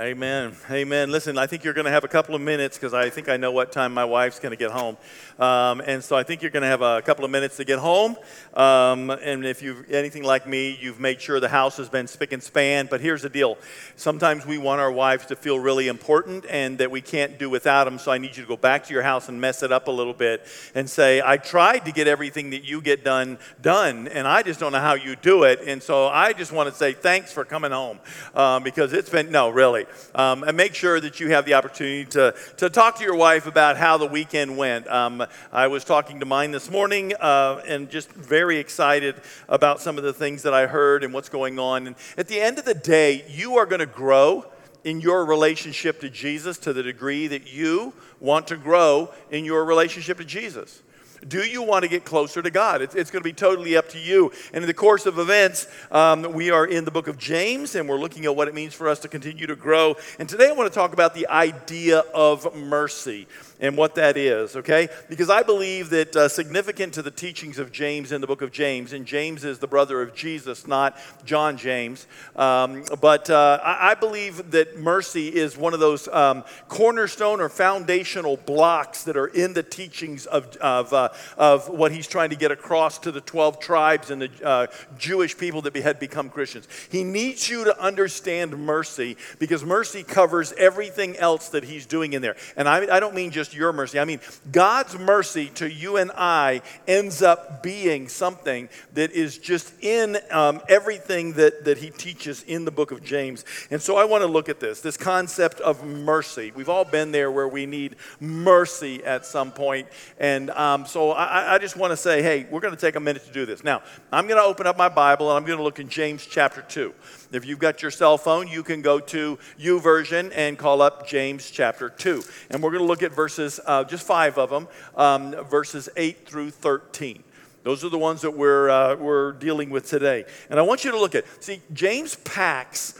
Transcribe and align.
Amen. 0.00 0.54
Amen. 0.70 1.10
Listen, 1.10 1.36
I 1.38 1.48
think 1.48 1.64
you're 1.64 1.74
going 1.74 1.86
to 1.86 1.90
have 1.90 2.04
a 2.04 2.08
couple 2.08 2.36
of 2.36 2.40
minutes 2.40 2.78
because 2.78 2.94
I 2.94 3.10
think 3.10 3.28
I 3.28 3.36
know 3.36 3.50
what 3.50 3.72
time 3.72 3.92
my 3.92 4.04
wife's 4.04 4.38
going 4.38 4.52
to 4.52 4.56
get 4.56 4.70
home. 4.70 4.96
Um, 5.40 5.80
and 5.80 6.04
so 6.04 6.14
I 6.14 6.22
think 6.22 6.40
you're 6.40 6.52
going 6.52 6.62
to 6.62 6.68
have 6.68 6.82
a 6.82 7.02
couple 7.02 7.24
of 7.24 7.32
minutes 7.32 7.56
to 7.56 7.64
get 7.64 7.80
home. 7.80 8.16
Um, 8.54 9.10
and 9.10 9.44
if 9.44 9.60
you're 9.60 9.84
anything 9.90 10.22
like 10.22 10.46
me, 10.46 10.78
you've 10.80 11.00
made 11.00 11.20
sure 11.20 11.40
the 11.40 11.48
house 11.48 11.78
has 11.78 11.88
been 11.88 12.06
spick 12.06 12.30
and 12.30 12.40
span. 12.40 12.86
But 12.88 13.00
here's 13.00 13.22
the 13.22 13.28
deal 13.28 13.58
sometimes 13.96 14.46
we 14.46 14.56
want 14.56 14.80
our 14.80 14.92
wives 14.92 15.26
to 15.26 15.36
feel 15.36 15.58
really 15.58 15.88
important 15.88 16.46
and 16.48 16.78
that 16.78 16.92
we 16.92 17.00
can't 17.00 17.36
do 17.36 17.50
without 17.50 17.82
them. 17.82 17.98
So 17.98 18.12
I 18.12 18.18
need 18.18 18.36
you 18.36 18.44
to 18.44 18.48
go 18.48 18.56
back 18.56 18.84
to 18.84 18.94
your 18.94 19.02
house 19.02 19.28
and 19.28 19.40
mess 19.40 19.64
it 19.64 19.72
up 19.72 19.88
a 19.88 19.92
little 19.92 20.14
bit 20.14 20.46
and 20.76 20.88
say, 20.88 21.20
I 21.24 21.38
tried 21.38 21.86
to 21.86 21.90
get 21.90 22.06
everything 22.06 22.50
that 22.50 22.62
you 22.62 22.80
get 22.80 23.02
done, 23.02 23.36
done, 23.60 24.06
and 24.06 24.28
I 24.28 24.44
just 24.44 24.60
don't 24.60 24.70
know 24.70 24.78
how 24.78 24.94
you 24.94 25.16
do 25.16 25.42
it. 25.42 25.62
And 25.66 25.82
so 25.82 26.06
I 26.06 26.34
just 26.34 26.52
want 26.52 26.68
to 26.68 26.74
say 26.76 26.92
thanks 26.92 27.32
for 27.32 27.44
coming 27.44 27.72
home 27.72 27.98
um, 28.36 28.62
because 28.62 28.92
it's 28.92 29.10
been, 29.10 29.32
no, 29.32 29.48
really. 29.48 29.87
Um, 30.14 30.42
and 30.44 30.56
make 30.56 30.74
sure 30.74 31.00
that 31.00 31.20
you 31.20 31.30
have 31.30 31.44
the 31.44 31.54
opportunity 31.54 32.04
to, 32.10 32.34
to 32.58 32.70
talk 32.70 32.96
to 32.98 33.04
your 33.04 33.16
wife 33.16 33.46
about 33.46 33.76
how 33.76 33.98
the 33.98 34.06
weekend 34.06 34.56
went. 34.56 34.86
Um, 34.88 35.24
I 35.52 35.66
was 35.66 35.84
talking 35.84 36.20
to 36.20 36.26
mine 36.26 36.50
this 36.50 36.70
morning 36.70 37.12
uh, 37.20 37.62
and 37.66 37.90
just 37.90 38.10
very 38.12 38.58
excited 38.58 39.16
about 39.48 39.80
some 39.80 39.98
of 39.98 40.04
the 40.04 40.12
things 40.12 40.42
that 40.42 40.54
I 40.54 40.66
heard 40.66 41.04
and 41.04 41.12
what's 41.12 41.28
going 41.28 41.58
on. 41.58 41.86
And 41.86 41.96
at 42.16 42.28
the 42.28 42.40
end 42.40 42.58
of 42.58 42.64
the 42.64 42.74
day, 42.74 43.24
you 43.28 43.56
are 43.56 43.66
going 43.66 43.80
to 43.80 43.86
grow 43.86 44.46
in 44.84 45.00
your 45.00 45.24
relationship 45.24 46.00
to 46.00 46.10
Jesus 46.10 46.58
to 46.58 46.72
the 46.72 46.82
degree 46.82 47.26
that 47.26 47.52
you 47.52 47.92
want 48.20 48.46
to 48.48 48.56
grow 48.56 49.12
in 49.30 49.44
your 49.44 49.64
relationship 49.64 50.18
to 50.18 50.24
Jesus. 50.24 50.82
Do 51.26 51.42
you 51.44 51.62
want 51.62 51.82
to 51.82 51.88
get 51.88 52.04
closer 52.04 52.40
to 52.42 52.50
God? 52.50 52.80
It's, 52.82 52.94
it's, 52.94 53.10
going 53.10 53.22
to 53.22 53.28
be 53.28 53.32
totally 53.32 53.76
up 53.76 53.88
to 53.90 53.98
you. 53.98 54.30
And 54.52 54.62
in 54.62 54.68
the 54.68 54.74
course 54.74 55.06
of 55.06 55.18
events, 55.18 55.66
um, 55.90 56.32
we 56.32 56.50
are 56.50 56.66
in 56.66 56.84
the 56.84 56.90
book 56.90 57.08
of 57.08 57.18
James 57.18 57.74
and 57.74 57.88
we're 57.88 57.98
looking 57.98 58.24
at 58.26 58.36
what 58.36 58.46
it 58.46 58.54
means 58.54 58.74
for 58.74 58.88
us 58.88 59.00
to 59.00 59.08
continue 59.08 59.46
to 59.46 59.56
grow. 59.56 59.96
And 60.18 60.28
today 60.28 60.48
I 60.48 60.52
want 60.52 60.72
to 60.72 60.74
talk 60.74 60.92
about 60.92 61.14
the 61.14 61.26
idea 61.28 62.00
of 62.14 62.54
mercy 62.54 63.26
and 63.60 63.76
what 63.76 63.94
that 63.96 64.16
is, 64.16 64.56
okay? 64.56 64.88
Because 65.08 65.30
I 65.30 65.42
believe 65.42 65.90
that 65.90 66.14
uh, 66.14 66.28
significant 66.28 66.94
to 66.94 67.02
the 67.02 67.10
teachings 67.10 67.58
of 67.58 67.72
James 67.72 68.12
in 68.12 68.20
the 68.20 68.26
book 68.26 68.42
of 68.42 68.52
James, 68.52 68.92
and 68.92 69.04
James 69.04 69.44
is 69.44 69.58
the 69.58 69.66
brother 69.66 70.00
of 70.00 70.14
Jesus, 70.14 70.66
not 70.66 70.96
John 71.24 71.56
James, 71.56 72.06
um, 72.36 72.84
but 73.00 73.28
uh, 73.30 73.60
I, 73.62 73.94
believe 73.98 74.52
that 74.52 74.78
mercy 74.78 75.28
is 75.28 75.56
one 75.56 75.74
of 75.74 75.80
those 75.80 76.06
um, 76.08 76.44
cornerstone 76.68 77.40
or 77.40 77.48
foundational 77.48 78.36
blocks 78.36 79.04
that 79.04 79.16
are 79.16 79.26
in 79.26 79.54
the 79.54 79.62
teachings 79.62 80.26
of, 80.26 80.56
of, 80.58 80.92
uh, 80.92 81.08
of 81.36 81.68
what 81.68 81.90
he's 81.90 82.06
trying 82.06 82.30
to 82.30 82.36
get 82.36 82.52
across 82.52 82.98
to 83.00 83.10
the 83.10 83.20
12 83.20 83.58
tribes 83.58 84.10
and 84.10 84.22
the 84.22 84.30
uh, 84.44 84.66
Jewish 84.96 85.36
people 85.36 85.62
that 85.62 85.74
had 85.76 85.98
become 85.98 86.30
Christians. 86.30 86.68
He 86.90 87.02
needs 87.02 87.48
you 87.48 87.64
to 87.64 87.80
understand 87.80 88.56
mercy 88.56 89.16
because 89.38 89.64
mercy 89.64 90.04
covers 90.04 90.52
everything 90.52 91.16
else 91.16 91.48
that 91.48 91.64
he's 91.64 91.86
doing 91.86 92.12
in 92.12 92.22
there. 92.22 92.36
And 92.56 92.68
I, 92.68 92.96
I 92.96 93.00
don't 93.00 93.14
mean 93.14 93.30
just 93.30 93.47
just 93.48 93.58
your 93.58 93.72
mercy. 93.72 93.98
I 93.98 94.04
mean, 94.04 94.20
God's 94.52 94.98
mercy 94.98 95.50
to 95.56 95.70
you 95.70 95.96
and 95.96 96.10
I 96.16 96.62
ends 96.86 97.22
up 97.22 97.62
being 97.62 98.08
something 98.08 98.68
that 98.94 99.12
is 99.12 99.38
just 99.38 99.72
in 99.82 100.18
um, 100.30 100.60
everything 100.68 101.34
that, 101.34 101.64
that 101.64 101.78
he 101.78 101.90
teaches 101.90 102.42
in 102.44 102.64
the 102.64 102.70
book 102.70 102.90
of 102.90 103.02
James. 103.02 103.44
And 103.70 103.80
so 103.80 103.96
I 103.96 104.04
want 104.04 104.22
to 104.22 104.28
look 104.28 104.48
at 104.48 104.60
this 104.60 104.80
this 104.80 104.96
concept 104.96 105.60
of 105.60 105.84
mercy. 105.84 106.52
We've 106.54 106.68
all 106.68 106.84
been 106.84 107.12
there 107.12 107.30
where 107.30 107.48
we 107.48 107.66
need 107.66 107.96
mercy 108.20 109.04
at 109.04 109.24
some 109.24 109.50
point. 109.50 109.88
And 110.18 110.50
um, 110.50 110.86
so 110.86 111.12
I, 111.12 111.54
I 111.54 111.58
just 111.58 111.76
want 111.76 111.92
to 111.92 111.96
say, 111.96 112.22
hey, 112.22 112.46
we're 112.50 112.60
going 112.60 112.74
to 112.74 112.80
take 112.80 112.96
a 112.96 113.00
minute 113.00 113.24
to 113.26 113.32
do 113.32 113.46
this. 113.46 113.64
Now, 113.64 113.82
I'm 114.12 114.26
going 114.26 114.40
to 114.40 114.46
open 114.46 114.66
up 114.66 114.76
my 114.76 114.88
Bible 114.88 115.30
and 115.30 115.38
I'm 115.38 115.46
going 115.46 115.58
to 115.58 115.64
look 115.64 115.78
in 115.78 115.88
James 115.88 116.26
chapter 116.26 116.62
2. 116.62 116.92
If 117.30 117.44
you've 117.44 117.58
got 117.58 117.82
your 117.82 117.90
cell 117.90 118.16
phone, 118.16 118.48
you 118.48 118.62
can 118.62 118.80
go 118.80 119.00
to 119.00 119.38
YouVersion 119.60 120.32
and 120.34 120.56
call 120.56 120.80
up 120.80 121.06
James 121.06 121.50
chapter 121.50 121.90
2. 121.90 122.22
And 122.50 122.62
we're 122.62 122.70
going 122.70 122.82
to 122.82 122.86
look 122.86 123.02
at 123.02 123.12
verses, 123.12 123.60
uh, 123.66 123.84
just 123.84 124.06
five 124.06 124.38
of 124.38 124.48
them, 124.48 124.66
um, 124.96 125.32
verses 125.44 125.90
8 125.96 126.26
through 126.26 126.50
13. 126.50 127.22
Those 127.64 127.84
are 127.84 127.90
the 127.90 127.98
ones 127.98 128.22
that 128.22 128.30
we're, 128.30 128.70
uh, 128.70 128.96
we're 128.96 129.32
dealing 129.32 129.68
with 129.68 129.86
today. 129.86 130.24
And 130.48 130.58
I 130.58 130.62
want 130.62 130.84
you 130.84 130.90
to 130.90 130.98
look 130.98 131.14
at, 131.14 131.24
see, 131.42 131.60
James 131.74 132.16
packs, 132.16 132.94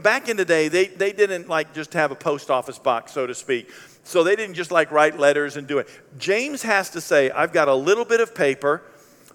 back 0.00 0.28
in 0.28 0.36
the 0.36 0.44
day, 0.44 0.66
they, 0.66 0.86
they 0.86 1.12
didn't 1.12 1.48
like 1.48 1.72
just 1.72 1.92
have 1.94 2.10
a 2.10 2.16
post 2.16 2.50
office 2.50 2.78
box, 2.78 3.12
so 3.12 3.26
to 3.26 3.34
speak. 3.34 3.70
So 4.02 4.24
they 4.24 4.34
didn't 4.34 4.54
just 4.54 4.72
like 4.72 4.90
write 4.90 5.18
letters 5.18 5.56
and 5.56 5.66
do 5.66 5.78
it. 5.78 5.88
James 6.18 6.62
has 6.62 6.90
to 6.90 7.00
say, 7.00 7.30
I've 7.30 7.52
got 7.52 7.68
a 7.68 7.74
little 7.74 8.04
bit 8.04 8.20
of 8.20 8.34
paper, 8.34 8.82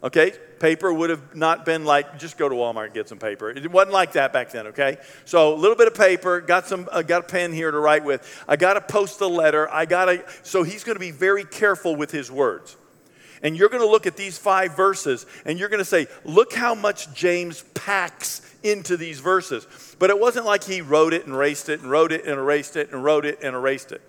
okay? 0.04 0.34
Paper 0.60 0.94
would 0.94 1.10
have 1.10 1.36
not 1.36 1.66
been 1.66 1.86
like, 1.86 2.18
just 2.20 2.38
go 2.38 2.48
to 2.48 2.56
Walmart 2.56 2.86
and 2.86 2.94
get 2.94 3.10
some 3.10 3.20
paper. 3.20 3.50
It 3.50 3.70
wasn't 3.72 3.94
like 3.94 4.14
that 4.14 4.34
back 4.34 4.52
then, 4.52 4.68
okay? 4.68 4.98
So 5.26 5.54
a 5.54 5.58
little 5.58 5.76
bit 5.76 5.88
of 5.88 5.96
paper, 5.96 6.42
got 6.42 6.68
some, 6.68 6.88
uh, 6.92 7.02
got 7.02 7.22
a 7.22 7.28
pen 7.28 7.54
here 7.54 7.72
to 7.72 7.80
write 7.80 8.04
with. 8.04 8.44
I 8.48 8.56
got 8.56 8.76
to 8.76 8.82
post 8.82 9.22
a 9.22 9.28
letter. 9.28 9.70
I 9.72 9.86
got 9.86 10.06
to, 10.06 10.24
so 10.44 10.64
he's 10.64 10.84
going 10.84 10.96
to 10.96 11.00
be 11.00 11.12
very 11.12 11.44
careful 11.44 11.96
with 11.96 12.12
his 12.12 12.32
words. 12.32 12.78
And 13.44 13.56
you're 13.56 13.70
going 13.70 13.84
to 13.84 13.90
look 13.90 14.08
at 14.08 14.18
these 14.18 14.38
five 14.38 14.76
verses 14.76 15.26
and 15.46 15.60
you're 15.60 15.70
going 15.70 15.80
to 15.80 15.86
say, 15.86 16.08
look 16.24 16.54
how 16.54 16.74
much 16.74 17.14
James 17.14 17.64
packs 17.74 18.42
into 18.64 18.98
these 18.98 19.20
verses. 19.20 19.68
But 20.00 20.10
it 20.10 20.20
wasn't 20.20 20.46
like 20.46 20.64
he 20.64 20.82
wrote 20.82 21.14
it 21.14 21.26
and 21.26 21.36
erased 21.36 21.70
it 21.70 21.82
and 21.82 21.92
wrote 21.92 22.12
it 22.12 22.26
and 22.26 22.40
erased 22.40 22.76
it 22.76 22.92
and 22.92 23.04
wrote 23.04 23.26
it 23.26 23.40
and 23.44 23.56
erased 23.56 23.92
it. 23.92 24.02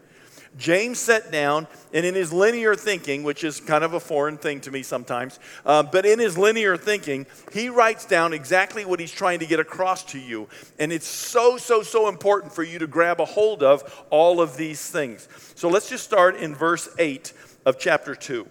James 0.56 0.98
sat 0.98 1.30
down, 1.30 1.66
and 1.92 2.06
in 2.06 2.14
his 2.14 2.32
linear 2.32 2.74
thinking, 2.74 3.22
which 3.22 3.44
is 3.44 3.60
kind 3.60 3.84
of 3.84 3.92
a 3.92 4.00
foreign 4.00 4.38
thing 4.38 4.60
to 4.62 4.70
me 4.70 4.82
sometimes, 4.82 5.38
uh, 5.66 5.82
but 5.82 6.06
in 6.06 6.18
his 6.18 6.38
linear 6.38 6.76
thinking, 6.76 7.26
he 7.52 7.68
writes 7.68 8.06
down 8.06 8.32
exactly 8.32 8.84
what 8.84 8.98
he's 8.98 9.10
trying 9.10 9.38
to 9.40 9.46
get 9.46 9.60
across 9.60 10.02
to 10.04 10.18
you. 10.18 10.48
And 10.78 10.92
it's 10.92 11.06
so, 11.06 11.58
so, 11.58 11.82
so 11.82 12.08
important 12.08 12.52
for 12.52 12.62
you 12.62 12.78
to 12.78 12.86
grab 12.86 13.20
a 13.20 13.26
hold 13.26 13.62
of 13.62 14.06
all 14.10 14.40
of 14.40 14.56
these 14.56 14.90
things. 14.90 15.28
So 15.54 15.68
let's 15.68 15.88
just 15.88 16.04
start 16.04 16.36
in 16.36 16.54
verse 16.54 16.88
8 16.98 17.32
of 17.66 17.78
chapter 17.78 18.14
2. 18.14 18.48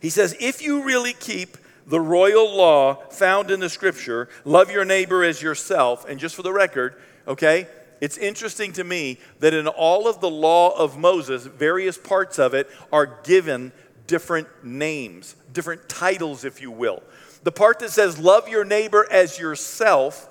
He 0.00 0.10
says, 0.10 0.36
If 0.38 0.62
you 0.62 0.84
really 0.84 1.14
keep 1.14 1.56
the 1.86 2.00
royal 2.00 2.56
law 2.56 2.94
found 3.10 3.50
in 3.50 3.60
the 3.60 3.68
scripture, 3.68 4.28
love 4.44 4.70
your 4.70 4.84
neighbor 4.84 5.24
as 5.24 5.40
yourself, 5.40 6.08
and 6.08 6.18
just 6.20 6.34
for 6.34 6.42
the 6.42 6.52
record, 6.52 6.94
okay, 7.26 7.68
it's 8.00 8.18
interesting 8.18 8.72
to 8.72 8.84
me 8.84 9.18
that 9.40 9.54
in 9.54 9.66
all 9.66 10.08
of 10.08 10.20
the 10.20 10.30
law 10.30 10.76
of 10.76 10.98
Moses, 10.98 11.46
various 11.46 11.96
parts 11.96 12.38
of 12.38 12.54
it 12.54 12.68
are 12.92 13.20
given 13.24 13.72
different 14.06 14.48
names, 14.62 15.36
different 15.52 15.88
titles, 15.88 16.44
if 16.44 16.60
you 16.60 16.70
will. 16.70 17.02
The 17.42 17.52
part 17.52 17.78
that 17.80 17.90
says, 17.90 18.18
Love 18.18 18.48
your 18.48 18.64
neighbor 18.64 19.06
as 19.10 19.38
yourself, 19.38 20.28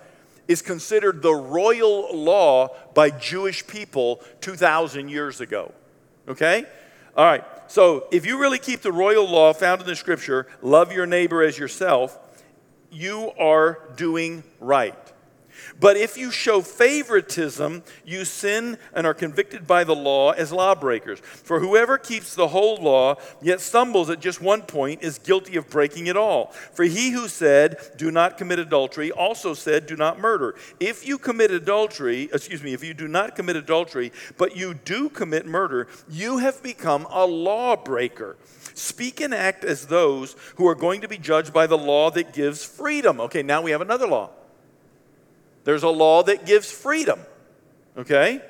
is 0.48 0.62
considered 0.62 1.22
the 1.22 1.34
royal 1.34 2.16
law 2.16 2.70
by 2.94 3.10
Jewish 3.10 3.66
people 3.66 4.22
2,000 4.42 5.10
years 5.10 5.42
ago. 5.42 5.72
Okay? 6.28 6.66
All 7.18 7.26
right. 7.26 7.44
So 7.68 8.08
if 8.12 8.26
you 8.26 8.40
really 8.40 8.60
keep 8.60 8.82
the 8.82 8.92
royal 8.92 9.28
law 9.28 9.54
found 9.54 9.82
in 9.82 9.88
the 9.88 9.96
scripture, 9.96 10.48
love 10.62 10.92
your 10.92 11.06
neighbor 11.06 11.42
as 11.42 11.58
yourself, 11.58 12.18
you 12.92 13.32
are 13.40 13.80
doing 13.96 14.44
right. 14.60 14.96
But 15.86 15.98
if 15.98 16.18
you 16.18 16.32
show 16.32 16.62
favoritism, 16.62 17.84
you 18.04 18.26
sin 18.26 18.80
and 18.96 19.06
are 19.06 19.14
convicted 19.14 19.68
by 19.68 19.84
the 19.84 19.94
law 19.94 20.32
as 20.32 20.52
lawbreakers. 20.52 21.20
For 21.20 21.60
whoever 21.60 22.00
keeps 22.00 22.34
the 22.34 22.48
whole 22.48 22.78
law, 22.78 23.18
yet 23.40 23.62
stumbles 23.62 24.10
at 24.10 24.20
just 24.20 24.42
one 24.42 24.64
point, 24.64 25.04
is 25.04 25.20
guilty 25.20 25.58
of 25.58 25.70
breaking 25.70 26.08
it 26.08 26.18
all. 26.18 26.48
For 26.74 26.86
he 26.86 27.12
who 27.12 27.28
said, 27.28 27.78
Do 27.98 28.10
not 28.10 28.40
commit 28.40 28.58
adultery, 28.58 29.12
also 29.12 29.54
said, 29.54 29.86
Do 29.86 29.96
not 29.96 30.18
murder. 30.18 30.56
If 30.80 31.08
you 31.08 31.20
commit 31.20 31.52
adultery, 31.52 32.32
excuse 32.34 32.64
me, 32.64 32.74
if 32.74 32.84
you 32.84 32.96
do 32.96 33.08
not 33.08 33.36
commit 33.36 33.56
adultery, 33.56 34.12
but 34.40 34.58
you 34.58 34.74
do 34.74 35.08
commit 35.08 35.46
murder, 35.46 35.88
you 36.10 36.40
have 36.40 36.64
become 36.64 37.06
a 37.12 37.28
lawbreaker. 37.28 38.38
Speak 38.74 39.22
and 39.22 39.36
act 39.36 39.64
as 39.64 39.86
those 39.86 40.36
who 40.56 40.68
are 40.68 40.74
going 40.74 41.02
to 41.02 41.08
be 41.08 41.20
judged 41.20 41.54
by 41.54 41.68
the 41.68 41.78
law 41.78 42.10
that 42.10 42.34
gives 42.34 42.66
freedom. 42.66 43.22
Okay, 43.22 43.44
now 43.44 43.62
we 43.62 43.70
have 43.70 43.82
another 43.82 44.08
law. 44.08 44.32
There's 45.66 45.84
a 45.84 45.90
law 45.90 46.24
that 46.24 46.46
gives 46.46 46.72
freedom, 46.72 47.20
okay? 47.98 48.42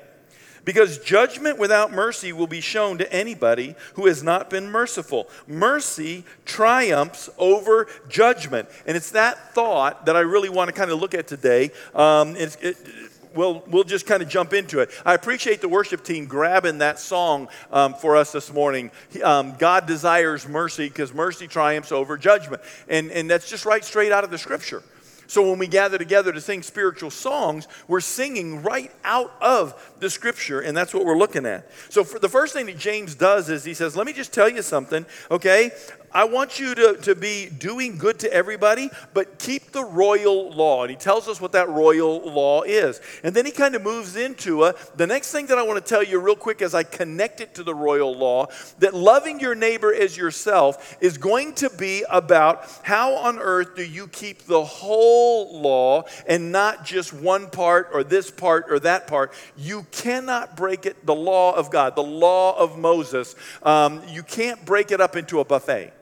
Because 0.64 0.98
judgment 0.98 1.58
without 1.58 1.92
mercy 1.92 2.32
will 2.32 2.46
be 2.46 2.60
shown 2.60 2.98
to 2.98 3.12
anybody 3.12 3.74
who 3.94 4.06
has 4.06 4.22
not 4.22 4.50
been 4.50 4.70
merciful. 4.70 5.28
Mercy 5.46 6.24
triumphs 6.44 7.30
over 7.38 7.86
judgment. 8.08 8.68
And 8.86 8.96
it's 8.96 9.12
that 9.12 9.54
thought 9.54 10.06
that 10.06 10.16
I 10.16 10.20
really 10.20 10.48
want 10.48 10.68
to 10.68 10.72
kind 10.72 10.90
of 10.90 11.00
look 11.00 11.14
at 11.14 11.26
today. 11.26 11.70
Um, 11.94 12.36
it, 12.36 12.76
we'll, 13.32 13.62
we'll 13.68 13.84
just 13.84 14.06
kind 14.06 14.22
of 14.22 14.28
jump 14.28 14.52
into 14.52 14.80
it. 14.80 14.90
I 15.04 15.14
appreciate 15.14 15.60
the 15.60 15.68
worship 15.68 16.02
team 16.04 16.26
grabbing 16.26 16.78
that 16.78 16.98
song 16.98 17.48
um, 17.70 17.94
for 17.94 18.16
us 18.16 18.32
this 18.32 18.52
morning. 18.52 18.90
Um, 19.22 19.54
God 19.56 19.86
desires 19.86 20.48
mercy 20.48 20.88
because 20.88 21.14
mercy 21.14 21.46
triumphs 21.46 21.92
over 21.92 22.18
judgment. 22.18 22.60
And, 22.88 23.10
and 23.12 23.30
that's 23.30 23.48
just 23.48 23.64
right 23.64 23.84
straight 23.84 24.12
out 24.12 24.24
of 24.24 24.30
the 24.30 24.38
scripture. 24.38 24.82
So 25.26 25.48
when 25.48 25.58
we 25.58 25.66
gather 25.66 25.98
together 25.98 26.32
to 26.32 26.40
sing 26.40 26.62
spiritual 26.62 27.10
songs, 27.10 27.68
we're 27.88 28.00
singing 28.00 28.62
right 28.62 28.92
out 29.04 29.34
of 29.40 29.94
the 29.98 30.10
scripture, 30.10 30.60
and 30.60 30.76
that's 30.76 30.94
what 30.94 31.04
we're 31.04 31.18
looking 31.18 31.46
at. 31.46 31.70
So 31.88 32.02
the 32.02 32.28
first 32.28 32.52
thing 32.52 32.66
that 32.66 32.78
James 32.78 33.14
does 33.14 33.48
is 33.50 33.64
he 33.64 33.74
says, 33.74 33.96
Let 33.96 34.06
me 34.06 34.12
just 34.12 34.32
tell 34.32 34.48
you 34.48 34.62
something, 34.62 35.06
okay? 35.30 35.70
I 36.12 36.24
want 36.24 36.58
you 36.58 36.74
to, 36.74 36.96
to 37.02 37.14
be 37.14 37.48
doing 37.48 37.98
good 37.98 38.18
to 38.20 38.32
everybody, 38.32 38.90
but 39.14 39.38
keep 39.38 39.72
the 39.72 39.84
royal 39.84 40.50
law. 40.50 40.82
And 40.82 40.90
he 40.90 40.96
tells 40.96 41.28
us 41.28 41.40
what 41.40 41.52
that 41.52 41.68
royal 41.68 42.20
law 42.20 42.62
is. 42.62 43.00
And 43.22 43.34
then 43.34 43.44
he 43.44 43.52
kind 43.52 43.74
of 43.74 43.82
moves 43.82 44.16
into 44.16 44.64
a, 44.64 44.74
the 44.96 45.06
next 45.06 45.32
thing 45.32 45.46
that 45.46 45.58
I 45.58 45.62
want 45.62 45.84
to 45.84 45.88
tell 45.88 46.02
you 46.02 46.18
real 46.18 46.36
quick 46.36 46.62
as 46.62 46.74
I 46.74 46.82
connect 46.82 47.40
it 47.40 47.54
to 47.54 47.62
the 47.62 47.74
royal 47.74 48.16
law 48.16 48.46
that 48.78 48.94
loving 48.94 49.40
your 49.40 49.54
neighbor 49.54 49.92
as 49.92 50.16
yourself 50.16 50.96
is 51.00 51.18
going 51.18 51.54
to 51.54 51.70
be 51.70 52.04
about 52.10 52.68
how 52.82 53.14
on 53.16 53.38
earth 53.38 53.76
do 53.76 53.84
you 53.84 54.08
keep 54.08 54.44
the 54.44 54.64
whole 54.64 55.60
law 55.60 56.04
and 56.26 56.52
not 56.52 56.84
just 56.84 57.12
one 57.12 57.50
part 57.50 57.90
or 57.92 58.04
this 58.04 58.30
part 58.30 58.66
or 58.70 58.78
that 58.80 59.06
part. 59.06 59.32
You 59.56 59.86
cannot 59.90 60.56
break 60.56 60.86
it, 60.86 61.04
the 61.04 61.14
law 61.14 61.54
of 61.54 61.70
God, 61.70 61.96
the 61.96 62.02
law 62.02 62.56
of 62.58 62.78
Moses. 62.78 63.34
Um, 63.62 64.02
you 64.08 64.22
can't 64.22 64.64
break 64.64 64.90
it 64.90 65.00
up 65.00 65.16
into 65.16 65.40
a 65.40 65.44
buffet. 65.44 65.92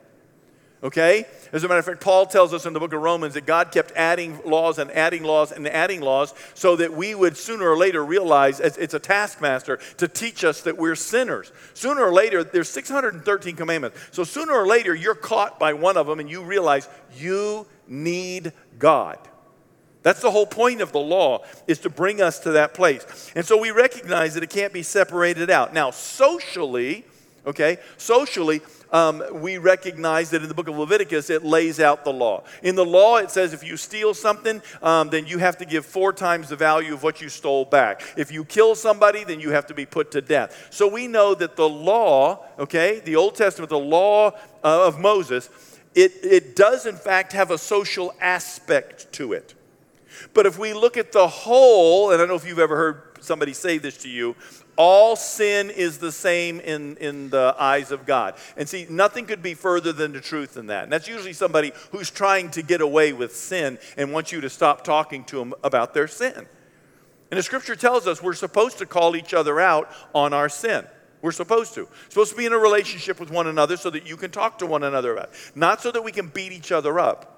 Okay? 0.85 1.25
As 1.51 1.63
a 1.63 1.67
matter 1.67 1.79
of 1.79 1.85
fact, 1.85 1.99
Paul 1.99 2.27
tells 2.27 2.53
us 2.53 2.67
in 2.67 2.73
the 2.73 2.79
book 2.79 2.93
of 2.93 3.01
Romans 3.01 3.33
that 3.33 3.47
God 3.47 3.71
kept 3.71 3.91
adding 3.93 4.39
laws 4.45 4.77
and 4.77 4.91
adding 4.91 5.23
laws 5.23 5.51
and 5.51 5.67
adding 5.67 5.99
laws 5.99 6.35
so 6.53 6.75
that 6.75 6.93
we 6.93 7.15
would 7.15 7.35
sooner 7.35 7.67
or 7.67 7.75
later 7.75 8.05
realize 8.05 8.59
it's 8.59 8.93
a 8.93 8.99
taskmaster 8.99 9.77
to 9.97 10.07
teach 10.07 10.43
us 10.43 10.61
that 10.61 10.77
we're 10.77 10.93
sinners. 10.93 11.51
Sooner 11.73 12.03
or 12.03 12.13
later, 12.13 12.43
there's 12.43 12.69
613 12.69 13.55
commandments. 13.55 13.97
So 14.11 14.23
sooner 14.23 14.53
or 14.53 14.67
later, 14.67 14.93
you're 14.93 15.15
caught 15.15 15.59
by 15.59 15.73
one 15.73 15.97
of 15.97 16.05
them 16.05 16.19
and 16.19 16.29
you 16.29 16.43
realize 16.43 16.87
you 17.17 17.65
need 17.87 18.53
God. 18.77 19.17
That's 20.03 20.21
the 20.21 20.29
whole 20.29 20.45
point 20.45 20.81
of 20.81 20.91
the 20.91 20.99
law, 20.99 21.45
is 21.65 21.79
to 21.79 21.89
bring 21.89 22.21
us 22.21 22.37
to 22.41 22.51
that 22.51 22.75
place. 22.75 23.31
And 23.35 23.43
so 23.43 23.57
we 23.57 23.71
recognize 23.71 24.35
that 24.35 24.43
it 24.43 24.51
can't 24.51 24.71
be 24.71 24.83
separated 24.83 25.49
out. 25.49 25.73
Now, 25.73 25.89
socially, 25.89 27.05
okay, 27.45 27.77
socially, 27.97 28.61
um, 28.91 29.23
we 29.33 29.57
recognize 29.57 30.29
that 30.29 30.41
in 30.41 30.47
the 30.47 30.53
book 30.53 30.67
of 30.67 30.77
Leviticus, 30.77 31.29
it 31.29 31.43
lays 31.43 31.79
out 31.79 32.03
the 32.03 32.13
law. 32.13 32.43
In 32.63 32.75
the 32.75 32.85
law, 32.85 33.17
it 33.17 33.31
says 33.31 33.53
if 33.53 33.63
you 33.63 33.77
steal 33.77 34.13
something, 34.13 34.61
um, 34.81 35.09
then 35.09 35.25
you 35.25 35.37
have 35.39 35.57
to 35.57 35.65
give 35.65 35.85
four 35.85 36.13
times 36.13 36.49
the 36.49 36.55
value 36.55 36.93
of 36.93 37.03
what 37.03 37.21
you 37.21 37.29
stole 37.29 37.65
back. 37.65 38.01
If 38.15 38.31
you 38.31 38.45
kill 38.45 38.75
somebody, 38.75 39.23
then 39.23 39.39
you 39.39 39.51
have 39.51 39.67
to 39.67 39.73
be 39.73 39.85
put 39.85 40.11
to 40.11 40.21
death. 40.21 40.67
So 40.69 40.87
we 40.87 41.07
know 41.07 41.35
that 41.35 41.55
the 41.55 41.67
law, 41.67 42.45
okay, 42.59 43.01
the 43.03 43.15
Old 43.15 43.35
Testament, 43.35 43.69
the 43.69 43.77
law 43.77 44.31
uh, 44.63 44.87
of 44.87 44.99
Moses, 44.99 45.49
it, 45.93 46.13
it 46.23 46.55
does 46.55 46.85
in 46.85 46.95
fact 46.95 47.33
have 47.33 47.51
a 47.51 47.57
social 47.57 48.13
aspect 48.19 49.11
to 49.13 49.33
it. 49.33 49.53
But 50.33 50.45
if 50.45 50.57
we 50.57 50.73
look 50.73 50.97
at 50.97 51.11
the 51.11 51.27
whole, 51.27 52.11
and 52.11 52.15
I 52.15 52.17
don't 52.19 52.29
know 52.29 52.35
if 52.35 52.47
you've 52.47 52.59
ever 52.59 52.75
heard 52.75 53.23
somebody 53.23 53.53
say 53.53 53.77
this 53.77 53.97
to 53.99 54.09
you, 54.09 54.35
all 54.77 55.15
sin 55.15 55.69
is 55.69 55.97
the 55.97 56.11
same 56.11 56.59
in, 56.59 56.97
in 56.97 57.29
the 57.29 57.55
eyes 57.57 57.91
of 57.91 58.05
God. 58.05 58.35
And 58.57 58.67
see, 58.67 58.85
nothing 58.89 59.25
could 59.25 59.41
be 59.41 59.53
further 59.53 59.93
than 59.93 60.11
the 60.11 60.21
truth 60.21 60.57
in 60.57 60.67
that. 60.67 60.83
And 60.83 60.91
that's 60.91 61.07
usually 61.07 61.33
somebody 61.33 61.71
who's 61.91 62.09
trying 62.09 62.51
to 62.51 62.61
get 62.61 62.81
away 62.81 63.13
with 63.13 63.35
sin 63.35 63.79
and 63.97 64.11
wants 64.11 64.31
you 64.31 64.41
to 64.41 64.49
stop 64.49 64.83
talking 64.83 65.23
to 65.25 65.37
them 65.37 65.53
about 65.63 65.93
their 65.93 66.07
sin. 66.07 66.47
And 67.31 67.37
the 67.37 67.43
scripture 67.43 67.75
tells 67.75 68.07
us 68.07 68.21
we're 68.21 68.33
supposed 68.33 68.77
to 68.79 68.85
call 68.85 69.15
each 69.15 69.33
other 69.33 69.59
out 69.59 69.89
on 70.13 70.33
our 70.33 70.49
sin. 70.49 70.85
We're 71.21 71.31
supposed 71.31 71.73
to. 71.75 71.87
Supposed 72.09 72.31
to 72.31 72.37
be 72.37 72.45
in 72.45 72.53
a 72.53 72.57
relationship 72.57 73.19
with 73.19 73.31
one 73.31 73.47
another 73.47 73.77
so 73.77 73.89
that 73.89 74.07
you 74.07 74.17
can 74.17 74.29
talk 74.29 74.59
to 74.59 74.65
one 74.65 74.83
another 74.83 75.13
about 75.13 75.29
it. 75.29 75.51
Not 75.55 75.81
so 75.81 75.91
that 75.91 76.03
we 76.03 76.11
can 76.11 76.27
beat 76.27 76.51
each 76.51 76.71
other 76.71 76.99
up 76.99 77.35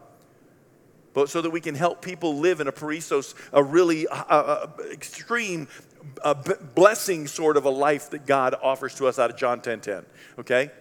but 1.18 1.32
so 1.32 1.42
that 1.42 1.50
we 1.50 1.60
can 1.60 1.74
help 1.74 2.00
people 2.00 2.38
live 2.38 2.62
in 2.62 2.68
a 2.68 2.72
perissos, 2.72 3.34
a 3.52 3.64
really 3.64 4.08
uh, 4.08 4.24
uh, 4.24 4.68
extreme 4.92 5.68
a 6.24 6.36
blessing 6.36 7.28
sort 7.28 7.58
of 7.58 7.66
a 7.66 7.70
life 7.70 8.10
that 8.12 8.26
God 8.26 8.56
offers 8.62 8.96
to 8.96 9.08
us 9.08 9.20
out 9.20 9.30
of 9.30 9.38
John 9.38 9.62
10 9.62 9.82
10. 9.82 10.06
Okay? 10.40 10.72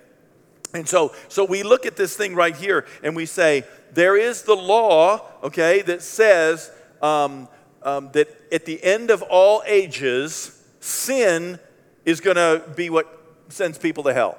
And 0.75 0.89
so, 0.89 1.15
so 1.29 1.45
we 1.45 1.63
look 1.63 1.87
at 1.87 1.97
this 1.97 2.17
thing 2.17 2.35
right 2.35 2.55
here 2.55 2.87
and 3.03 3.17
we 3.17 3.27
say, 3.27 3.65
there 3.93 4.17
is 4.17 4.43
the 4.43 4.55
law, 4.55 5.23
okay, 5.43 5.83
that 5.83 6.03
says 6.03 6.71
um, 7.01 7.49
um, 7.83 8.11
that 8.13 8.29
at 8.53 8.67
the 8.67 8.83
end 8.83 9.11
of 9.11 9.23
all 9.23 9.63
ages, 9.67 10.63
sin 10.81 11.59
is 12.05 12.21
going 12.21 12.37
to 12.37 12.63
be 12.75 12.91
what 12.91 13.07
sends 13.49 13.79
people 13.79 14.05
to 14.05 14.13
hell. 14.13 14.39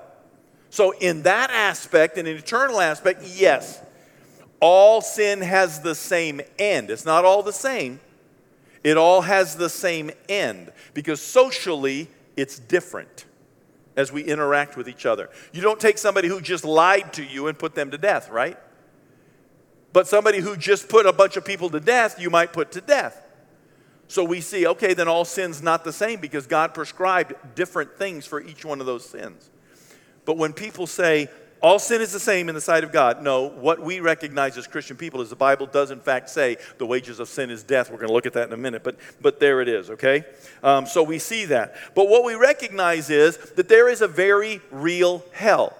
So, 0.69 0.91
in 0.91 1.23
that 1.23 1.49
aspect, 1.49 2.17
in 2.17 2.27
an 2.27 2.35
eternal 2.35 2.81
aspect, 2.81 3.23
yes, 3.23 3.81
all 4.59 5.01
sin 5.01 5.41
has 5.41 5.81
the 5.81 5.95
same 5.95 6.41
end. 6.59 6.89
It's 6.89 7.05
not 7.05 7.25
all 7.25 7.41
the 7.41 7.53
same, 7.53 7.99
it 8.87 8.97
all 8.97 9.21
has 9.21 9.55
the 9.55 9.69
same 9.69 10.11
end 10.29 10.71
because 10.93 11.21
socially 11.21 12.09
it's 12.35 12.59
different 12.59 13.25
as 13.95 14.11
we 14.11 14.23
interact 14.23 14.77
with 14.77 14.87
each 14.87 15.05
other. 15.05 15.29
You 15.51 15.61
don't 15.61 15.79
take 15.79 15.97
somebody 15.97 16.27
who 16.27 16.39
just 16.39 16.63
lied 16.63 17.13
to 17.13 17.23
you 17.23 17.47
and 17.47 17.57
put 17.57 17.73
them 17.75 17.91
to 17.91 17.97
death, 17.97 18.29
right? 18.29 18.57
But 19.91 20.07
somebody 20.07 20.39
who 20.39 20.55
just 20.55 20.89
put 20.89 21.05
a 21.05 21.13
bunch 21.13 21.35
of 21.37 21.43
people 21.43 21.69
to 21.71 21.79
death, 21.79 22.19
you 22.19 22.29
might 22.29 22.53
put 22.53 22.71
to 22.73 22.81
death. 22.81 23.23
So 24.07 24.23
we 24.23 24.39
see, 24.39 24.67
okay, 24.67 24.93
then 24.93 25.07
all 25.07 25.25
sin's 25.25 25.61
not 25.61 25.83
the 25.83 25.91
same 25.91 26.19
because 26.19 26.47
God 26.47 26.73
prescribed 26.73 27.33
different 27.55 27.97
things 27.97 28.25
for 28.25 28.39
each 28.39 28.63
one 28.63 28.79
of 28.79 28.85
those 28.85 29.05
sins. 29.05 29.49
But 30.23 30.37
when 30.37 30.53
people 30.53 30.87
say, 30.87 31.29
all 31.61 31.79
sin 31.79 32.01
is 32.01 32.11
the 32.11 32.19
same 32.19 32.49
in 32.49 32.55
the 32.55 32.61
sight 32.61 32.83
of 32.83 32.91
God. 32.91 33.21
No, 33.21 33.49
what 33.49 33.79
we 33.79 33.99
recognize 33.99 34.57
as 34.57 34.67
Christian 34.67 34.97
people 34.97 35.21
is 35.21 35.29
the 35.29 35.35
Bible 35.35 35.65
does 35.65 35.91
in 35.91 35.99
fact 35.99 36.29
say 36.29 36.57
the 36.77 36.85
wages 36.85 37.19
of 37.19 37.27
sin 37.27 37.49
is 37.49 37.63
death. 37.63 37.89
We're 37.89 37.97
going 37.97 38.09
to 38.09 38.13
look 38.13 38.25
at 38.25 38.33
that 38.33 38.47
in 38.47 38.53
a 38.53 38.57
minute, 38.57 38.83
but, 38.83 38.97
but 39.21 39.39
there 39.39 39.61
it 39.61 39.67
is, 39.67 39.89
okay? 39.89 40.23
Um, 40.63 40.85
so 40.85 41.03
we 41.03 41.19
see 41.19 41.45
that. 41.45 41.75
But 41.95 42.09
what 42.09 42.23
we 42.23 42.35
recognize 42.35 43.09
is 43.09 43.37
that 43.37 43.67
there 43.69 43.89
is 43.89 44.01
a 44.01 44.07
very 44.07 44.61
real 44.71 45.23
hell. 45.31 45.75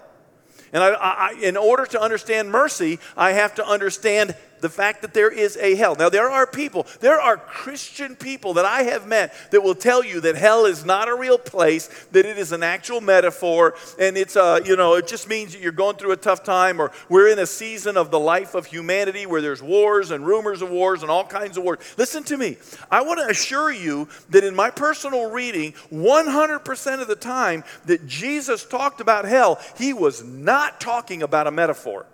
And 0.74 0.84
I, 0.84 0.90
I, 0.90 1.40
in 1.42 1.56
order 1.56 1.86
to 1.86 2.02
understand 2.02 2.52
mercy, 2.52 3.00
I 3.16 3.32
have 3.32 3.56
to 3.56 3.66
understand 3.66 4.36
the 4.62 4.70
fact 4.70 5.02
that 5.02 5.14
there 5.14 5.32
is 5.32 5.58
a 5.58 5.76
hell. 5.76 5.96
Now, 5.96 6.10
there 6.10 6.30
are 6.30 6.48
people, 6.48 6.88
there 7.00 7.20
are 7.20 7.38
Christian 7.38 8.16
people 8.16 8.54
that 8.56 8.66
I 8.66 8.84
have 8.84 9.08
met 9.08 9.34
that 9.52 9.62
will 9.62 9.76
tell 9.76 10.04
you 10.04 10.22
that 10.22 10.36
hell 10.36 10.66
is 10.66 10.86
not 10.86 11.08
a 11.08 11.16
real 11.16 11.38
place, 11.38 11.88
that 12.12 12.26
it 12.26 12.38
is 12.38 12.52
an 12.52 12.64
actual 12.64 13.02
metaphor, 13.02 13.76
and 14.00 14.18
it's, 14.18 14.36
a, 14.36 14.62
you 14.66 14.76
know, 14.76 14.96
it 14.96 15.08
just 15.08 15.28
means 15.30 15.54
that 15.54 15.62
you're 15.62 15.72
going 15.72 15.96
through 15.98 16.12
a 16.12 16.18
tough 16.18 16.44
time, 16.44 16.80
or 16.80 16.92
we're 17.10 17.30
in 17.30 17.40
a 17.40 17.46
season 17.46 17.98
of 17.98 18.12
the 18.12 18.20
life 18.20 18.56
of 18.56 18.66
humanity 18.66 19.26
where 19.26 19.42
there's 19.42 19.62
wars 19.62 20.12
and 20.12 20.26
rumors 20.26 20.62
of 20.62 20.70
wars 20.70 21.02
and 21.02 21.12
all 21.12 21.26
kinds 21.26 21.58
of 21.58 21.64
wars. 21.64 21.80
Listen 21.98 22.24
to 22.24 22.38
me. 22.38 22.58
I 22.92 23.02
want 23.02 23.20
to 23.20 23.28
assure 23.28 23.72
you 23.72 24.08
that 24.30 24.44
in 24.44 24.56
my 24.56 24.70
personal 24.70 25.30
reading, 25.30 25.74
100% 25.92 27.02
of 27.02 27.08
the 27.08 27.16
time 27.16 27.64
that 27.86 28.08
Jesus 28.08 28.66
talked 28.66 29.02
about 29.02 29.26
hell, 29.26 29.60
he 29.78 29.94
was 29.94 30.24
not 30.24 30.80
talking 30.80 31.24
about 31.24 31.48
a 31.48 31.52
metaphor. 31.52 32.06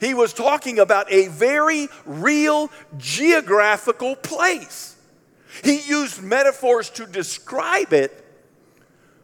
He 0.00 0.14
was 0.14 0.32
talking 0.32 0.78
about 0.78 1.10
a 1.12 1.28
very 1.28 1.88
real 2.04 2.70
geographical 2.96 4.16
place. 4.16 4.96
He 5.64 5.80
used 5.80 6.22
metaphors 6.22 6.90
to 6.90 7.06
describe 7.06 7.92
it. 7.92 8.24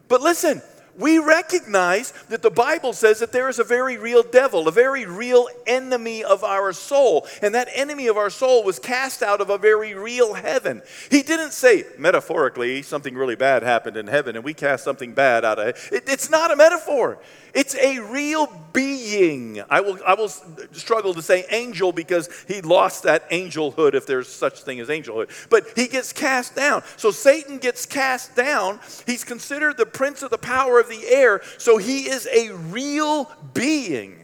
But 0.07 0.21
listen, 0.21 0.61
we 0.97 1.19
recognize 1.19 2.11
that 2.29 2.41
the 2.41 2.49
Bible 2.49 2.93
says 2.93 3.19
that 3.19 3.31
there 3.31 3.49
is 3.49 3.59
a 3.59 3.63
very 3.63 3.97
real 3.97 4.23
devil, 4.23 4.67
a 4.67 4.71
very 4.71 5.05
real 5.05 5.47
enemy 5.67 6.23
of 6.23 6.43
our 6.43 6.71
soul. 6.71 7.27
And 7.41 7.53
that 7.53 7.67
enemy 7.73 8.07
of 8.07 8.17
our 8.17 8.29
soul 8.29 8.63
was 8.63 8.79
cast 8.79 9.21
out 9.21 9.41
of 9.41 9.49
a 9.49 9.57
very 9.57 9.93
real 9.93 10.35
heaven. 10.35 10.81
He 11.11 11.21
didn't 11.21 11.51
say, 11.51 11.83
metaphorically, 11.97 12.81
something 12.81 13.15
really 13.15 13.35
bad 13.35 13.63
happened 13.63 13.97
in 13.97 14.07
heaven 14.07 14.35
and 14.35 14.45
we 14.45 14.53
cast 14.53 14.83
something 14.83 15.13
bad 15.13 15.43
out 15.43 15.59
of 15.59 15.67
it. 15.67 15.77
it 15.91 16.03
it's 16.07 16.29
not 16.29 16.51
a 16.51 16.55
metaphor. 16.55 17.19
It's 17.55 17.73
a 17.75 17.99
real 17.99 18.47
being. 18.73 19.63
I 19.69 19.79
will, 19.79 19.97
I 20.05 20.13
will 20.13 20.27
struggle 20.27 21.13
to 21.13 21.21
say 21.21 21.45
angel 21.49 21.93
because 21.93 22.29
he 22.49 22.59
lost 22.59 23.03
that 23.03 23.29
angelhood, 23.31 23.93
if 23.93 24.05
there's 24.05 24.27
such 24.27 24.63
thing 24.63 24.81
as 24.81 24.89
angelhood. 24.89 25.29
But 25.49 25.63
he 25.73 25.87
gets 25.87 26.11
cast 26.11 26.53
down. 26.53 26.83
So 26.97 27.11
Satan 27.11 27.57
gets 27.59 27.85
cast 27.85 28.35
down. 28.35 28.81
He's 29.05 29.23
considered 29.23 29.77
the 29.77 29.85
prince 29.85 30.21
of 30.21 30.31
the 30.31 30.37
power 30.37 30.81
of 30.81 30.89
the 30.89 31.07
air. 31.07 31.41
So 31.57 31.77
he 31.77 32.09
is 32.09 32.27
a 32.27 32.51
real 32.51 33.31
being. 33.53 34.19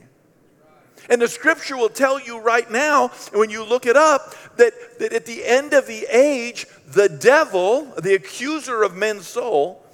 And 1.10 1.22
the 1.22 1.30
scripture 1.30 1.78
will 1.78 1.90
tell 1.90 2.20
you 2.20 2.38
right 2.40 2.70
now, 2.70 3.08
when 3.32 3.50
you 3.50 3.64
look 3.64 3.86
it 3.86 3.96
up, 3.96 4.36
that, 4.58 4.74
that 5.00 5.14
at 5.14 5.26
the 5.26 5.46
end 5.46 5.72
of 5.72 5.88
the 5.88 6.06
age, 6.12 6.68
the 6.86 7.08
devil, 7.08 7.86
the 7.98 8.14
accuser 8.14 8.84
of 8.84 8.94
men's 8.98 9.26
soul, 9.26 9.86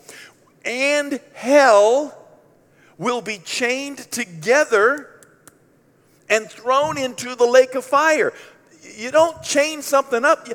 and 0.65 1.20
hell 1.36 2.17
will 2.98 3.22
be 3.22 3.39
chained 3.39 4.00
together 4.12 5.10
and 6.30 6.50
thrown 6.50 6.98
into 6.98 7.36
the 7.36 7.46
lake 7.46 7.75
of 7.75 7.86
fire. 7.86 8.34
You 8.96 9.12
don't 9.12 9.42
chain 9.44 9.82
something 9.82 10.25
up. 10.25 10.48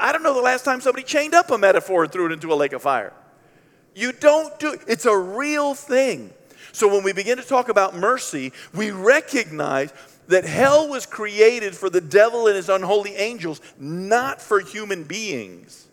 I 0.00 0.12
don't 0.12 0.22
know 0.22 0.34
the 0.34 0.40
last 0.40 0.64
time 0.64 0.80
somebody 0.80 1.04
chained 1.04 1.34
up 1.34 1.50
a 1.50 1.58
metaphor 1.58 2.04
and 2.04 2.12
threw 2.12 2.26
it 2.26 2.32
into 2.32 2.52
a 2.52 2.54
lake 2.54 2.72
of 2.72 2.82
fire. 2.82 3.12
You 3.94 4.12
don't 4.12 4.58
do 4.58 4.74
it. 4.74 4.80
It's 4.86 5.06
a 5.06 5.16
real 5.16 5.74
thing. 5.74 6.32
So 6.72 6.86
when 6.88 7.02
we 7.02 7.12
begin 7.12 7.38
to 7.38 7.42
talk 7.42 7.68
about 7.68 7.96
mercy, 7.96 8.52
we 8.74 8.90
recognize 8.90 9.92
that 10.28 10.44
hell 10.44 10.88
was 10.88 11.06
created 11.06 11.74
for 11.74 11.90
the 11.90 12.00
devil 12.00 12.46
and 12.46 12.54
his 12.54 12.68
unholy 12.68 13.16
angels, 13.16 13.60
not 13.78 14.40
for 14.40 14.60
human 14.60 15.04
beings. 15.04 15.88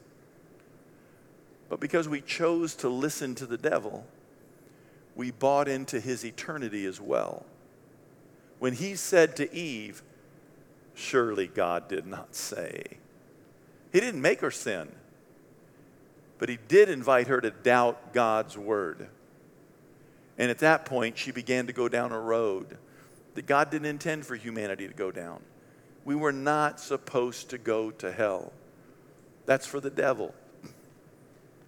But 1.70 1.80
because 1.80 2.08
we 2.08 2.22
chose 2.22 2.76
to 2.76 2.90
listen 2.90 3.34
to 3.36 3.46
the 3.46 3.58
devil, 3.58 4.06
we 5.16 5.32
bought 5.32 5.68
into 5.68 6.00
his 6.00 6.26
eternity 6.26 6.86
as 6.86 7.00
well. 7.00 7.46
when 8.60 8.74
he 8.74 8.96
said 8.96 9.36
to 9.36 9.54
Eve, 9.54 10.02
Surely 10.94 11.48
God 11.48 11.90
did 11.90 12.08
not 12.08 12.34
say. 12.34 12.84
He 13.92 14.00
didn't 14.00 14.22
make 14.22 14.40
her 14.42 14.52
sin, 14.52 14.90
but 16.40 16.48
he 16.48 16.58
did 16.68 16.90
invite 16.90 17.28
her 17.28 17.42
to 17.42 17.52
doubt 17.52 18.14
God's 18.14 18.58
word. 18.58 19.10
And 20.38 20.50
at 20.50 20.60
that 20.60 20.86
point, 20.86 21.18
she 21.18 21.32
began 21.32 21.68
to 21.68 21.74
go 21.74 21.90
down 21.90 22.12
a 22.12 22.20
road 22.20 22.78
that 23.36 23.46
God 23.46 23.70
didn't 23.70 23.88
intend 23.88 24.26
for 24.26 24.36
humanity 24.36 24.88
to 24.88 24.94
go 24.94 25.12
down. 25.12 25.42
We 26.06 26.16
were 26.16 26.34
not 26.34 26.80
supposed 26.80 27.50
to 27.50 27.58
go 27.58 27.92
to 27.92 28.12
hell. 28.12 28.54
That's 29.46 29.66
for 29.66 29.80
the 29.80 29.90
devil. 29.90 30.34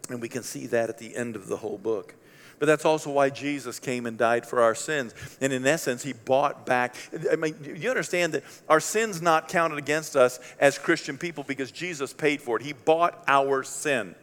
And 0.10 0.22
we 0.22 0.30
can 0.30 0.44
see 0.44 0.68
that 0.68 0.90
at 0.90 0.98
the 0.98 1.16
end 1.16 1.36
of 1.36 1.48
the 1.48 1.58
whole 1.58 1.78
book. 1.78 2.16
But 2.60 2.66
that's 2.66 2.86
also 2.86 3.12
why 3.12 3.30
Jesus 3.30 3.80
came 3.80 4.06
and 4.06 4.18
died 4.18 4.46
for 4.46 4.62
our 4.62 4.74
sins. 4.74 5.14
And 5.40 5.54
in 5.54 5.66
essence, 5.68 6.02
he 6.04 6.14
bought 6.14 6.66
back. 6.66 6.96
I 7.32 7.36
mean, 7.36 7.56
you 7.76 7.90
understand 7.90 8.34
that 8.34 8.44
our 8.68 8.80
sins 8.80 9.22
not 9.22 9.48
counted 9.48 9.78
against 9.78 10.16
us 10.16 10.40
as 10.60 10.80
Christian 10.80 11.18
people 11.18 11.44
because 11.44 11.72
Jesus 11.72 12.14
paid 12.14 12.42
for 12.42 12.58
it. 12.58 12.64
He 12.64 12.74
bought 12.74 13.24
our 13.28 13.64
sin. 13.64 14.16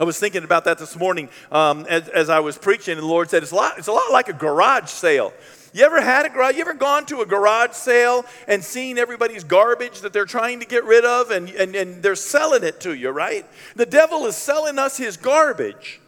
I 0.00 0.04
was 0.04 0.20
thinking 0.20 0.44
about 0.44 0.64
that 0.64 0.78
this 0.78 0.96
morning 0.96 1.28
um, 1.50 1.84
as, 1.88 2.08
as, 2.08 2.30
I 2.30 2.38
was 2.38 2.56
preaching, 2.56 2.92
and 2.92 3.02
the 3.02 3.06
Lord 3.06 3.28
said, 3.30 3.42
it's 3.42 3.50
a, 3.50 3.56
lot, 3.56 3.78
it's 3.78 3.88
a 3.88 3.92
lot 3.92 4.12
like 4.12 4.28
a 4.28 4.32
garage 4.32 4.88
sale. 4.88 5.32
You 5.72 5.84
ever 5.84 6.00
had 6.00 6.24
a 6.24 6.28
garage? 6.28 6.54
You 6.54 6.60
ever 6.60 6.74
gone 6.74 7.04
to 7.06 7.20
a 7.20 7.26
garage 7.26 7.72
sale 7.72 8.24
and 8.46 8.62
seen 8.62 8.96
everybody's 8.96 9.42
garbage 9.42 10.00
that 10.02 10.12
they're 10.12 10.24
trying 10.24 10.60
to 10.60 10.66
get 10.66 10.84
rid 10.84 11.04
of 11.04 11.32
and, 11.32 11.48
and, 11.50 11.74
and 11.74 12.02
they're 12.02 12.14
selling 12.14 12.62
it 12.62 12.80
to 12.82 12.94
you, 12.94 13.10
right? 13.10 13.44
The 13.74 13.86
devil 13.86 14.24
is 14.26 14.36
selling 14.36 14.78
us 14.78 14.96
his 14.96 15.16
garbage 15.16 16.00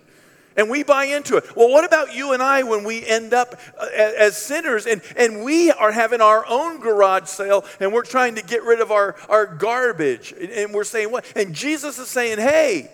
and 0.57 0.69
we 0.69 0.83
buy 0.83 1.05
into 1.05 1.37
it. 1.37 1.57
Well, 1.57 1.69
what 1.69 1.85
about 1.85 2.15
you 2.15 2.33
and 2.33 2.43
I 2.43 2.63
when 2.63 2.85
we 2.85 3.07
end 3.07 3.33
up 3.33 3.59
uh, 3.79 3.87
as 3.95 4.37
sinners 4.37 4.87
and, 4.87 5.01
and 5.17 5.45
we 5.45 5.71
are 5.71 5.93
having 5.93 6.21
our 6.21 6.45
own 6.47 6.81
garage 6.81 7.29
sale 7.29 7.65
and 7.79 7.93
we're 7.93 8.05
trying 8.05 8.35
to 8.35 8.43
get 8.43 8.63
rid 8.65 8.81
of 8.81 8.91
our, 8.91 9.17
our 9.29 9.47
garbage 9.47 10.33
and 10.33 10.75
we're 10.75 10.85
saying 10.85 11.11
what? 11.11 11.25
And 11.37 11.55
Jesus 11.55 11.99
is 11.99 12.09
saying, 12.09 12.39
hey, 12.39 12.91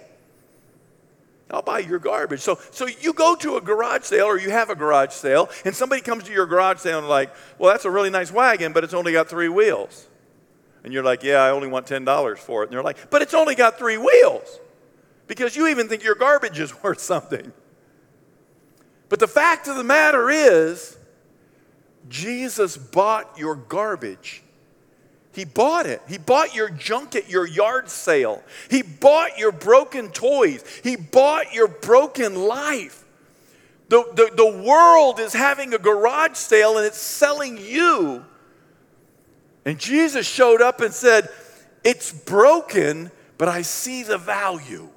I'll 1.50 1.62
buy 1.62 1.78
your 1.78 2.00
garbage. 2.00 2.40
So, 2.40 2.58
so 2.72 2.86
you 2.86 3.12
go 3.12 3.36
to 3.36 3.56
a 3.56 3.60
garage 3.60 4.02
sale 4.02 4.26
or 4.26 4.38
you 4.38 4.50
have 4.50 4.68
a 4.68 4.74
garage 4.74 5.12
sale, 5.12 5.48
and 5.64 5.74
somebody 5.74 6.02
comes 6.02 6.24
to 6.24 6.32
your 6.32 6.46
garage 6.46 6.78
sale 6.78 6.98
and 6.98 7.08
like, 7.08 7.32
well, 7.58 7.70
that's 7.70 7.84
a 7.84 7.90
really 7.90 8.10
nice 8.10 8.32
wagon, 8.32 8.72
but 8.72 8.82
it's 8.82 8.94
only 8.94 9.12
got 9.12 9.28
three 9.28 9.48
wheels. 9.48 10.08
And 10.82 10.92
you're 10.92 11.04
like, 11.04 11.22
yeah, 11.22 11.42
I 11.42 11.50
only 11.50 11.68
want 11.68 11.86
$10 11.86 12.38
for 12.38 12.62
it. 12.62 12.66
And 12.66 12.72
they're 12.72 12.82
like, 12.82 13.10
but 13.10 13.22
it's 13.22 13.34
only 13.34 13.54
got 13.54 13.78
three 13.78 13.96
wheels 13.96 14.58
because 15.26 15.56
you 15.56 15.68
even 15.68 15.88
think 15.88 16.02
your 16.02 16.14
garbage 16.14 16.58
is 16.58 16.82
worth 16.82 17.00
something. 17.00 17.52
But 19.08 19.20
the 19.20 19.28
fact 19.28 19.68
of 19.68 19.76
the 19.76 19.84
matter 19.84 20.30
is, 20.30 20.96
Jesus 22.08 22.76
bought 22.76 23.38
your 23.38 23.54
garbage 23.54 24.42
he 25.36 25.44
bought 25.44 25.84
it. 25.84 26.00
He 26.08 26.16
bought 26.16 26.54
your 26.54 26.70
junk 26.70 27.14
at 27.14 27.28
your 27.28 27.46
yard 27.46 27.90
sale. 27.90 28.42
He 28.70 28.80
bought 28.80 29.38
your 29.38 29.52
broken 29.52 30.08
toys. 30.08 30.64
He 30.82 30.96
bought 30.96 31.52
your 31.52 31.68
broken 31.68 32.34
life. 32.34 33.04
The, 33.90 34.02
the, 34.14 34.30
the 34.34 34.62
world 34.62 35.20
is 35.20 35.34
having 35.34 35.74
a 35.74 35.78
garage 35.78 36.36
sale 36.36 36.78
and 36.78 36.86
it's 36.86 36.96
selling 36.96 37.58
you. 37.58 38.24
And 39.66 39.78
Jesus 39.78 40.26
showed 40.26 40.62
up 40.62 40.80
and 40.80 40.94
said, 40.94 41.28
It's 41.84 42.12
broken, 42.12 43.10
but 43.36 43.46
I 43.46 43.60
see 43.60 44.04
the 44.04 44.16
value. 44.16 44.88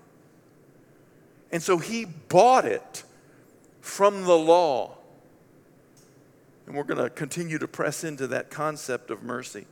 And 1.52 1.62
so 1.64 1.78
he 1.78 2.06
bought 2.06 2.66
it 2.66 3.04
from 3.82 4.24
the 4.26 4.38
law. 4.38 4.98
And 6.68 6.76
we're 6.76 6.84
going 6.84 7.04
to 7.04 7.10
continue 7.10 7.58
to 7.58 7.68
press 7.68 8.04
into 8.04 8.28
that 8.28 8.52
concept 8.52 9.10
of 9.10 9.24
mercy. 9.24 9.66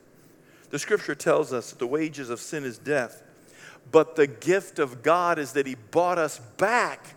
The 0.69 0.79
scripture 0.79 1.15
tells 1.15 1.53
us 1.53 1.69
that 1.69 1.79
the 1.79 1.87
wages 1.87 2.29
of 2.29 2.39
sin 2.39 2.63
is 2.63 2.77
death, 2.77 3.23
but 3.91 4.15
the 4.15 4.27
gift 4.27 4.79
of 4.79 5.03
God 5.03 5.39
is 5.39 5.53
that 5.53 5.67
He 5.67 5.75
bought 5.75 6.17
us 6.17 6.39
back. 6.57 7.15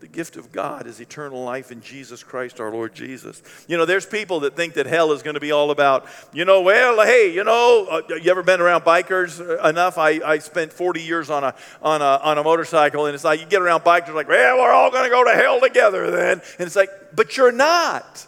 The 0.00 0.08
gift 0.08 0.38
of 0.38 0.50
God 0.50 0.86
is 0.86 0.98
eternal 0.98 1.44
life 1.44 1.70
in 1.70 1.82
Jesus 1.82 2.22
Christ, 2.22 2.58
our 2.58 2.70
Lord 2.70 2.94
Jesus. 2.94 3.42
You 3.68 3.76
know, 3.76 3.84
there's 3.84 4.06
people 4.06 4.40
that 4.40 4.56
think 4.56 4.72
that 4.74 4.86
hell 4.86 5.12
is 5.12 5.22
going 5.22 5.34
to 5.34 5.40
be 5.40 5.52
all 5.52 5.70
about, 5.70 6.06
you 6.32 6.46
know, 6.46 6.62
well, 6.62 7.04
hey, 7.04 7.34
you 7.34 7.44
know, 7.44 7.86
uh, 7.90 8.14
you 8.16 8.30
ever 8.30 8.42
been 8.42 8.62
around 8.62 8.80
bikers 8.80 9.40
enough? 9.62 9.98
I, 9.98 10.20
I 10.24 10.38
spent 10.38 10.72
40 10.72 11.02
years 11.02 11.28
on 11.28 11.44
a, 11.44 11.54
on, 11.82 12.00
a, 12.00 12.18
on 12.22 12.38
a 12.38 12.42
motorcycle, 12.42 13.04
and 13.04 13.14
it's 13.14 13.24
like 13.24 13.40
you 13.40 13.46
get 13.46 13.60
around 13.60 13.82
bikers, 13.82 14.14
like, 14.14 14.26
well, 14.26 14.56
we're 14.56 14.72
all 14.72 14.90
going 14.90 15.04
to 15.04 15.10
go 15.10 15.22
to 15.22 15.32
hell 15.32 15.60
together 15.60 16.10
then. 16.10 16.40
And 16.58 16.66
it's 16.66 16.76
like, 16.76 16.88
but 17.14 17.36
you're 17.36 17.52
not. 17.52 18.26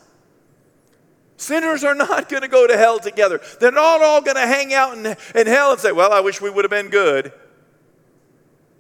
Sinners 1.38 1.84
are 1.84 1.94
not 1.94 2.28
going 2.28 2.42
to 2.42 2.48
go 2.48 2.66
to 2.66 2.76
hell 2.76 2.98
together. 2.98 3.40
They're 3.60 3.72
not 3.72 4.02
all 4.02 4.20
going 4.20 4.36
to 4.36 4.46
hang 4.46 4.74
out 4.74 4.98
in, 4.98 5.06
in 5.34 5.46
hell 5.46 5.72
and 5.72 5.80
say, 5.80 5.90
Well, 5.90 6.12
I 6.12 6.20
wish 6.20 6.40
we 6.40 6.50
would 6.50 6.64
have 6.64 6.70
been 6.70 6.88
good. 6.88 7.32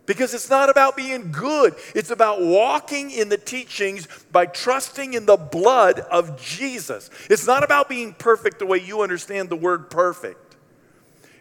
Because 0.04 0.34
it's 0.34 0.50
not 0.50 0.68
about 0.68 0.96
being 0.96 1.30
good, 1.30 1.74
it's 1.94 2.10
about 2.10 2.42
walking 2.42 3.10
in 3.10 3.28
the 3.28 3.36
teachings 3.36 4.08
by 4.32 4.46
trusting 4.46 5.14
in 5.14 5.26
the 5.26 5.36
blood 5.36 6.00
of 6.00 6.40
Jesus. 6.40 7.08
It's 7.30 7.46
not 7.46 7.62
about 7.62 7.88
being 7.88 8.12
perfect 8.14 8.58
the 8.58 8.66
way 8.66 8.78
you 8.78 9.02
understand 9.02 9.48
the 9.48 9.56
word 9.56 9.90
perfect. 9.90 10.56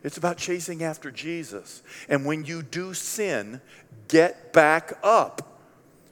It's 0.04 0.18
about 0.18 0.38
chasing 0.38 0.84
after 0.84 1.12
Jesus. 1.12 1.82
And 2.08 2.26
when 2.26 2.46
you 2.46 2.62
do 2.62 2.94
sin, 2.94 3.62
get 4.08 4.54
back 4.54 4.98
up. 5.04 5.60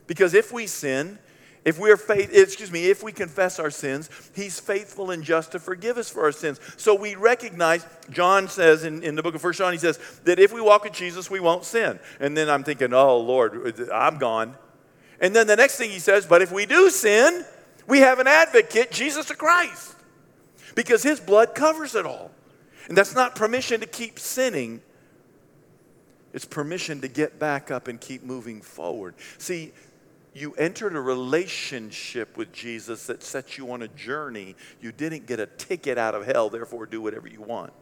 Because 0.08 0.34
if 0.34 0.52
we 0.52 0.68
sin, 0.68 1.20
if 1.66 1.78
we 1.78 1.92
are 1.92 1.98
faith, 1.98 2.32
excuse 2.34 2.72
me, 2.72 2.90
if 2.90 3.04
we 3.04 3.12
confess 3.12 3.60
our 3.60 3.70
sins, 3.70 4.10
he's 4.34 4.60
faithful 4.60 5.12
and 5.12 5.24
just 5.24 5.52
to 5.52 5.60
forgive 5.60 5.98
us 5.98 6.10
for 6.10 6.24
our 6.24 6.32
sins. 6.32 6.60
So 6.78 6.96
we 6.96 7.16
recognize, 7.16 7.86
John 8.10 8.48
says 8.48 8.86
in, 8.86 9.04
in 9.04 9.16
the 9.16 9.24
book 9.24 9.36
of 9.36 9.42
First 9.42 9.60
John, 9.60 9.74
he 9.74 9.80
says 9.80 10.00
that 10.24 10.40
if 10.40 10.54
we 10.54 10.62
walk 10.62 10.86
with 10.86 10.94
Jesus, 10.94 11.30
we 11.30 11.40
won't 11.40 11.66
sin. 11.66 12.00
And 12.20 12.36
then 12.36 12.50
I'm 12.50 12.64
thinking, 12.64 12.94
oh 12.94 13.20
Lord, 13.20 13.80
I'm 13.94 14.18
gone. 14.18 14.56
And 15.20 15.36
then 15.36 15.48
the 15.48 15.58
next 15.58 15.76
thing 15.76 15.92
he 15.92 16.00
says, 16.00 16.26
but 16.26 16.42
if 16.42 16.52
we 16.52 16.66
do 16.66 16.90
sin, 16.90 17.44
we 17.88 18.00
have 18.00 18.20
an 18.20 18.28
advocate, 18.28 18.92
Jesus 18.92 19.26
the 19.28 19.36
Christ. 19.36 19.96
Because 20.76 21.04
his 21.04 21.20
blood 21.20 21.56
covers 21.56 21.94
it 21.94 22.06
all. 22.06 22.32
And 22.88 22.98
that's 22.98 23.14
not 23.14 23.36
permission 23.36 23.82
to 23.82 23.86
keep 23.86 24.18
sinning. 24.18 24.82
It's 26.34 26.46
permission 26.46 27.02
to 27.02 27.08
get 27.08 27.38
back 27.38 27.70
up 27.70 27.88
and 27.88 28.00
keep 28.00 28.24
moving 28.24 28.62
forward. 28.62 29.16
See, 29.40 29.74
you 30.40 30.54
entered 30.54 30.96
a 30.96 31.02
relationship 31.02 32.38
with 32.38 32.52
Jesus 32.52 33.08
that 33.08 33.24
sets 33.24 33.58
you 33.58 33.72
on 33.72 33.82
a 33.82 33.88
journey. 33.90 34.56
You 34.82 34.92
didn't 34.92 35.26
get 35.26 35.40
a 35.40 35.46
ticket 35.46 35.98
out 35.98 36.16
of 36.16 36.26
hell, 36.26 36.50
therefore, 36.50 36.86
do 36.86 37.02
whatever 37.02 37.28
you 37.28 37.42
want. 37.42 37.74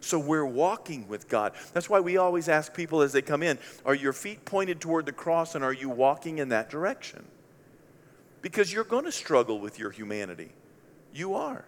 So 0.00 0.18
we're 0.18 0.44
walking 0.44 1.08
with 1.08 1.28
God. 1.28 1.52
That's 1.72 1.88
why 1.88 2.00
we 2.00 2.18
always 2.18 2.48
ask 2.48 2.74
people 2.74 3.00
as 3.00 3.12
they 3.12 3.22
come 3.22 3.42
in 3.42 3.58
are 3.86 3.94
your 3.94 4.12
feet 4.12 4.44
pointed 4.44 4.80
toward 4.80 5.06
the 5.06 5.12
cross 5.12 5.54
and 5.54 5.64
are 5.64 5.72
you 5.72 5.88
walking 5.88 6.38
in 6.38 6.50
that 6.50 6.68
direction? 6.68 7.24
Because 8.42 8.70
you're 8.70 8.84
going 8.84 9.06
to 9.06 9.12
struggle 9.12 9.58
with 9.58 9.78
your 9.78 9.90
humanity. 9.90 10.52
You 11.14 11.34
are. 11.34 11.64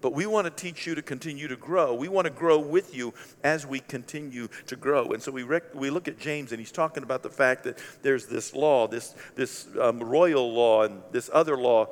But 0.00 0.12
we 0.12 0.26
want 0.26 0.44
to 0.46 0.50
teach 0.50 0.86
you 0.86 0.94
to 0.94 1.02
continue 1.02 1.48
to 1.48 1.56
grow. 1.56 1.94
We 1.94 2.08
want 2.08 2.26
to 2.26 2.32
grow 2.32 2.58
with 2.58 2.94
you 2.94 3.14
as 3.42 3.66
we 3.66 3.80
continue 3.80 4.48
to 4.66 4.76
grow. 4.76 5.10
And 5.10 5.22
so 5.22 5.32
we, 5.32 5.42
rec- 5.42 5.74
we 5.74 5.90
look 5.90 6.08
at 6.08 6.18
James, 6.18 6.52
and 6.52 6.60
he's 6.60 6.72
talking 6.72 7.02
about 7.02 7.22
the 7.22 7.30
fact 7.30 7.64
that 7.64 7.78
there's 8.02 8.26
this 8.26 8.54
law, 8.54 8.86
this, 8.86 9.14
this 9.34 9.66
um, 9.80 10.00
royal 10.00 10.52
law, 10.52 10.84
and 10.84 11.02
this 11.10 11.28
other 11.32 11.56
law 11.56 11.88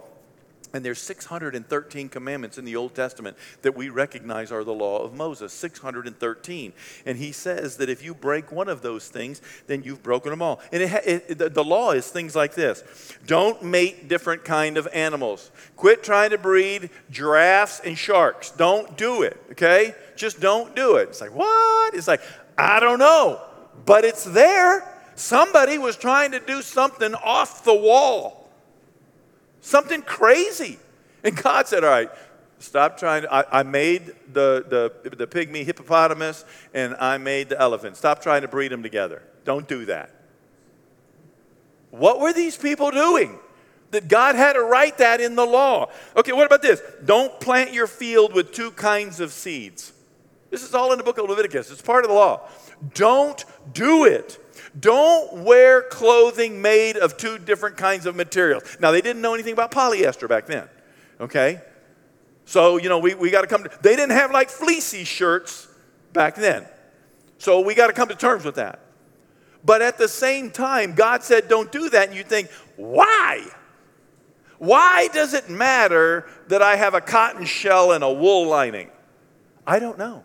and 0.73 0.85
there's 0.85 1.01
613 1.01 2.09
commandments 2.09 2.59
in 2.59 2.65
the 2.65 2.77
Old 2.77 2.95
Testament 2.95 3.37
that 3.63 3.77
we 3.77 3.89
recognize 3.89 4.51
are 4.51 4.65
the 4.65 4.75
law 4.75 5.03
of 5.03 5.15
Moses, 5.15 5.53
613. 5.53 6.73
And 7.05 7.19
he 7.19 7.33
says 7.33 7.77
that 7.77 7.89
if 7.89 8.05
you 8.05 8.15
break 8.15 8.51
one 8.51 8.69
of 8.69 8.83
those 8.83 9.09
things, 9.09 9.41
then 9.67 9.83
you've 9.83 10.03
broken 10.03 10.31
them 10.31 10.43
all. 10.43 10.61
And 10.73 10.83
it, 10.83 11.29
it, 11.29 11.39
the, 11.39 11.49
the 11.49 11.65
law 11.65 11.93
is 11.93 12.09
things 12.09 12.35
like 12.35 12.55
this. 12.55 12.83
Don't 13.27 13.63
mate 13.63 14.09
different 14.09 14.45
kind 14.45 14.77
of 14.77 14.89
animals. 14.93 15.51
Quit 15.77 16.03
trying 16.03 16.31
to 16.31 16.39
breed 16.39 16.91
giraffes 17.11 17.81
and 17.85 17.97
sharks. 17.97 18.51
Don't 18.51 18.97
do 18.97 19.23
it, 19.23 19.41
okay? 19.53 19.95
Just 20.17 20.41
don't 20.41 20.75
do 20.75 20.97
it. 20.97 21.11
It's 21.11 21.21
like, 21.21 21.35
what? 21.35 21.95
It's 21.95 22.09
like, 22.09 22.23
I 22.59 22.81
don't 22.81 22.99
know, 22.99 23.41
but 23.85 24.05
it's 24.05 24.25
there. 24.25 24.93
Somebody 25.15 25.79
was 25.79 25.97
trying 25.97 26.33
to 26.33 26.41
do 26.41 26.61
something 26.61 27.15
off 27.15 27.65
the 27.65 27.75
wall 27.75 28.46
something 29.67 30.03
crazy. 30.03 30.79
And 31.25 31.37
God 31.37 31.67
said, 31.67 31.85
All 31.85 31.91
right, 31.91 32.11
stop 32.59 32.99
trying 32.99 33.23
to. 33.23 33.33
I, 33.33 33.61
I 33.61 33.63
made 33.63 34.15
the, 34.33 34.65
the, 35.03 35.17
the 35.17 35.27
pygmy 35.27 35.65
hippopotamus 35.65 36.45
and 36.73 36.95
I 36.99 37.19
made 37.19 37.49
the 37.49 37.61
elephant. 37.61 37.97
Stop 37.97 38.23
trying 38.23 38.43
to 38.43 38.49
breed 38.49 38.73
them 38.73 38.83
together. 38.83 39.23
Don't 39.45 39.69
do 39.69 39.85
that. 39.87 40.11
What 41.91 42.21
were 42.21 42.33
these 42.33 42.57
people 42.57 42.91
doing? 42.91 43.39
That 43.93 44.09
God 44.09 44.35
had 44.35 44.55
to 44.55 44.63
write 44.63 44.99
that 44.99 45.21
in 45.21 45.37
the 45.37 45.47
law. 45.47 45.91
Okay, 46.17 46.33
what 46.33 46.45
about 46.45 46.61
this? 46.61 46.83
Don't 47.05 47.39
plant 47.41 47.73
your 47.73 47.87
field 47.87 48.35
with 48.35 48.53
two 48.53 48.73
kinds 48.73 49.21
of 49.21 49.33
seeds. 49.33 49.93
This 50.51 50.65
is 50.65 50.75
all 50.75 50.93
in 50.93 50.99
the 50.99 51.05
book 51.05 51.19
of 51.19 51.29
Leviticus. 51.29 51.71
It's 51.71 51.83
part 51.83 52.05
of 52.05 52.09
the 52.09 52.15
law. 52.15 52.49
Don't 52.95 53.45
do 53.73 54.05
it. 54.05 54.39
Don't 54.79 55.45
wear 55.45 55.83
clothing 55.83 56.61
made 56.61 56.97
of 56.97 57.17
two 57.17 57.39
different 57.39 57.77
kinds 57.77 58.05
of 58.05 58.15
materials. 58.15 58.77
Now, 58.81 58.91
they 58.91 59.01
didn't 59.01 59.23
know 59.23 59.35
anything 59.35 59.53
about 59.53 59.71
polyester 59.71 60.29
back 60.29 60.47
then. 60.47 60.69
Okay? 61.21 61.61
So, 62.45 62.77
you 62.77 62.89
know, 62.89 62.99
we, 62.99 63.15
we 63.15 63.31
got 63.31 63.43
to 63.43 63.47
come 63.47 63.65
to, 63.65 63.71
they 63.83 63.97
didn't 63.97 64.13
have 64.13 64.31
like 64.31 64.51
fleecy 64.51 65.05
shirts 65.05 65.67
back 66.13 66.35
then. 66.35 66.67
So 67.39 67.61
we 67.61 67.75
got 67.75 67.89
to 67.89 67.93
come 67.93 68.09
to 68.09 68.15
terms 68.15 68.45
with 68.45 68.57
that. 68.57 68.81
But 69.65 69.83
at 69.83 69.99
the 69.99 70.09
same 70.09 70.51
time, 70.51 70.95
God 70.95 71.23
said, 71.23 71.49
don't 71.49 71.73
do 71.73 71.91
that. 71.91 72.09
And 72.09 72.17
you 72.17 72.23
think, 72.23 72.51
why? 72.77 73.45
Why 74.59 75.09
does 75.13 75.35
it 75.35 75.51
matter 75.51 76.27
that 76.49 76.63
I 76.63 76.77
have 76.77 76.95
a 76.95 77.01
cotton 77.01 77.45
shell 77.45 77.93
and 77.93 78.05
a 78.05 78.13
wool 78.13 78.47
lining? 78.47 78.91
I 79.67 79.79
don't 79.79 79.99
know. 79.99 80.25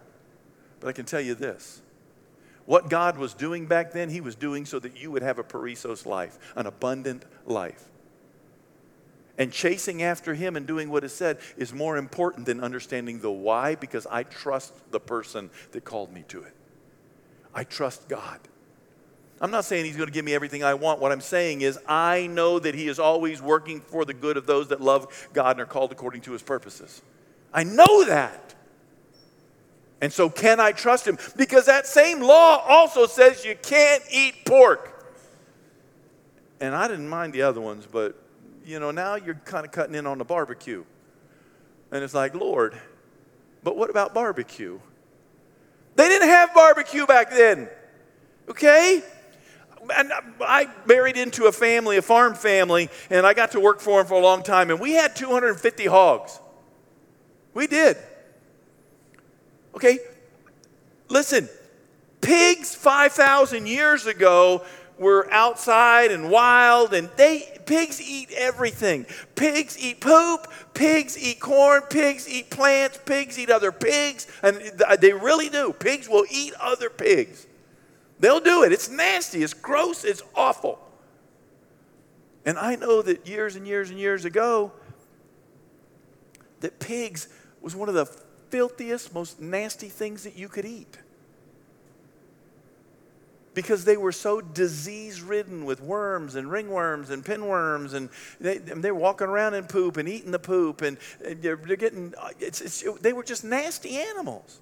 But 0.79 0.89
I 0.89 0.91
can 0.91 1.05
tell 1.05 1.21
you 1.21 1.35
this 1.35 1.80
what 2.71 2.89
God 2.89 3.17
was 3.17 3.33
doing 3.33 3.65
back 3.65 3.91
then, 3.91 4.07
He 4.09 4.21
was 4.21 4.33
doing 4.33 4.65
so 4.65 4.79
that 4.79 4.95
you 4.95 5.11
would 5.11 5.23
have 5.23 5.37
a 5.37 5.43
perissos 5.43 6.05
life, 6.05 6.39
an 6.55 6.67
abundant 6.67 7.25
life. 7.45 7.89
And 9.37 9.51
chasing 9.51 10.01
after 10.01 10.35
Him 10.35 10.55
and 10.55 10.65
doing 10.65 10.89
what 10.89 11.03
is 11.03 11.13
said 11.13 11.39
is 11.57 11.73
more 11.73 11.97
important 11.97 12.45
than 12.45 12.63
understanding 12.63 13.19
the 13.19 13.29
why 13.29 13.75
because 13.75 14.07
I 14.09 14.23
trust 14.23 14.73
the 14.89 15.01
person 15.01 15.49
that 15.73 15.83
called 15.83 16.13
me 16.13 16.23
to 16.29 16.43
it. 16.43 16.53
I 17.53 17.65
trust 17.65 18.07
God. 18.07 18.39
I'm 19.41 19.51
not 19.51 19.65
saying 19.65 19.83
he's 19.83 19.97
going 19.97 20.07
to 20.07 20.13
give 20.13 20.23
me 20.23 20.33
everything 20.33 20.63
I 20.63 20.75
want. 20.75 21.01
What 21.01 21.11
I'm 21.11 21.19
saying 21.19 21.59
is, 21.59 21.77
I 21.89 22.27
know 22.27 22.57
that 22.57 22.73
he 22.73 22.87
is 22.87 22.99
always 22.99 23.41
working 23.41 23.81
for 23.81 24.05
the 24.05 24.13
good 24.13 24.37
of 24.37 24.45
those 24.45 24.69
that 24.69 24.79
love 24.79 25.29
God 25.33 25.57
and 25.57 25.59
are 25.59 25.65
called 25.65 25.91
according 25.91 26.21
to 26.21 26.31
his 26.31 26.41
purposes. 26.41 27.01
I 27.53 27.65
know 27.65 28.05
that. 28.05 28.55
And 30.01 30.11
so, 30.11 30.29
can 30.29 30.59
I 30.59 30.71
trust 30.71 31.07
him? 31.07 31.19
Because 31.37 31.67
that 31.67 31.85
same 31.85 32.21
law 32.21 32.57
also 32.67 33.05
says 33.05 33.45
you 33.45 33.55
can't 33.61 34.03
eat 34.11 34.45
pork. 34.45 34.87
And 36.59 36.75
I 36.75 36.87
didn't 36.87 37.07
mind 37.07 37.33
the 37.33 37.43
other 37.43 37.61
ones, 37.61 37.87
but 37.89 38.19
you 38.65 38.79
know, 38.79 38.91
now 38.91 39.15
you're 39.15 39.35
kind 39.45 39.65
of 39.65 39.71
cutting 39.71 39.95
in 39.95 40.07
on 40.07 40.17
the 40.17 40.25
barbecue. 40.25 40.83
And 41.91 42.03
it's 42.03 42.13
like, 42.13 42.33
Lord, 42.33 42.79
but 43.63 43.77
what 43.77 43.89
about 43.89 44.13
barbecue? 44.13 44.79
They 45.95 46.07
didn't 46.07 46.29
have 46.29 46.53
barbecue 46.53 47.05
back 47.05 47.29
then. 47.29 47.69
Okay? 48.49 49.03
And 49.95 50.11
I 50.39 50.67
married 50.85 51.17
into 51.17 51.45
a 51.45 51.51
family, 51.51 51.97
a 51.97 52.01
farm 52.01 52.33
family, 52.33 52.89
and 53.09 53.25
I 53.25 53.33
got 53.33 53.51
to 53.51 53.59
work 53.59 53.81
for 53.81 53.99
them 53.99 54.07
for 54.07 54.13
a 54.13 54.23
long 54.23 54.43
time, 54.43 54.69
and 54.69 54.79
we 54.79 54.93
had 54.93 55.15
250 55.15 55.85
hogs. 55.87 56.39
We 57.53 57.67
did. 57.67 57.97
Okay? 59.75 59.99
Listen, 61.09 61.49
pigs 62.21 62.75
5,000 62.75 63.67
years 63.67 64.05
ago 64.05 64.63
were 64.97 65.27
outside 65.31 66.11
and 66.11 66.29
wild, 66.29 66.93
and 66.93 67.09
they 67.17 67.59
pigs 67.65 67.99
eat 68.01 68.31
everything. 68.37 69.05
Pigs 69.35 69.77
eat 69.79 69.99
poop, 69.99 70.47
pigs 70.73 71.17
eat 71.17 71.39
corn, 71.39 71.81
pigs 71.89 72.29
eat 72.29 72.49
plants, 72.49 72.99
pigs 73.05 73.39
eat 73.39 73.49
other 73.49 73.71
pigs, 73.71 74.27
and 74.43 74.61
they 74.99 75.11
really 75.11 75.49
do. 75.49 75.73
Pigs 75.73 76.07
will 76.07 76.25
eat 76.29 76.53
other 76.59 76.89
pigs. 76.89 77.47
They'll 78.19 78.39
do 78.39 78.63
it. 78.63 78.71
It's 78.71 78.89
nasty, 78.89 79.41
it's 79.41 79.55
gross, 79.55 80.03
it's 80.03 80.21
awful. 80.35 80.79
And 82.45 82.57
I 82.57 82.75
know 82.75 83.01
that 83.01 83.27
years 83.27 83.55
and 83.55 83.67
years 83.67 83.89
and 83.89 83.99
years 83.99 84.25
ago, 84.25 84.71
that 86.59 86.79
pigs 86.79 87.27
was 87.61 87.75
one 87.75 87.89
of 87.89 87.95
the 87.95 88.05
filthiest, 88.51 89.13
most 89.13 89.41
nasty 89.41 89.87
things 89.89 90.23
that 90.23 90.37
you 90.37 90.47
could 90.47 90.65
eat. 90.65 90.97
Because 93.53 93.83
they 93.83 93.97
were 93.97 94.11
so 94.11 94.39
disease 94.39 95.21
ridden 95.21 95.65
with 95.65 95.81
worms 95.81 96.35
and 96.35 96.47
ringworms 96.47 97.09
and 97.09 97.25
pinworms, 97.25 97.93
and 97.93 98.09
they, 98.39 98.59
they're 98.59 98.95
walking 98.95 99.27
around 99.27 99.55
in 99.55 99.65
poop 99.65 99.97
and 99.97 100.07
eating 100.07 100.31
the 100.31 100.39
poop, 100.39 100.81
and 100.81 100.97
they're, 101.19 101.55
they're 101.55 101.75
getting, 101.75 102.13
it's, 102.39 102.61
it's, 102.61 102.83
they 103.01 103.11
were 103.11 103.23
just 103.23 103.43
nasty 103.43 103.97
animals. 103.97 104.59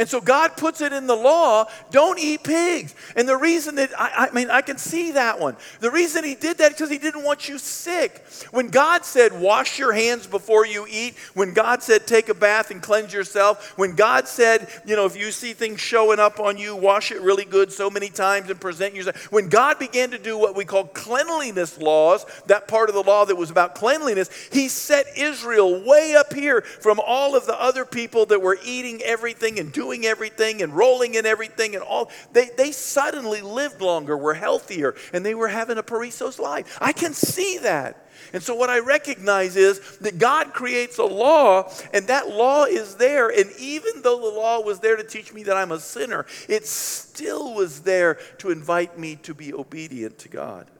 And 0.00 0.08
so 0.08 0.18
God 0.18 0.56
puts 0.56 0.80
it 0.80 0.94
in 0.94 1.06
the 1.06 1.14
law 1.14 1.66
don't 1.90 2.18
eat 2.18 2.42
pigs. 2.42 2.94
And 3.16 3.28
the 3.28 3.36
reason 3.36 3.74
that, 3.74 3.90
I, 4.00 4.28
I, 4.30 4.34
mean, 4.34 4.48
I 4.48 4.62
can 4.62 4.78
see 4.78 5.12
that 5.12 5.38
one. 5.38 5.56
The 5.80 5.90
reason 5.90 6.24
he 6.24 6.34
did 6.34 6.56
that 6.56 6.72
is 6.72 6.78
because 6.78 6.88
he 6.88 6.96
didn't 6.96 7.22
want 7.22 7.50
you 7.50 7.58
sick. 7.58 8.24
When 8.50 8.68
God 8.68 9.04
said, 9.04 9.38
wash 9.38 9.78
your 9.78 9.92
hands 9.92 10.26
before 10.26 10.64
you 10.64 10.86
eat, 10.88 11.18
when 11.34 11.52
God 11.52 11.82
said, 11.82 12.06
take 12.06 12.30
a 12.30 12.34
bath 12.34 12.70
and 12.70 12.80
cleanse 12.80 13.12
yourself, 13.12 13.76
when 13.76 13.94
God 13.94 14.26
said, 14.26 14.68
you 14.86 14.96
know, 14.96 15.04
if 15.04 15.18
you 15.18 15.30
see 15.30 15.52
things 15.52 15.80
showing 15.80 16.18
up 16.18 16.40
on 16.40 16.56
you, 16.56 16.74
wash 16.74 17.12
it 17.12 17.20
really 17.20 17.44
good 17.44 17.70
so 17.70 17.90
many 17.90 18.08
times 18.08 18.48
and 18.48 18.58
present 18.58 18.94
yourself. 18.94 19.30
When 19.30 19.50
God 19.50 19.78
began 19.78 20.12
to 20.12 20.18
do 20.18 20.38
what 20.38 20.56
we 20.56 20.64
call 20.64 20.84
cleanliness 20.84 21.76
laws, 21.76 22.24
that 22.46 22.68
part 22.68 22.88
of 22.88 22.94
the 22.94 23.02
law 23.02 23.26
that 23.26 23.36
was 23.36 23.50
about 23.50 23.74
cleanliness, 23.74 24.30
he 24.50 24.68
set 24.68 25.18
Israel 25.18 25.84
way 25.84 26.14
up 26.14 26.32
here 26.32 26.62
from 26.62 26.98
all 27.04 27.36
of 27.36 27.44
the 27.44 27.60
other 27.60 27.84
people 27.84 28.24
that 28.26 28.40
were 28.40 28.56
eating 28.64 29.02
everything 29.02 29.58
and 29.58 29.70
doing 29.70 29.89
doing 29.90 30.06
everything 30.06 30.62
and 30.62 30.72
rolling 30.72 31.14
in 31.14 31.26
everything 31.26 31.74
and 31.74 31.82
all. 31.82 32.10
They, 32.32 32.50
they 32.56 32.70
suddenly 32.70 33.40
lived 33.40 33.80
longer, 33.80 34.16
were 34.16 34.34
healthier, 34.34 34.94
and 35.12 35.26
they 35.26 35.34
were 35.34 35.48
having 35.48 35.78
a 35.78 35.82
perissos 35.82 36.38
life. 36.38 36.78
I 36.80 36.92
can 36.92 37.12
see 37.12 37.58
that. 37.58 38.06
And 38.32 38.40
so, 38.42 38.54
what 38.54 38.70
I 38.70 38.78
recognize 38.78 39.56
is 39.56 39.98
that 39.98 40.18
God 40.18 40.52
creates 40.52 40.98
a 40.98 41.04
law, 41.04 41.72
and 41.92 42.06
that 42.06 42.28
law 42.28 42.64
is 42.64 42.96
there. 42.96 43.28
And 43.30 43.50
even 43.58 44.02
though 44.02 44.20
the 44.20 44.38
law 44.38 44.60
was 44.60 44.78
there 44.78 44.96
to 44.96 45.02
teach 45.02 45.32
me 45.32 45.42
that 45.44 45.56
I'm 45.56 45.72
a 45.72 45.80
sinner, 45.80 46.26
it 46.48 46.66
still 46.66 47.54
was 47.54 47.80
there 47.80 48.18
to 48.38 48.50
invite 48.50 48.98
me 48.98 49.16
to 49.22 49.34
be 49.34 49.52
obedient 49.52 50.18
to 50.18 50.28
God. 50.28 50.70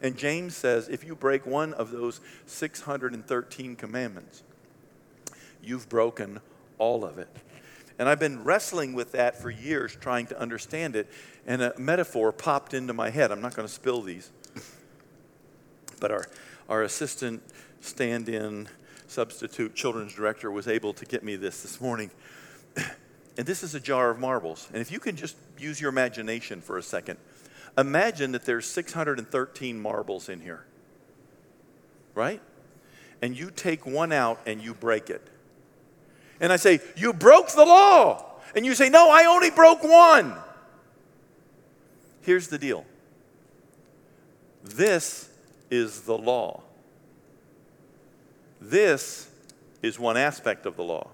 And 0.00 0.16
James 0.16 0.56
says 0.56 0.88
if 0.88 1.04
you 1.04 1.14
break 1.14 1.44
one 1.44 1.74
of 1.74 1.90
those 1.90 2.20
613 2.46 3.76
commandments, 3.76 4.42
you've 5.62 5.88
broken 5.88 6.40
all 6.78 7.04
of 7.04 7.18
it. 7.18 7.28
And 7.98 8.08
I've 8.08 8.18
been 8.18 8.42
wrestling 8.42 8.94
with 8.94 9.12
that 9.12 9.40
for 9.40 9.50
years, 9.50 9.96
trying 10.00 10.26
to 10.26 10.40
understand 10.40 10.96
it. 10.96 11.08
And 11.46 11.62
a 11.62 11.74
metaphor 11.78 12.32
popped 12.32 12.74
into 12.74 12.92
my 12.92 13.10
head. 13.10 13.30
I'm 13.30 13.40
not 13.40 13.54
going 13.54 13.68
to 13.68 13.72
spill 13.72 14.02
these. 14.02 14.30
But 16.00 16.10
our, 16.10 16.26
our 16.68 16.82
assistant 16.82 17.42
stand 17.80 18.28
in 18.28 18.68
substitute 19.06 19.74
children's 19.74 20.14
director 20.14 20.50
was 20.50 20.66
able 20.66 20.92
to 20.94 21.04
get 21.04 21.22
me 21.22 21.36
this 21.36 21.62
this 21.62 21.80
morning. 21.80 22.10
And 23.36 23.44
this 23.44 23.64
is 23.64 23.74
a 23.74 23.80
jar 23.80 24.10
of 24.10 24.20
marbles. 24.20 24.68
And 24.72 24.80
if 24.80 24.92
you 24.92 25.00
can 25.00 25.16
just 25.16 25.34
use 25.58 25.80
your 25.80 25.88
imagination 25.88 26.60
for 26.60 26.78
a 26.78 26.82
second, 26.84 27.18
imagine 27.76 28.30
that 28.30 28.44
there's 28.44 28.64
613 28.64 29.80
marbles 29.80 30.28
in 30.28 30.38
here, 30.38 30.64
right? 32.14 32.40
And 33.20 33.36
you 33.36 33.50
take 33.50 33.86
one 33.86 34.12
out 34.12 34.38
and 34.46 34.62
you 34.62 34.72
break 34.72 35.10
it. 35.10 35.26
And 36.40 36.52
I 36.52 36.56
say, 36.56 36.80
You 36.96 37.12
broke 37.12 37.50
the 37.52 37.64
law. 37.64 38.24
And 38.54 38.64
you 38.64 38.74
say, 38.74 38.88
No, 38.88 39.10
I 39.10 39.24
only 39.26 39.50
broke 39.50 39.82
one. 39.82 40.34
Here's 42.22 42.48
the 42.48 42.58
deal 42.58 42.84
this 44.64 45.28
is 45.70 46.02
the 46.02 46.16
law. 46.16 46.62
This 48.60 49.28
is 49.82 49.98
one 49.98 50.16
aspect 50.16 50.64
of 50.64 50.76
the 50.76 50.82
law. 50.82 51.10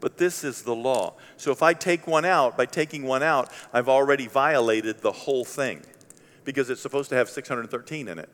But 0.00 0.16
this 0.16 0.44
is 0.44 0.62
the 0.62 0.74
law. 0.74 1.14
So 1.36 1.50
if 1.50 1.62
I 1.62 1.74
take 1.74 2.06
one 2.06 2.24
out, 2.24 2.56
by 2.56 2.66
taking 2.66 3.04
one 3.04 3.22
out, 3.22 3.50
I've 3.72 3.88
already 3.88 4.26
violated 4.26 5.00
the 5.00 5.12
whole 5.12 5.44
thing 5.44 5.82
because 6.44 6.70
it's 6.70 6.80
supposed 6.80 7.10
to 7.10 7.16
have 7.16 7.28
613 7.28 8.08
in 8.08 8.18
it. 8.18 8.28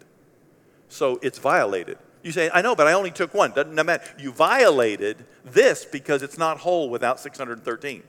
So 0.88 1.18
it's 1.22 1.38
violated. 1.38 1.98
You 2.22 2.32
say, 2.32 2.50
I 2.52 2.60
know, 2.60 2.74
but 2.74 2.86
I 2.86 2.92
only 2.92 3.10
took 3.10 3.32
one. 3.32 3.52
Doesn't 3.52 3.74
matter. 3.74 4.04
You 4.18 4.32
violated 4.32 5.24
this 5.44 5.84
because 5.84 6.22
it's 6.22 6.36
not 6.36 6.58
whole 6.58 6.90
without 6.90 7.18
613. 7.18 8.02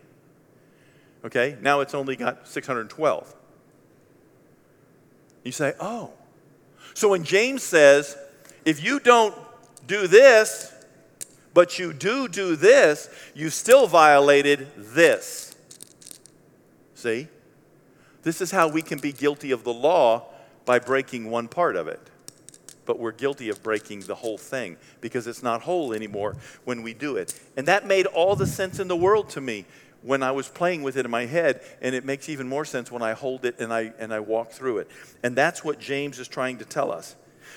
Okay, 1.24 1.58
now 1.62 1.80
it's 1.80 1.94
only 1.94 2.16
got 2.16 2.48
612. 2.48 3.36
You 5.44 5.52
say, 5.52 5.74
oh. 5.80 6.12
So 6.94 7.10
when 7.10 7.24
James 7.24 7.64
says, 7.64 8.18
if 8.66 8.84
you 8.84 9.00
don't 9.00 9.36
do 9.88 10.08
this, 10.08 10.74
but 11.54 11.80
you 11.80 11.94
do 11.94 12.28
do 12.28 12.56
this, 12.56 13.10
you 13.34 13.50
still 13.50 13.88
violated 13.88 14.68
this. 14.76 15.56
See? 16.96 17.28
This 18.24 18.42
is 18.42 18.52
how 18.52 18.68
we 18.68 18.82
can 18.82 19.00
be 19.00 19.12
guilty 19.12 19.52
of 19.52 19.64
the 19.64 19.74
law 19.74 20.26
by 20.66 20.80
breaking 20.80 21.32
one 21.32 21.48
part 21.48 21.76
of 21.76 21.88
it 21.88 22.11
but 22.92 23.00
we're 23.00 23.14
guilty 23.14 23.48
of 23.48 23.64
breaking 23.64 24.02
the 24.02 24.16
whole 24.16 24.38
thing 24.38 24.76
because 25.00 25.26
it's 25.26 25.42
not 25.42 25.62
whole 25.62 25.94
anymore 25.94 26.36
when 26.66 26.82
we 26.82 26.94
do 26.94 27.16
it. 27.16 27.34
And 27.56 27.66
that 27.70 27.88
made 27.88 28.06
all 28.06 28.36
the 28.36 28.46
sense 28.46 28.82
in 28.82 28.90
the 28.90 28.98
world 28.98 29.30
to 29.30 29.40
me 29.40 29.64
when 30.02 30.22
I 30.22 30.32
was 30.32 30.50
playing 30.50 30.84
with 30.84 30.98
it 30.98 31.06
in 31.06 31.10
my 31.10 31.26
head, 31.26 31.62
and 31.82 31.96
it 31.96 32.04
makes 32.04 32.28
even 32.28 32.50
more 32.50 32.66
sense 32.66 32.92
when 32.92 33.02
I 33.02 33.14
hold 33.14 33.46
it 33.46 33.62
and 33.62 33.72
I, 33.72 33.94
and 33.98 34.14
I 34.14 34.20
walk 34.20 34.52
through 34.52 34.80
it. 34.80 34.90
And 35.24 35.38
that's 35.38 35.64
what 35.64 35.80
James 35.80 36.20
is 36.20 36.28
trying 36.28 36.58
to 36.58 36.66
tell 36.66 36.92
us. 36.92 37.16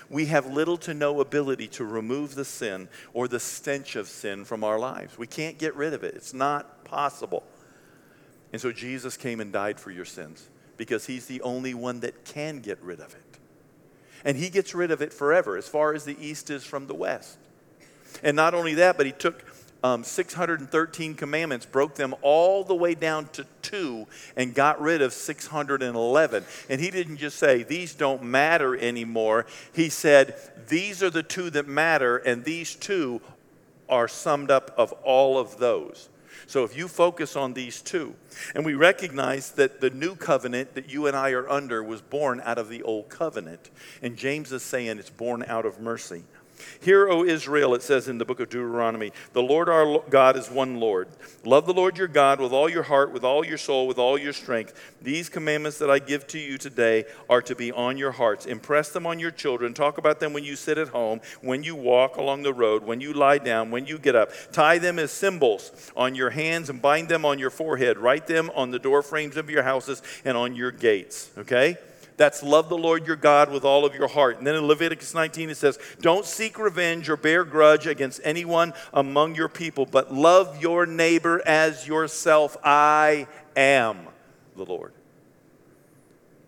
We 0.08 0.26
have 0.26 0.46
little 0.46 0.76
to 0.76 0.94
no 0.94 1.20
ability 1.20 1.66
to 1.66 1.84
remove 1.84 2.36
the 2.36 2.44
sin 2.44 2.88
or 3.12 3.26
the 3.26 3.40
stench 3.40 3.96
of 3.96 4.06
sin 4.06 4.44
from 4.44 4.62
our 4.62 4.78
lives. 4.78 5.18
We 5.18 5.26
can't 5.26 5.58
get 5.58 5.74
rid 5.74 5.94
of 5.94 6.04
it, 6.04 6.14
it's 6.14 6.32
not 6.32 6.84
possible. 6.84 7.42
And 8.52 8.60
so 8.60 8.70
Jesus 8.70 9.16
came 9.16 9.40
and 9.40 9.52
died 9.52 9.80
for 9.80 9.90
your 9.90 10.04
sins 10.04 10.48
because 10.76 11.06
he's 11.06 11.26
the 11.26 11.42
only 11.42 11.74
one 11.74 11.98
that 12.00 12.24
can 12.24 12.60
get 12.60 12.80
rid 12.80 13.00
of 13.00 13.12
it. 13.16 13.33
And 14.24 14.36
he 14.36 14.48
gets 14.48 14.74
rid 14.74 14.90
of 14.90 15.02
it 15.02 15.12
forever, 15.12 15.56
as 15.56 15.68
far 15.68 15.92
as 15.94 16.04
the 16.04 16.16
east 16.20 16.50
is 16.50 16.64
from 16.64 16.86
the 16.86 16.94
west. 16.94 17.36
And 18.22 18.36
not 18.36 18.54
only 18.54 18.74
that, 18.74 18.96
but 18.96 19.06
he 19.06 19.12
took 19.12 19.44
um, 19.84 20.02
613 20.02 21.14
commandments, 21.14 21.66
broke 21.66 21.94
them 21.94 22.14
all 22.22 22.64
the 22.64 22.74
way 22.74 22.94
down 22.94 23.28
to 23.34 23.44
two, 23.60 24.06
and 24.34 24.54
got 24.54 24.80
rid 24.80 25.02
of 25.02 25.12
611. 25.12 26.44
And 26.70 26.80
he 26.80 26.90
didn't 26.90 27.18
just 27.18 27.38
say, 27.38 27.64
These 27.64 27.94
don't 27.94 28.22
matter 28.22 28.74
anymore. 28.74 29.44
He 29.74 29.90
said, 29.90 30.36
These 30.68 31.02
are 31.02 31.10
the 31.10 31.22
two 31.22 31.50
that 31.50 31.68
matter, 31.68 32.16
and 32.16 32.44
these 32.44 32.74
two 32.74 33.20
are 33.90 34.08
summed 34.08 34.50
up 34.50 34.72
of 34.78 34.92
all 35.04 35.38
of 35.38 35.58
those. 35.58 36.08
So 36.46 36.64
if 36.64 36.76
you 36.76 36.88
focus 36.88 37.36
on 37.36 37.54
these 37.54 37.80
two, 37.80 38.14
and 38.54 38.64
we 38.64 38.74
recognize 38.74 39.52
that 39.52 39.80
the 39.80 39.90
new 39.90 40.14
covenant 40.14 40.74
that 40.74 40.90
you 40.90 41.06
and 41.06 41.16
I 41.16 41.30
are 41.30 41.48
under 41.48 41.82
was 41.82 42.00
born 42.00 42.40
out 42.44 42.58
of 42.58 42.68
the 42.68 42.82
old 42.82 43.08
covenant, 43.08 43.70
and 44.02 44.16
James 44.16 44.52
is 44.52 44.62
saying 44.62 44.98
it's 44.98 45.10
born 45.10 45.44
out 45.46 45.66
of 45.66 45.80
mercy. 45.80 46.24
Hear, 46.80 47.08
O 47.08 47.24
Israel, 47.24 47.74
it 47.74 47.82
says 47.82 48.08
in 48.08 48.18
the 48.18 48.24
book 48.24 48.40
of 48.40 48.48
Deuteronomy, 48.48 49.12
the 49.32 49.42
Lord 49.42 49.68
our 49.68 50.00
God 50.08 50.36
is 50.36 50.50
one 50.50 50.80
Lord. 50.80 51.08
Love 51.44 51.66
the 51.66 51.74
Lord 51.74 51.98
your 51.98 52.08
God 52.08 52.40
with 52.40 52.52
all 52.52 52.68
your 52.68 52.82
heart, 52.84 53.12
with 53.12 53.24
all 53.24 53.44
your 53.44 53.58
soul, 53.58 53.86
with 53.86 53.98
all 53.98 54.18
your 54.18 54.32
strength. 54.32 54.74
These 55.02 55.28
commandments 55.28 55.78
that 55.78 55.90
I 55.90 55.98
give 55.98 56.26
to 56.28 56.38
you 56.38 56.58
today 56.58 57.04
are 57.28 57.42
to 57.42 57.54
be 57.54 57.72
on 57.72 57.98
your 57.98 58.12
hearts. 58.12 58.46
Impress 58.46 58.90
them 58.90 59.06
on 59.06 59.18
your 59.18 59.30
children. 59.30 59.74
Talk 59.74 59.98
about 59.98 60.20
them 60.20 60.32
when 60.32 60.44
you 60.44 60.56
sit 60.56 60.78
at 60.78 60.88
home, 60.88 61.20
when 61.40 61.62
you 61.62 61.74
walk 61.74 62.16
along 62.16 62.42
the 62.42 62.54
road, 62.54 62.84
when 62.84 63.00
you 63.00 63.12
lie 63.12 63.38
down, 63.38 63.70
when 63.70 63.86
you 63.86 63.98
get 63.98 64.14
up. 64.14 64.30
Tie 64.52 64.78
them 64.78 64.98
as 64.98 65.10
symbols 65.10 65.92
on 65.96 66.14
your 66.14 66.30
hands 66.30 66.70
and 66.70 66.80
bind 66.80 67.08
them 67.08 67.24
on 67.24 67.38
your 67.38 67.50
forehead. 67.50 67.98
Write 67.98 68.26
them 68.26 68.50
on 68.54 68.70
the 68.70 68.78
door 68.78 69.02
frames 69.02 69.36
of 69.36 69.50
your 69.50 69.62
houses 69.62 70.02
and 70.24 70.36
on 70.36 70.54
your 70.54 70.70
gates. 70.70 71.30
Okay? 71.38 71.78
That's 72.16 72.42
love 72.42 72.68
the 72.68 72.78
Lord 72.78 73.06
your 73.06 73.16
God 73.16 73.50
with 73.50 73.64
all 73.64 73.84
of 73.84 73.94
your 73.94 74.08
heart. 74.08 74.38
And 74.38 74.46
then 74.46 74.54
in 74.54 74.66
Leviticus 74.66 75.14
19, 75.14 75.50
it 75.50 75.56
says, 75.56 75.78
Don't 76.00 76.24
seek 76.24 76.58
revenge 76.58 77.08
or 77.08 77.16
bear 77.16 77.44
grudge 77.44 77.86
against 77.86 78.20
anyone 78.24 78.72
among 78.92 79.34
your 79.34 79.48
people, 79.48 79.86
but 79.86 80.14
love 80.14 80.62
your 80.62 80.86
neighbor 80.86 81.42
as 81.46 81.86
yourself. 81.86 82.56
I 82.62 83.26
am 83.56 84.06
the 84.56 84.64
Lord. 84.64 84.92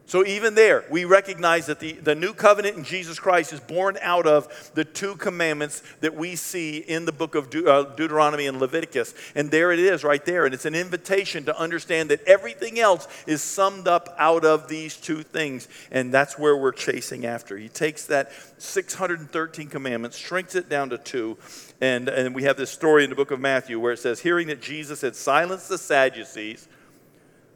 So, 0.09 0.25
even 0.25 0.55
there, 0.55 0.85
we 0.88 1.05
recognize 1.05 1.66
that 1.66 1.81
the, 1.81 1.95
the 1.95 2.14
new 2.14 2.33
covenant 2.33 2.77
in 2.77 2.85
Jesus 2.85 3.19
Christ 3.19 3.53
is 3.53 3.59
born 3.59 3.99
out 4.01 4.25
of 4.25 4.71
the 4.75 4.85
two 4.85 5.16
commandments 5.16 5.83
that 6.01 6.14
we 6.14 6.37
see 6.37 6.79
in 6.79 7.07
the 7.07 7.12
book 7.12 7.35
of 7.35 7.51
De- 7.51 7.69
uh, 7.69 7.83
Deuteronomy 7.97 8.47
and 8.47 8.61
Leviticus. 8.61 9.14
And 9.35 9.51
there 9.51 9.73
it 9.73 9.81
is, 9.81 10.05
right 10.05 10.25
there. 10.25 10.45
And 10.45 10.55
it's 10.55 10.64
an 10.64 10.77
invitation 10.77 11.45
to 11.47 11.59
understand 11.59 12.11
that 12.11 12.23
everything 12.23 12.79
else 12.79 13.09
is 13.27 13.42
summed 13.42 13.88
up 13.88 14.14
out 14.16 14.45
of 14.45 14.69
these 14.69 14.97
two 14.97 15.25
things. 15.25 15.66
And 15.90 16.14
that's 16.14 16.38
where 16.38 16.57
we're 16.57 16.71
chasing 16.71 17.27
after. 17.27 17.59
He 17.59 17.69
takes 17.69 18.07
that 18.07 18.31
613 18.59 19.66
commandments, 19.66 20.16
shrinks 20.16 20.55
it 20.55 20.69
down 20.69 20.90
to 20.90 20.99
two. 20.99 21.37
And, 21.81 22.09
and 22.09 22.33
we 22.33 22.45
have 22.45 22.57
this 22.57 22.71
story 22.71 23.03
in 23.03 23.11
the 23.11 23.16
book 23.16 23.33
of 23.33 23.40
Matthew 23.40 23.81
where 23.81 23.95
it 23.95 23.99
says, 23.99 24.21
Hearing 24.21 24.47
that 24.47 24.62
Jesus 24.62 25.01
had 25.01 25.16
silenced 25.16 25.69
the 25.69 25.79
Sadducees, 25.79 26.69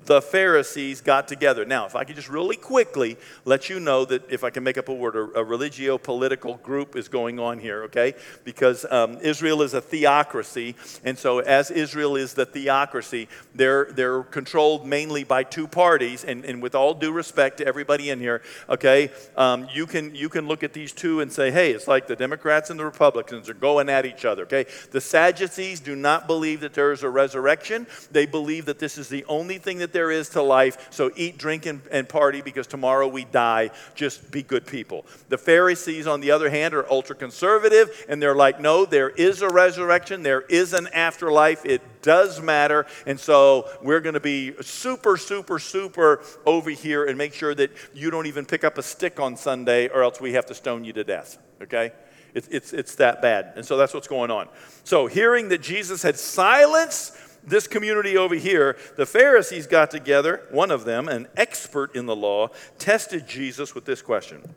the 0.07 0.23
Pharisees 0.23 1.01
got 1.01 1.29
together. 1.29 1.65
Now, 1.65 1.87
if 1.87 1.95
I 1.95 2.05
could 2.05 2.17
just 2.17 2.29
really 2.29 2.57
quickly 2.57 3.17
let 3.45 3.69
you 3.69 3.81
know 3.81 4.05
that 4.07 4.31
if 4.31 4.45
I 4.45 4.51
can 4.51 4.65
make 4.65 4.79
up 4.79 4.89
a 4.89 4.95
word, 4.95 5.17
a, 5.17 5.45
religio 5.45 5.99
political 5.99 6.57
group 6.57 6.97
is 6.97 7.09
going 7.09 7.39
on 7.39 7.59
here, 7.59 7.85
okay? 7.85 8.15
Because 8.45 8.85
um, 8.91 9.19
Israel 9.23 9.63
is 9.63 9.75
a 9.75 9.81
theocracy, 9.81 10.75
and 11.05 11.19
so 11.19 11.41
as 11.41 11.71
Israel 11.71 12.17
is 12.17 12.35
the 12.35 12.47
theocracy, 12.47 13.29
they're, 13.55 13.87
they're 13.93 14.23
controlled 14.23 14.87
mainly 14.87 15.25
by 15.25 15.43
two 15.43 15.67
parties, 15.67 16.25
and, 16.25 16.45
and 16.45 16.63
with 16.63 16.75
all 16.75 16.95
due 16.95 17.13
respect 17.13 17.59
to 17.59 17.67
everybody 17.67 18.11
in 18.11 18.21
here, 18.21 18.43
okay, 18.69 19.11
um, 19.37 19.69
you, 19.73 19.87
can, 19.87 20.15
you 20.15 20.29
can 20.29 20.47
look 20.49 20.63
at 20.63 20.73
these 20.73 20.93
two 20.93 21.21
and 21.21 21.33
say, 21.33 21.51
hey, 21.51 21.73
it's 21.73 21.89
like 21.89 22.07
the 22.07 22.17
Democrats 22.17 22.71
and 22.71 22.79
the 22.79 22.85
Republicans 22.85 23.49
are 23.49 23.55
going 23.55 23.89
at 23.89 24.07
each 24.07 24.25
other, 24.25 24.43
okay? 24.45 24.67
The 24.93 25.01
Sadducees 25.01 25.81
do 25.81 25.95
not 25.97 26.27
believe 26.27 26.61
that 26.61 26.75
there 26.75 26.93
is 26.93 27.03
a 27.03 27.11
resurrection, 27.11 27.87
they 28.11 28.27
believe 28.27 28.67
that 28.67 28.79
this 28.79 28.97
is 28.97 29.09
the 29.09 29.25
only 29.27 29.59
thing 29.59 29.79
that 29.79 29.89
there 29.92 30.11
is 30.11 30.29
to 30.31 30.42
life. 30.42 30.88
So 30.90 31.11
eat, 31.16 31.38
drink, 31.38 31.66
and, 31.66 31.83
and 31.90 32.09
party 32.09 32.40
because 32.40 32.66
tomorrow 32.66 33.09
we 33.09 33.24
die. 33.24 33.70
Just 33.94 34.31
be 34.31 34.42
good 34.42 34.66
people. 34.66 35.07
The 35.29 35.38
Pharisees, 35.38 36.07
on 36.07 36.20
the 36.20 36.31
other 36.31 36.50
hand, 36.50 36.74
are 36.74 36.90
ultra 36.90 37.16
conservative 37.16 38.07
and 38.09 38.22
they're 38.22 38.35
like, 38.35 38.61
no, 38.61 38.85
there 38.85 39.11
is 39.11 39.42
a 39.42 39.48
resurrection, 39.48 40.22
there 40.22 40.42
is 40.42 40.72
an 40.72 40.88
afterlife. 40.88 41.64
It 41.64 41.83
does 42.03 42.40
matter. 42.40 42.87
And 43.07 43.18
so 43.18 43.68
we're 43.83 44.00
going 44.00 44.14
to 44.14 44.20
be 44.20 44.55
super, 44.62 45.16
super, 45.16 45.59
super 45.59 46.22
over 46.46 46.70
here 46.70 47.05
and 47.05 47.18
make 47.18 47.35
sure 47.35 47.55
that 47.55 47.70
you 47.94 48.11
don't 48.11 48.26
even 48.26 48.46
pick 48.46 48.64
up 48.64 48.79
a 48.79 48.83
stick 48.83 49.20
on 49.20 49.37
Sunday 49.37 49.88
or 49.88 50.03
else 50.03 50.20
we 50.20 50.33
have 50.33 50.46
to 50.46 50.55
stone 50.55 50.85
you 50.85 50.92
to 50.94 51.05
death. 51.05 51.38
Okay? 51.62 51.92
It's, 52.35 52.48
it's, 52.48 52.72
it's 52.72 52.94
that 52.96 53.22
bad. 53.22 53.53
And 53.57 53.64
so 53.64 53.76
that's 53.76 53.92
what's 53.92 54.09
going 54.09 54.31
on. 54.31 54.48
So, 54.85 55.07
hearing 55.07 55.48
that 55.48 55.62
Jesus 55.62 56.03
had 56.03 56.16
silenced 56.16 57.14
this 57.44 57.66
community 57.66 58.16
over 58.16 58.35
here, 58.35 58.76
the 58.96 59.07
Pharisees 59.07 59.66
got 59.66 59.90
together, 59.90 60.46
one 60.50 60.70
of 60.70 60.85
them, 60.85 61.09
an 61.09 61.29
expert 61.37 61.94
in 61.94 62.07
the 62.07 62.16
law, 62.16 62.48
tested 62.79 63.26
Jesus 63.26 63.74
with 63.74 63.85
this 63.85 64.03
question. 64.03 64.55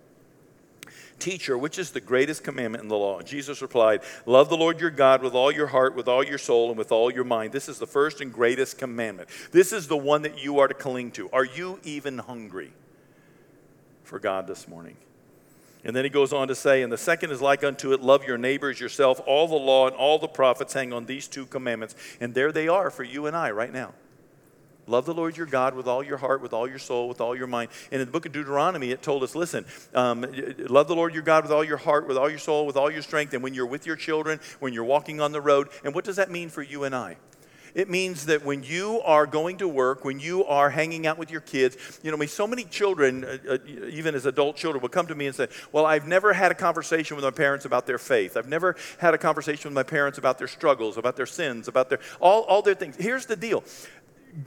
Teacher, 1.19 1.57
which 1.57 1.79
is 1.79 1.91
the 1.91 2.01
greatest 2.01 2.43
commandment 2.43 2.83
in 2.83 2.89
the 2.89 2.97
law? 2.97 3.21
Jesus 3.21 3.61
replied, 3.61 4.01
Love 4.25 4.49
the 4.49 4.57
Lord 4.57 4.81
your 4.81 4.89
God 4.89 5.21
with 5.21 5.33
all 5.33 5.51
your 5.51 5.67
heart, 5.67 5.95
with 5.95 6.07
all 6.07 6.23
your 6.23 6.37
soul, 6.37 6.69
and 6.69 6.77
with 6.77 6.91
all 6.91 7.11
your 7.11 7.23
mind. 7.23 7.53
This 7.53 7.69
is 7.69 7.79
the 7.79 7.87
first 7.87 8.19
and 8.19 8.33
greatest 8.33 8.77
commandment. 8.77 9.29
This 9.51 9.71
is 9.71 9.87
the 9.87 9.97
one 9.97 10.23
that 10.23 10.43
you 10.43 10.59
are 10.59 10.67
to 10.67 10.73
cling 10.73 11.11
to. 11.11 11.29
Are 11.31 11.45
you 11.45 11.79
even 11.83 12.17
hungry 12.17 12.73
for 14.03 14.19
God 14.19 14.47
this 14.47 14.67
morning? 14.67 14.97
And 15.85 15.95
then 15.95 16.05
he 16.05 16.09
goes 16.09 16.31
on 16.31 16.47
to 16.47 16.55
say, 16.55 16.81
and 16.81 16.91
the 16.91 16.97
second 16.97 17.31
is 17.31 17.41
like 17.41 17.63
unto 17.63 17.91
it, 17.91 18.01
love 18.01 18.23
your 18.23 18.37
neighbors 18.37 18.79
yourself. 18.79 19.19
All 19.25 19.47
the 19.47 19.55
law 19.55 19.87
and 19.87 19.95
all 19.95 20.17
the 20.17 20.27
prophets 20.27 20.73
hang 20.73 20.93
on 20.93 21.05
these 21.05 21.27
two 21.27 21.45
commandments. 21.45 21.95
And 22.21 22.33
there 22.33 22.51
they 22.51 22.67
are 22.67 22.89
for 22.89 23.03
you 23.03 23.25
and 23.25 23.35
I 23.35 23.51
right 23.51 23.71
now. 23.71 23.93
Love 24.85 25.05
the 25.05 25.13
Lord 25.13 25.37
your 25.37 25.45
God 25.45 25.75
with 25.75 25.87
all 25.87 26.03
your 26.03 26.17
heart, 26.17 26.41
with 26.41 26.51
all 26.51 26.67
your 26.67 26.79
soul, 26.79 27.07
with 27.07 27.21
all 27.21 27.35
your 27.35 27.47
mind. 27.47 27.69
And 27.91 28.01
in 28.01 28.07
the 28.07 28.11
book 28.11 28.25
of 28.25 28.33
Deuteronomy, 28.33 28.91
it 28.91 29.01
told 29.01 29.23
us 29.23 29.33
listen, 29.33 29.65
um, 29.93 30.25
love 30.57 30.87
the 30.87 30.95
Lord 30.95 31.13
your 31.13 31.23
God 31.23 31.43
with 31.43 31.53
all 31.53 31.63
your 31.63 31.77
heart, 31.77 32.07
with 32.07 32.17
all 32.17 32.29
your 32.29 32.39
soul, 32.39 32.65
with 32.65 32.75
all 32.75 32.91
your 32.91 33.01
strength. 33.01 33.33
And 33.33 33.41
when 33.41 33.53
you're 33.53 33.65
with 33.65 33.85
your 33.85 33.95
children, 33.95 34.41
when 34.59 34.73
you're 34.73 34.83
walking 34.83 35.21
on 35.21 35.31
the 35.31 35.39
road. 35.39 35.69
And 35.85 35.95
what 35.95 36.03
does 36.03 36.17
that 36.17 36.29
mean 36.29 36.49
for 36.49 36.61
you 36.61 36.83
and 36.83 36.93
I? 36.93 37.17
It 37.75 37.89
means 37.89 38.27
that 38.27 38.45
when 38.45 38.63
you 38.63 39.01
are 39.01 39.25
going 39.25 39.57
to 39.57 39.67
work, 39.67 40.05
when 40.05 40.19
you 40.19 40.45
are 40.45 40.69
hanging 40.69 41.07
out 41.07 41.17
with 41.17 41.31
your 41.31 41.41
kids, 41.41 41.75
you 42.03 42.11
know, 42.11 42.17
I 42.17 42.19
mean, 42.19 42.29
so 42.29 42.45
many 42.45 42.65
children, 42.65 43.25
uh, 43.25 43.37
uh, 43.49 43.57
even 43.89 44.13
as 44.13 44.27
adult 44.27 44.55
children, 44.57 44.81
will 44.81 44.89
come 44.89 45.07
to 45.07 45.15
me 45.15 45.25
and 45.25 45.35
say, 45.35 45.47
Well, 45.71 45.85
I've 45.85 46.07
never 46.07 46.33
had 46.33 46.51
a 46.51 46.55
conversation 46.55 47.15
with 47.15 47.25
my 47.25 47.31
parents 47.31 47.65
about 47.65 47.87
their 47.87 47.97
faith. 47.97 48.37
I've 48.37 48.47
never 48.47 48.75
had 48.99 49.15
a 49.15 49.17
conversation 49.17 49.69
with 49.69 49.75
my 49.75 49.83
parents 49.83 50.19
about 50.19 50.37
their 50.37 50.47
struggles, 50.47 50.97
about 50.97 51.15
their 51.15 51.25
sins, 51.25 51.67
about 51.67 51.89
their 51.89 51.99
all, 52.19 52.43
all 52.43 52.61
their 52.61 52.75
things. 52.75 52.95
Here's 52.95 53.25
the 53.25 53.35
deal 53.35 53.63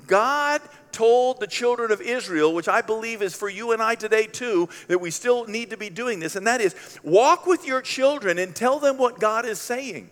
God 0.07 0.61
told 0.93 1.41
the 1.41 1.47
children 1.47 1.91
of 1.91 2.01
Israel, 2.01 2.55
which 2.55 2.69
I 2.69 2.81
believe 2.81 3.23
is 3.23 3.35
for 3.35 3.49
you 3.49 3.73
and 3.73 3.83
I 3.83 3.97
today 3.97 4.27
too, 4.27 4.69
that 4.89 5.01
we 5.01 5.11
still 5.11 5.47
need 5.47 5.71
to 5.71 5.77
be 5.77 5.91
doing 5.91 6.21
this, 6.21 6.37
and 6.37 6.47
that 6.47 6.61
is 6.61 6.75
walk 7.03 7.47
with 7.47 7.67
your 7.67 7.83
children 7.83 8.39
and 8.39 8.55
tell 8.55 8.79
them 8.79 8.99
what 8.99 9.19
God 9.19 9.47
is 9.47 9.61
saying. 9.61 10.11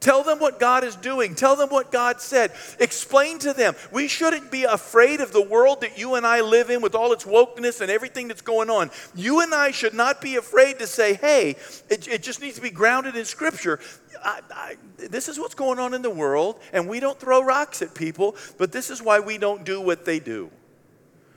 Tell 0.00 0.22
them 0.22 0.38
what 0.38 0.60
God 0.60 0.84
is 0.84 0.96
doing. 0.96 1.34
Tell 1.34 1.56
them 1.56 1.68
what 1.68 1.90
God 1.90 2.20
said. 2.20 2.52
Explain 2.78 3.38
to 3.40 3.52
them. 3.52 3.74
We 3.92 4.08
shouldn't 4.08 4.50
be 4.50 4.64
afraid 4.64 5.20
of 5.20 5.32
the 5.32 5.42
world 5.42 5.80
that 5.80 5.98
you 5.98 6.14
and 6.14 6.26
I 6.26 6.42
live 6.42 6.70
in 6.70 6.80
with 6.80 6.94
all 6.94 7.12
its 7.12 7.24
wokeness 7.24 7.80
and 7.80 7.90
everything 7.90 8.28
that's 8.28 8.42
going 8.42 8.70
on. 8.70 8.90
You 9.14 9.40
and 9.40 9.54
I 9.54 9.70
should 9.70 9.94
not 9.94 10.20
be 10.20 10.36
afraid 10.36 10.78
to 10.78 10.86
say, 10.86 11.14
hey, 11.14 11.56
it, 11.88 12.08
it 12.08 12.22
just 12.22 12.40
needs 12.40 12.56
to 12.56 12.62
be 12.62 12.70
grounded 12.70 13.16
in 13.16 13.24
Scripture. 13.24 13.80
I, 14.22 14.40
I, 14.50 14.76
this 14.96 15.28
is 15.28 15.38
what's 15.38 15.54
going 15.54 15.78
on 15.78 15.94
in 15.94 16.02
the 16.02 16.10
world, 16.10 16.60
and 16.72 16.88
we 16.88 17.00
don't 17.00 17.18
throw 17.18 17.42
rocks 17.42 17.82
at 17.82 17.94
people, 17.94 18.36
but 18.58 18.72
this 18.72 18.90
is 18.90 19.02
why 19.02 19.20
we 19.20 19.38
don't 19.38 19.64
do 19.64 19.80
what 19.80 20.04
they 20.04 20.18
do 20.18 20.50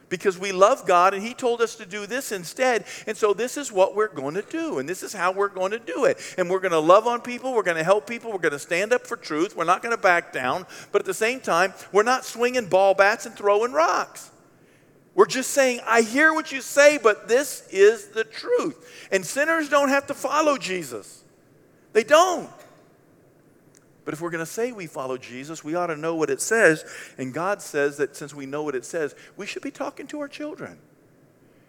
because 0.09 0.37
we 0.37 0.51
love 0.51 0.85
God 0.85 1.13
and 1.13 1.23
He 1.23 1.33
told 1.33 1.61
us 1.61 1.75
to 1.75 1.85
do 1.85 2.05
this 2.05 2.31
instead. 2.31 2.85
And 3.07 3.15
so 3.15 3.33
this 3.33 3.57
is 3.57 3.71
what 3.71 3.95
we're 3.95 4.07
going 4.07 4.35
to 4.35 4.41
do, 4.41 4.79
and 4.79 4.89
this 4.89 5.03
is 5.03 5.13
how 5.13 5.31
we're 5.31 5.47
going 5.49 5.71
to 5.71 5.79
do 5.79 6.05
it. 6.05 6.19
And 6.37 6.49
we're 6.49 6.59
going 6.59 6.71
to 6.71 6.79
love 6.79 7.07
on 7.07 7.21
people, 7.21 7.53
we're 7.53 7.63
going 7.63 7.77
to 7.77 7.83
help 7.83 8.07
people, 8.07 8.31
we're 8.31 8.39
going 8.39 8.51
to 8.51 8.59
stand 8.59 8.93
up 8.93 9.05
for 9.05 9.15
truth, 9.15 9.55
we're 9.55 9.63
not 9.63 9.81
going 9.81 9.95
to 9.95 10.01
back 10.01 10.33
down, 10.33 10.65
but 10.91 11.01
at 11.01 11.05
the 11.05 11.13
same 11.13 11.39
time, 11.39 11.73
we're 11.91 12.03
not 12.03 12.25
swinging 12.25 12.67
ball 12.67 12.93
bats 12.93 13.25
and 13.25 13.35
throwing 13.35 13.71
rocks. 13.71 14.31
We're 15.15 15.25
just 15.25 15.51
saying, 15.51 15.81
I 15.85 16.01
hear 16.01 16.33
what 16.33 16.51
you 16.51 16.61
say, 16.61 16.97
but 16.97 17.27
this 17.27 17.67
is 17.71 18.07
the 18.09 18.23
truth. 18.23 19.07
And 19.11 19.25
sinners 19.25 19.67
don't 19.67 19.89
have 19.89 20.07
to 20.07 20.13
follow 20.13 20.57
Jesus. 20.57 21.23
They 21.93 22.03
don't. 22.03 22.49
But 24.09 24.15
if 24.15 24.21
we're 24.21 24.31
going 24.31 24.43
to 24.43 24.51
say 24.51 24.71
we 24.71 24.87
follow 24.87 25.19
Jesus, 25.19 25.63
we 25.63 25.75
ought 25.75 25.85
to 25.85 25.95
know 25.95 26.15
what 26.15 26.31
it 26.31 26.41
says. 26.41 26.83
And 27.19 27.31
God 27.31 27.61
says 27.61 27.97
that 27.97 28.15
since 28.15 28.33
we 28.33 28.47
know 28.47 28.63
what 28.63 28.73
it 28.73 28.83
says, 28.83 29.13
we 29.37 29.45
should 29.45 29.61
be 29.61 29.69
talking 29.69 30.07
to 30.07 30.19
our 30.19 30.27
children. 30.27 30.79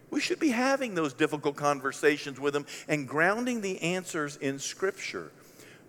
We 0.09 0.21
should 0.21 0.39
be 0.39 0.49
having 0.49 0.95
those 0.95 1.13
difficult 1.13 1.55
conversations 1.55 2.39
with 2.39 2.55
them 2.55 2.65
and 2.87 3.07
grounding 3.07 3.61
the 3.61 3.79
answers 3.83 4.37
in 4.37 4.57
Scripture. 4.57 5.31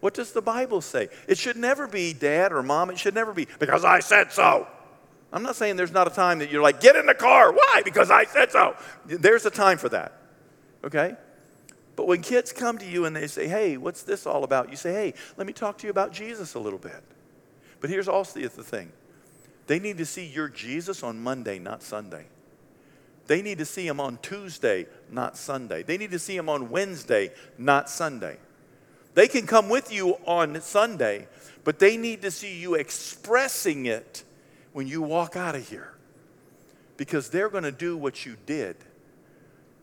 What 0.01 0.13
does 0.13 0.33
the 0.33 0.43
Bible 0.43 0.83
say? 0.83 1.09
It 1.27 1.39
should 1.39 1.57
never 1.57 1.89
be 1.89 2.13
dad 2.13 2.53
or 2.53 2.63
mom. 2.63 2.91
It 2.91 2.99
should 2.99 3.15
never 3.15 3.33
be 3.33 3.49
because 3.59 3.83
I 3.83 4.01
said 4.01 4.31
so. 4.31 4.67
I'm 5.33 5.43
not 5.43 5.57
saying 5.57 5.77
there's 5.77 5.91
not 5.91 6.07
a 6.07 6.15
time 6.15 6.41
that 6.41 6.51
you're 6.51 6.61
like, 6.61 6.83
get 6.83 6.97
in 6.97 7.07
the 7.07 7.15
car. 7.15 7.51
Why? 7.51 7.81
Because 7.83 8.11
I 8.11 8.27
said 8.27 8.53
so. 8.53 8.77
There's 9.07 9.47
a 9.47 9.51
time 9.51 9.79
for 9.79 9.89
that. 9.89 10.13
Okay? 10.85 11.17
But 11.95 12.07
when 12.07 12.23
kids 12.23 12.53
come 12.53 12.79
to 12.79 12.87
you 12.87 13.05
and 13.05 13.15
they 13.15 13.27
say, 13.27 13.47
hey, 13.49 13.77
what's 13.77 14.03
this 14.03 14.27
all 14.27 14.45
about? 14.45 14.71
You 14.71 14.77
say, 14.77 14.93
hey, 14.93 15.15
let 15.37 15.47
me 15.47 15.53
talk 15.53 15.79
to 15.79 15.87
you 15.87 15.91
about 15.91 16.13
Jesus 16.13 16.55
a 16.55 16.59
little 16.59 16.79
bit. 16.79 17.03
But 17.81 17.91
here's 17.91 18.09
also 18.09 18.41
the 18.41 18.49
thing 18.49 18.93
they 19.67 19.79
need 19.79 19.99
to 19.99 20.07
see 20.07 20.27
your 20.27 20.49
Jesus 20.49 21.03
on 21.03 21.23
Monday, 21.23 21.59
not 21.59 21.83
Sunday. 21.83 22.27
They 23.27 23.43
need 23.43 23.59
to 23.59 23.65
see 23.65 23.87
him 23.87 24.01
on 24.01 24.19
Tuesday, 24.21 24.87
not 25.11 25.37
Sunday. 25.37 25.83
They 25.83 25.97
need 25.97 26.11
to 26.11 26.19
see 26.19 26.37
him 26.37 26.49
on 26.49 26.71
Wednesday, 26.71 27.31
not 27.57 27.89
Sunday. 27.89 28.39
They 29.15 29.29
can 29.29 29.47
come 29.47 29.69
with 29.69 29.93
you 29.93 30.17
on 30.27 30.61
Sunday, 30.61 31.29
but 31.65 31.79
they 31.79 31.97
need 31.97 32.23
to 32.23 32.31
see 32.31 32.59
you 32.59 32.75
expressing 32.75 33.87
it 33.87 34.25
when 34.73 34.87
you 34.89 35.03
walk 35.03 35.37
out 35.37 35.55
of 35.55 35.69
here. 35.69 35.93
Because 36.97 37.31
they're 37.31 37.49
going 37.49 37.65
to 37.65 37.73
do 37.73 37.97
what 37.97 38.27
you 38.27 38.37
did, 38.47 38.77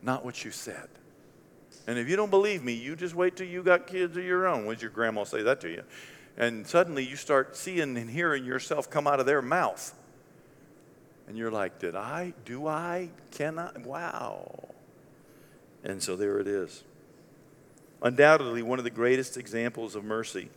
not 0.02 0.24
what 0.24 0.44
you 0.44 0.50
said. 0.50 0.88
And 1.86 1.98
if 1.98 2.08
you 2.08 2.16
don't 2.16 2.30
believe 2.30 2.62
me, 2.62 2.72
you 2.72 2.94
just 2.94 3.14
wait 3.14 3.36
till 3.36 3.46
you 3.46 3.62
got 3.62 3.86
kids 3.86 4.16
of 4.16 4.24
your 4.24 4.46
own. 4.46 4.66
When's 4.66 4.82
your 4.82 4.90
grandma 4.90 5.24
say 5.24 5.42
that 5.42 5.60
to 5.62 5.68
you? 5.68 5.82
And 6.36 6.66
suddenly 6.66 7.04
you 7.04 7.16
start 7.16 7.56
seeing 7.56 7.96
and 7.96 8.08
hearing 8.08 8.44
yourself 8.44 8.90
come 8.90 9.06
out 9.06 9.20
of 9.20 9.26
their 9.26 9.42
mouth. 9.42 9.94
And 11.26 11.36
you're 11.36 11.50
like, 11.50 11.78
did 11.78 11.94
I? 11.94 12.34
Do 12.44 12.66
I? 12.66 13.10
Can 13.30 13.58
I? 13.58 13.70
Wow. 13.84 14.68
And 15.84 16.02
so 16.02 16.16
there 16.16 16.38
it 16.38 16.46
is. 16.46 16.84
Undoubtedly, 18.02 18.62
one 18.62 18.78
of 18.78 18.84
the 18.84 18.90
greatest 18.90 19.36
examples 19.36 19.94
of 19.94 20.04
mercy 20.04 20.48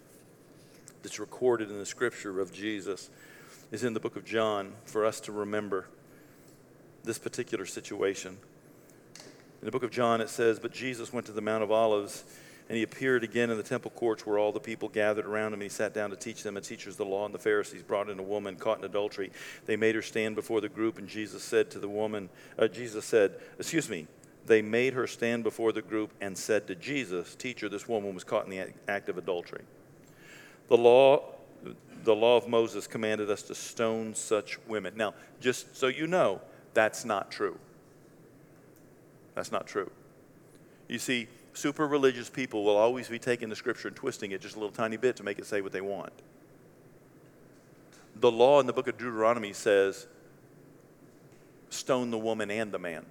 that's 1.01 1.19
recorded 1.19 1.69
in 1.69 1.77
the 1.77 1.86
scripture 1.86 2.39
of 2.39 2.53
Jesus 2.53 3.09
is 3.71 3.83
in 3.83 3.93
the 3.93 3.99
book 3.99 4.15
of 4.15 4.23
John 4.23 4.73
for 4.86 5.05
us 5.05 5.19
to 5.21 5.31
remember 5.31 5.88
this 7.03 7.19
particular 7.19 7.65
situation. 7.65 8.38
In 9.63 9.65
the 9.65 9.71
book 9.71 9.84
of 9.84 9.91
John, 9.91 10.19
it 10.19 10.28
says, 10.28 10.60
But 10.60 10.73
Jesus 10.73 11.13
went 11.13 11.26
to 11.28 11.32
the 11.32 11.39
Mount 11.39 11.63
of 11.63 11.71
Olives, 11.71 12.26
and 12.67 12.76
he 12.76 12.84
appeared 12.84 13.23
again 13.23 13.49
in 13.49 13.56
the 13.56 13.63
temple 13.63 13.91
courts 13.91 14.26
where 14.26 14.38
all 14.38 14.52
the 14.52 14.60
people 14.60 14.89
gathered 14.89 15.26
around 15.26 15.54
him. 15.54 15.62
He 15.62 15.69
sat 15.69 15.93
down 15.93 16.10
to 16.10 16.17
teach 16.17 16.43
them. 16.43 16.58
And 16.58 16.65
teachers 16.65 16.95
of 16.95 16.97
the 16.97 17.06
law 17.06 17.26
and 17.26 17.34
the 17.34 17.39
Pharisees 17.39 17.82
brought 17.82 18.10
in 18.10 18.19
a 18.19 18.23
woman 18.23 18.58
caught 18.58 18.80
in 18.80 18.84
adultery. 18.84 19.32
They 19.65 19.78
made 19.78 19.95
her 19.95 20.02
stand 20.02 20.36
before 20.36 20.60
the 20.60 20.67
group, 20.67 20.97
and 20.97 21.08
Jesus 21.08 21.43
said 21.43 21.71
to 21.71 21.80
the 21.80 21.88
woman, 21.88 22.30
uh, 22.60 22.67
Jesus 22.67 23.06
said, 23.06 23.36
Excuse 23.58 23.88
me, 23.88 24.06
they 24.45 24.62
made 24.62 24.95
her 24.95 25.08
stand 25.08 25.45
before 25.45 25.71
the 25.71 25.82
group 25.82 26.12
and 26.19 26.38
said 26.38 26.67
to 26.67 26.76
Jesus, 26.76 27.34
Teacher, 27.34 27.69
this 27.69 27.88
woman 27.88 28.13
was 28.13 28.26
caught 28.26 28.43
in 28.43 28.52
the 28.52 28.73
act 28.89 29.08
of 29.08 29.17
adultery. 29.17 29.63
The 30.67 30.76
law, 30.76 31.23
the 32.04 32.13
law 32.13 32.36
of 32.36 32.49
Moses 32.49 32.86
commanded 32.86 33.32
us 33.32 33.43
to 33.43 33.56
stone 33.56 34.13
such 34.13 34.60
women. 34.67 34.95
Now, 34.97 35.13
just 35.39 35.78
so 35.78 35.88
you 35.88 36.06
know, 36.06 36.41
that's 36.73 37.06
not 37.06 37.32
true. 37.32 37.58
That's 39.36 39.52
not 39.52 39.67
true. 39.67 39.89
You 40.88 41.00
see, 41.00 41.28
super 41.54 41.88
religious 41.88 42.30
people 42.30 42.63
will 42.63 42.78
always 42.78 43.08
be 43.08 43.19
taking 43.19 43.50
the 43.50 43.56
scripture 43.56 43.88
and 43.88 43.98
twisting 43.98 44.32
it 44.32 44.41
just 44.41 44.56
a 44.56 44.60
little 44.60 44.74
tiny 44.74 44.98
bit 44.98 45.15
to 45.17 45.24
make 45.24 45.39
it 45.39 45.46
say 45.46 45.62
what 45.62 45.72
they 45.72 45.82
want. 45.82 46.13
The 48.15 48.32
law 48.32 48.60
in 48.60 48.67
the 48.67 48.74
book 48.74 48.88
of 48.88 48.98
Deuteronomy 48.98 49.54
says, 49.54 50.08
stone 51.69 52.12
the 52.12 52.17
woman 52.17 52.52
and 52.52 52.72
the 52.72 52.80
man. 52.80 53.06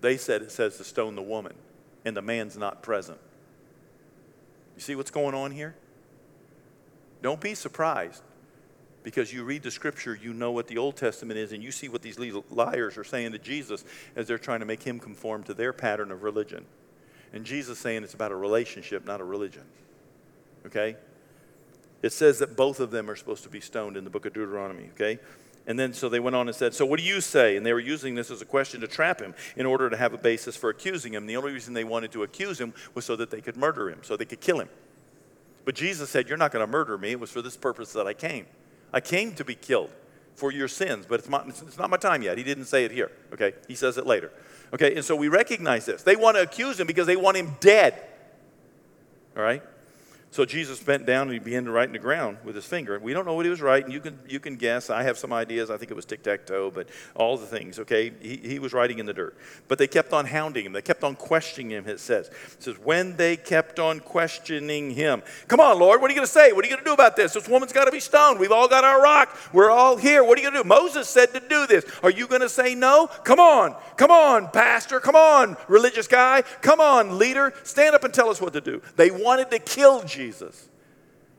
They 0.00 0.16
said 0.16 0.42
it 0.42 0.50
says 0.50 0.78
to 0.78 0.84
stone 0.84 1.14
the 1.14 1.22
woman, 1.22 1.54
and 2.04 2.16
the 2.16 2.22
man's 2.22 2.56
not 2.56 2.82
present. 2.82 3.18
You 4.74 4.80
see 4.80 4.94
what's 4.94 5.10
going 5.10 5.34
on 5.34 5.52
here? 5.52 5.76
Don't 7.20 7.40
be 7.40 7.54
surprised 7.54 8.22
because 9.02 9.32
you 9.32 9.44
read 9.44 9.62
the 9.62 9.70
scripture, 9.70 10.18
you 10.20 10.32
know 10.32 10.52
what 10.52 10.68
the 10.68 10.78
Old 10.78 10.96
Testament 10.96 11.38
is, 11.38 11.52
and 11.52 11.62
you 11.62 11.72
see 11.72 11.88
what 11.88 12.02
these 12.02 12.18
liars 12.50 12.96
are 12.96 13.04
saying 13.04 13.32
to 13.32 13.38
Jesus 13.38 13.84
as 14.16 14.26
they're 14.26 14.38
trying 14.38 14.60
to 14.60 14.66
make 14.66 14.82
him 14.82 14.98
conform 14.98 15.42
to 15.44 15.54
their 15.54 15.72
pattern 15.72 16.10
of 16.10 16.22
religion. 16.22 16.64
And 17.32 17.44
Jesus 17.44 17.78
saying 17.78 18.04
it's 18.04 18.14
about 18.14 18.30
a 18.30 18.36
relationship, 18.36 19.06
not 19.06 19.20
a 19.20 19.24
religion. 19.24 19.64
Okay? 20.66 20.96
It 22.02 22.12
says 22.12 22.38
that 22.40 22.56
both 22.56 22.80
of 22.80 22.90
them 22.90 23.08
are 23.10 23.16
supposed 23.16 23.42
to 23.44 23.48
be 23.48 23.60
stoned 23.60 23.96
in 23.96 24.04
the 24.04 24.10
book 24.10 24.26
of 24.26 24.32
Deuteronomy. 24.32 24.90
Okay? 24.94 25.18
And 25.66 25.78
then 25.78 25.92
so 25.92 26.08
they 26.08 26.20
went 26.20 26.34
on 26.34 26.48
and 26.48 26.56
said, 26.56 26.74
So 26.74 26.84
what 26.84 26.98
do 26.98 27.04
you 27.04 27.20
say? 27.20 27.56
And 27.56 27.64
they 27.64 27.72
were 27.72 27.80
using 27.80 28.14
this 28.14 28.30
as 28.30 28.42
a 28.42 28.44
question 28.44 28.80
to 28.80 28.88
trap 28.88 29.20
him 29.20 29.34
in 29.56 29.64
order 29.64 29.88
to 29.88 29.96
have 29.96 30.12
a 30.12 30.18
basis 30.18 30.56
for 30.56 30.70
accusing 30.70 31.14
him. 31.14 31.26
The 31.26 31.36
only 31.36 31.52
reason 31.52 31.72
they 31.72 31.84
wanted 31.84 32.12
to 32.12 32.24
accuse 32.24 32.60
him 32.60 32.74
was 32.94 33.04
so 33.04 33.14
that 33.16 33.30
they 33.30 33.40
could 33.40 33.56
murder 33.56 33.88
him, 33.88 34.00
so 34.02 34.16
they 34.16 34.24
could 34.24 34.40
kill 34.40 34.60
him. 34.60 34.68
But 35.64 35.76
Jesus 35.76 36.10
said, 36.10 36.28
You're 36.28 36.38
not 36.38 36.50
going 36.50 36.66
to 36.66 36.70
murder 36.70 36.98
me. 36.98 37.12
It 37.12 37.20
was 37.20 37.30
for 37.30 37.42
this 37.42 37.56
purpose 37.56 37.92
that 37.92 38.06
I 38.06 38.14
came. 38.14 38.46
I 38.92 39.00
came 39.00 39.32
to 39.34 39.44
be 39.44 39.54
killed 39.54 39.90
for 40.34 40.50
your 40.50 40.68
sins, 40.68 41.06
but 41.08 41.20
it's 41.20 41.28
not, 41.28 41.48
it's 41.48 41.78
not 41.78 41.90
my 41.90 41.96
time 41.96 42.22
yet. 42.22 42.38
He 42.38 42.44
didn't 42.44 42.66
say 42.66 42.84
it 42.84 42.90
here, 42.90 43.10
okay? 43.32 43.54
He 43.68 43.74
says 43.74 43.98
it 43.98 44.06
later. 44.06 44.30
Okay, 44.74 44.94
and 44.94 45.04
so 45.04 45.14
we 45.14 45.28
recognize 45.28 45.84
this. 45.84 46.02
They 46.02 46.16
want 46.16 46.36
to 46.36 46.42
accuse 46.42 46.80
him 46.80 46.86
because 46.86 47.06
they 47.06 47.16
want 47.16 47.36
him 47.36 47.56
dead. 47.60 47.94
All 49.36 49.42
right? 49.42 49.62
So 50.32 50.46
Jesus 50.46 50.82
bent 50.82 51.04
down 51.04 51.28
and 51.28 51.34
he 51.34 51.38
began 51.38 51.66
to 51.66 51.70
write 51.70 51.88
in 51.88 51.92
the 51.92 51.98
ground 51.98 52.38
with 52.42 52.54
his 52.54 52.64
finger. 52.64 52.98
We 52.98 53.12
don't 53.12 53.26
know 53.26 53.34
what 53.34 53.44
he 53.44 53.50
was 53.50 53.60
writing. 53.60 53.92
You 53.92 54.00
can, 54.00 54.18
you 54.26 54.40
can 54.40 54.56
guess. 54.56 54.88
I 54.88 55.02
have 55.02 55.18
some 55.18 55.30
ideas. 55.30 55.70
I 55.70 55.76
think 55.76 55.90
it 55.90 55.94
was 55.94 56.06
tic 56.06 56.22
tac 56.22 56.46
toe, 56.46 56.70
but 56.70 56.88
all 57.14 57.36
the 57.36 57.44
things, 57.44 57.78
okay? 57.80 58.10
He, 58.18 58.38
he 58.38 58.58
was 58.58 58.72
writing 58.72 58.98
in 58.98 59.04
the 59.04 59.12
dirt. 59.12 59.36
But 59.68 59.76
they 59.76 59.86
kept 59.86 60.14
on 60.14 60.24
hounding 60.24 60.64
him. 60.64 60.72
They 60.72 60.80
kept 60.80 61.04
on 61.04 61.16
questioning 61.16 61.70
him, 61.72 61.86
it 61.86 62.00
says. 62.00 62.28
It 62.28 62.62
says, 62.62 62.78
when 62.78 63.14
they 63.18 63.36
kept 63.36 63.78
on 63.78 64.00
questioning 64.00 64.92
him, 64.92 65.22
come 65.48 65.60
on, 65.60 65.78
Lord, 65.78 66.00
what 66.00 66.10
are 66.10 66.14
you 66.14 66.18
going 66.18 66.26
to 66.26 66.32
say? 66.32 66.52
What 66.52 66.64
are 66.64 66.68
you 66.68 66.76
going 66.76 66.82
to 66.82 66.88
do 66.88 66.94
about 66.94 67.14
this? 67.14 67.34
This 67.34 67.46
woman's 67.46 67.74
got 67.74 67.84
to 67.84 67.92
be 67.92 68.00
stoned. 68.00 68.40
We've 68.40 68.52
all 68.52 68.68
got 68.68 68.84
our 68.84 69.02
rock. 69.02 69.36
We're 69.52 69.70
all 69.70 69.98
here. 69.98 70.24
What 70.24 70.38
are 70.38 70.40
you 70.40 70.50
going 70.50 70.56
to 70.56 70.62
do? 70.62 70.68
Moses 70.68 71.10
said 71.10 71.34
to 71.34 71.40
do 71.40 71.66
this. 71.66 71.84
Are 72.02 72.10
you 72.10 72.26
going 72.26 72.40
to 72.40 72.48
say 72.48 72.74
no? 72.74 73.06
Come 73.06 73.38
on. 73.38 73.76
Come 73.98 74.10
on, 74.10 74.48
pastor. 74.48 74.98
Come 74.98 75.14
on, 75.14 75.58
religious 75.68 76.08
guy. 76.08 76.40
Come 76.62 76.80
on, 76.80 77.18
leader. 77.18 77.52
Stand 77.64 77.94
up 77.94 78.04
and 78.04 78.14
tell 78.14 78.30
us 78.30 78.40
what 78.40 78.54
to 78.54 78.62
do. 78.62 78.80
They 78.96 79.10
wanted 79.10 79.50
to 79.50 79.58
kill 79.58 80.02
Jesus. 80.02 80.21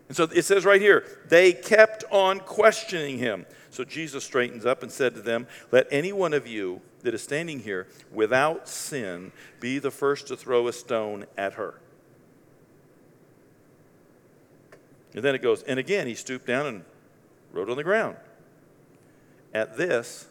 And 0.08 0.18
so 0.18 0.24
it 0.24 0.44
says 0.44 0.66
right 0.66 0.82
here, 0.82 1.06
they 1.30 1.54
kept 1.54 2.04
on 2.12 2.40
questioning 2.40 3.18
him. 3.18 3.46
So 3.70 3.84
Jesus 3.84 4.24
straightens 4.24 4.66
up 4.66 4.84
and 4.84 4.92
said 4.92 5.16
to 5.16 5.22
them, 5.22 5.48
Let 5.72 5.88
any 5.92 6.12
one 6.12 6.34
of 6.34 6.46
you 6.46 6.82
that 7.02 7.14
is 7.14 7.24
standing 7.24 7.60
here 7.60 7.88
without 8.12 8.68
sin 8.68 9.32
be 9.60 9.80
the 9.80 9.92
first 9.92 10.28
to 10.28 10.38
throw 10.38 10.68
a 10.68 10.74
stone 10.74 11.26
at 11.38 11.54
her. 11.54 11.80
And 15.14 15.24
then 15.24 15.36
it 15.36 15.42
goes, 15.42 15.64
and 15.64 15.80
again 15.80 16.08
he 16.08 16.16
stooped 16.16 16.48
down 16.48 16.66
and 16.66 16.86
wrote 17.52 17.70
on 17.70 17.78
the 17.78 17.84
ground. 17.84 18.18
At 19.54 19.78
this, 19.78 20.28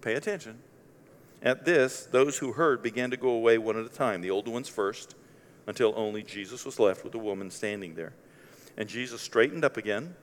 pay 0.00 0.14
attention. 0.14 0.58
At 1.42 1.64
this, 1.64 2.06
those 2.06 2.38
who 2.38 2.52
heard 2.52 2.82
began 2.82 3.10
to 3.10 3.16
go 3.16 3.30
away 3.30 3.58
one 3.58 3.78
at 3.78 3.84
a 3.84 3.90
time, 3.90 4.22
the 4.22 4.30
older 4.30 4.50
ones 4.50 4.68
first, 4.68 5.14
until 5.68 5.92
only 5.96 6.22
Jesus 6.22 6.64
was 6.64 6.80
left 6.80 7.04
with 7.04 7.12
the 7.12 7.18
woman 7.18 7.50
standing 7.50 7.94
there. 7.94 8.14
And 8.78 8.88
Jesus 8.88 9.20
straightened 9.20 9.66
up 9.66 9.76
again. 9.76 10.14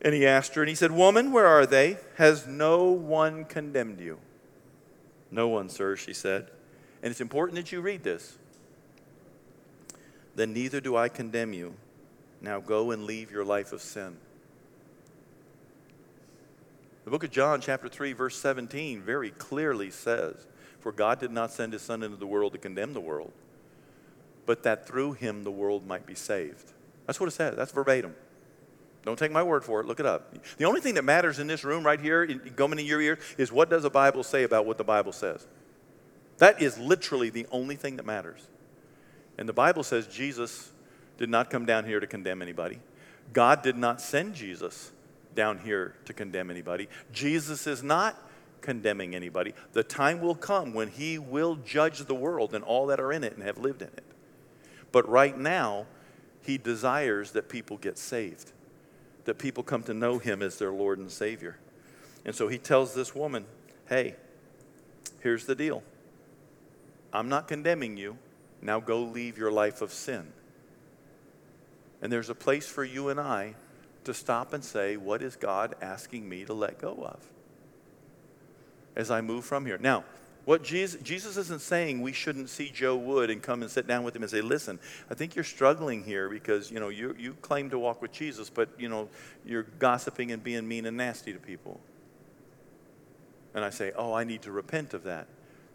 And 0.00 0.14
he 0.14 0.26
asked 0.26 0.54
her, 0.54 0.62
and 0.62 0.70
he 0.70 0.74
said, 0.74 0.90
Woman, 0.90 1.32
where 1.32 1.46
are 1.46 1.66
they? 1.66 1.98
Has 2.16 2.46
no 2.46 2.84
one 2.84 3.44
condemned 3.44 4.00
you? 4.00 4.18
No 5.30 5.48
one, 5.48 5.68
sir, 5.68 5.96
she 5.96 6.14
said. 6.14 6.48
And 7.02 7.10
it's 7.10 7.20
important 7.20 7.56
that 7.56 7.72
you 7.72 7.82
read 7.82 8.02
this. 8.02 8.38
Then 10.34 10.54
neither 10.54 10.80
do 10.80 10.96
I 10.96 11.10
condemn 11.10 11.52
you. 11.52 11.74
Now 12.40 12.58
go 12.58 12.90
and 12.90 13.04
leave 13.04 13.30
your 13.30 13.44
life 13.44 13.72
of 13.72 13.82
sin. 13.82 14.16
The 17.04 17.10
book 17.10 17.24
of 17.24 17.30
John, 17.30 17.60
chapter 17.60 17.88
3, 17.88 18.14
verse 18.14 18.36
17, 18.38 19.02
very 19.02 19.30
clearly 19.32 19.90
says, 19.90 20.46
For 20.80 20.90
God 20.90 21.20
did 21.20 21.32
not 21.32 21.52
send 21.52 21.74
his 21.74 21.82
Son 21.82 22.02
into 22.02 22.16
the 22.16 22.26
world 22.26 22.52
to 22.52 22.58
condemn 22.58 22.94
the 22.94 23.00
world, 23.00 23.32
but 24.48 24.62
that 24.62 24.86
through 24.86 25.12
him 25.12 25.44
the 25.44 25.50
world 25.50 25.86
might 25.86 26.06
be 26.06 26.14
saved. 26.14 26.72
That's 27.06 27.20
what 27.20 27.26
it 27.26 27.32
says. 27.32 27.54
That's 27.54 27.70
verbatim. 27.70 28.14
Don't 29.04 29.18
take 29.18 29.30
my 29.30 29.42
word 29.42 29.62
for 29.62 29.80
it. 29.80 29.86
Look 29.86 30.00
it 30.00 30.06
up. 30.06 30.34
The 30.56 30.64
only 30.64 30.80
thing 30.80 30.94
that 30.94 31.04
matters 31.04 31.38
in 31.38 31.46
this 31.46 31.64
room 31.64 31.84
right 31.84 32.00
here, 32.00 32.24
going 32.26 32.78
in 32.78 32.86
your 32.86 33.02
ear, 33.02 33.18
is 33.36 33.52
what 33.52 33.68
does 33.68 33.82
the 33.82 33.90
Bible 33.90 34.22
say 34.22 34.44
about 34.44 34.64
what 34.64 34.78
the 34.78 34.84
Bible 34.84 35.12
says? 35.12 35.46
That 36.38 36.62
is 36.62 36.78
literally 36.78 37.28
the 37.28 37.46
only 37.52 37.76
thing 37.76 37.96
that 37.96 38.06
matters. 38.06 38.46
And 39.36 39.46
the 39.46 39.52
Bible 39.52 39.82
says 39.82 40.06
Jesus 40.06 40.70
did 41.18 41.28
not 41.28 41.50
come 41.50 41.66
down 41.66 41.84
here 41.84 42.00
to 42.00 42.06
condemn 42.06 42.40
anybody. 42.40 42.78
God 43.34 43.60
did 43.60 43.76
not 43.76 44.00
send 44.00 44.34
Jesus 44.34 44.92
down 45.34 45.58
here 45.58 45.94
to 46.06 46.14
condemn 46.14 46.50
anybody. 46.50 46.88
Jesus 47.12 47.66
is 47.66 47.82
not 47.82 48.16
condemning 48.62 49.14
anybody. 49.14 49.52
The 49.74 49.84
time 49.84 50.22
will 50.22 50.34
come 50.34 50.72
when 50.72 50.88
he 50.88 51.18
will 51.18 51.56
judge 51.56 51.98
the 51.98 52.14
world 52.14 52.54
and 52.54 52.64
all 52.64 52.86
that 52.86 52.98
are 52.98 53.12
in 53.12 53.24
it 53.24 53.34
and 53.34 53.42
have 53.42 53.58
lived 53.58 53.82
in 53.82 53.88
it. 53.88 54.04
But 54.92 55.08
right 55.08 55.36
now, 55.36 55.86
he 56.42 56.56
desires 56.56 57.32
that 57.32 57.48
people 57.48 57.76
get 57.76 57.98
saved, 57.98 58.52
that 59.26 59.38
people 59.38 59.62
come 59.62 59.82
to 59.82 59.94
know 59.94 60.18
Him 60.18 60.42
as 60.42 60.58
their 60.58 60.72
Lord 60.72 60.98
and 60.98 61.10
Savior. 61.10 61.58
And 62.24 62.34
so 62.34 62.48
He 62.48 62.56
tells 62.56 62.94
this 62.94 63.14
woman, 63.14 63.44
hey, 63.86 64.14
here's 65.20 65.44
the 65.44 65.54
deal. 65.54 65.82
I'm 67.12 67.28
not 67.28 67.48
condemning 67.48 67.96
you. 67.96 68.16
Now 68.62 68.80
go 68.80 69.02
leave 69.02 69.36
your 69.36 69.52
life 69.52 69.82
of 69.82 69.92
sin. 69.92 70.32
And 72.00 72.12
there's 72.12 72.30
a 72.30 72.34
place 72.34 72.66
for 72.66 72.84
you 72.84 73.08
and 73.08 73.20
I 73.20 73.54
to 74.04 74.14
stop 74.14 74.52
and 74.52 74.64
say, 74.64 74.96
what 74.96 75.22
is 75.22 75.36
God 75.36 75.74
asking 75.82 76.28
me 76.28 76.44
to 76.46 76.54
let 76.54 76.78
go 76.78 76.94
of? 77.04 77.20
As 78.96 79.10
I 79.10 79.20
move 79.20 79.44
from 79.44 79.66
here. 79.66 79.78
Now, 79.78 80.04
What 80.48 80.62
Jesus, 80.62 80.98
Jesus 81.02 81.36
isn't 81.36 81.60
saying 81.60 82.00
we 82.00 82.14
shouldn't 82.14 82.48
see 82.48 82.70
Joe 82.70 82.96
Wood 82.96 83.28
and 83.28 83.42
come 83.42 83.60
and 83.60 83.70
sit 83.70 83.86
down 83.86 84.02
with 84.02 84.16
him 84.16 84.22
and 84.22 84.30
say, 84.30 84.40
listen, 84.40 84.80
I 85.10 85.14
think 85.14 85.36
you're 85.36 85.44
struggling 85.44 86.02
here 86.02 86.30
because, 86.30 86.70
you 86.70 86.80
know, 86.80 86.88
you, 86.88 87.14
you 87.18 87.34
claim 87.42 87.68
to 87.68 87.78
walk 87.78 88.00
with 88.00 88.12
Jesus, 88.12 88.48
but, 88.48 88.70
you 88.78 88.88
know, 88.88 89.10
you're 89.44 89.64
gossiping 89.78 90.32
and 90.32 90.42
being 90.42 90.66
mean 90.66 90.86
and 90.86 90.96
nasty 90.96 91.34
to 91.34 91.38
people. 91.38 91.78
And 93.52 93.62
I 93.62 93.68
say, 93.68 93.92
oh, 93.94 94.14
I 94.14 94.24
need 94.24 94.40
to 94.40 94.50
repent 94.50 94.94
of 94.94 95.02
that. 95.02 95.26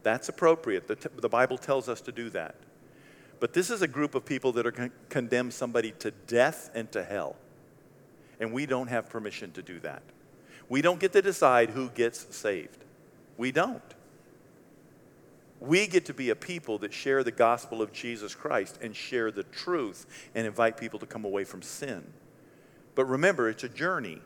That's 0.01 0.27
appropriate. 0.27 0.87
The, 0.87 0.95
t- 0.95 1.09
the 1.17 1.29
Bible 1.29 1.59
tells 1.59 1.87
us 1.87 2.01
to 2.01 2.11
do 2.11 2.31
that. 2.31 2.55
But 3.39 3.53
this 3.53 3.69
is 3.69 3.83
a 3.83 3.87
group 3.87 4.15
of 4.15 4.25
people 4.25 4.53
that 4.53 4.65
are 4.65 4.71
con- 4.71 4.91
condemn 5.07 5.51
somebody 5.51 5.91
to 5.99 6.09
death 6.25 6.71
and 6.73 6.91
to 6.93 7.03
hell. 7.03 7.35
And 8.39 8.51
we 8.51 8.65
don't 8.65 8.87
have 8.87 9.07
permission 9.07 9.51
to 9.51 9.61
do 9.61 9.79
that. 9.81 10.01
We 10.67 10.81
don't 10.81 10.99
get 10.99 11.13
to 11.13 11.21
decide 11.21 11.69
who 11.69 11.89
gets 11.89 12.35
saved. 12.35 12.79
We 13.37 13.51
don't. 13.51 13.83
We 15.63 15.87
get 15.87 16.07
to 16.07 16.13
be 16.13 16.29
a 16.29 16.35
people 16.35 16.77
that 16.79 16.91
share 16.91 17.23
the 17.23 17.31
gospel 17.31 17.81
of 17.81 17.93
Jesus 17.93 18.35
Christ 18.35 18.77
and 18.81 18.93
share 18.93 19.31
the 19.31 19.43
truth 19.43 20.05
and 20.35 20.45
invite 20.45 20.75
people 20.75 20.99
to 20.99 21.05
come 21.05 21.23
away 21.23 21.45
from 21.45 21.61
sin. 21.61 22.03
But 22.95 23.05
remember, 23.05 23.47
it's 23.47 23.63
a 23.63 23.69
journey. 23.69 24.21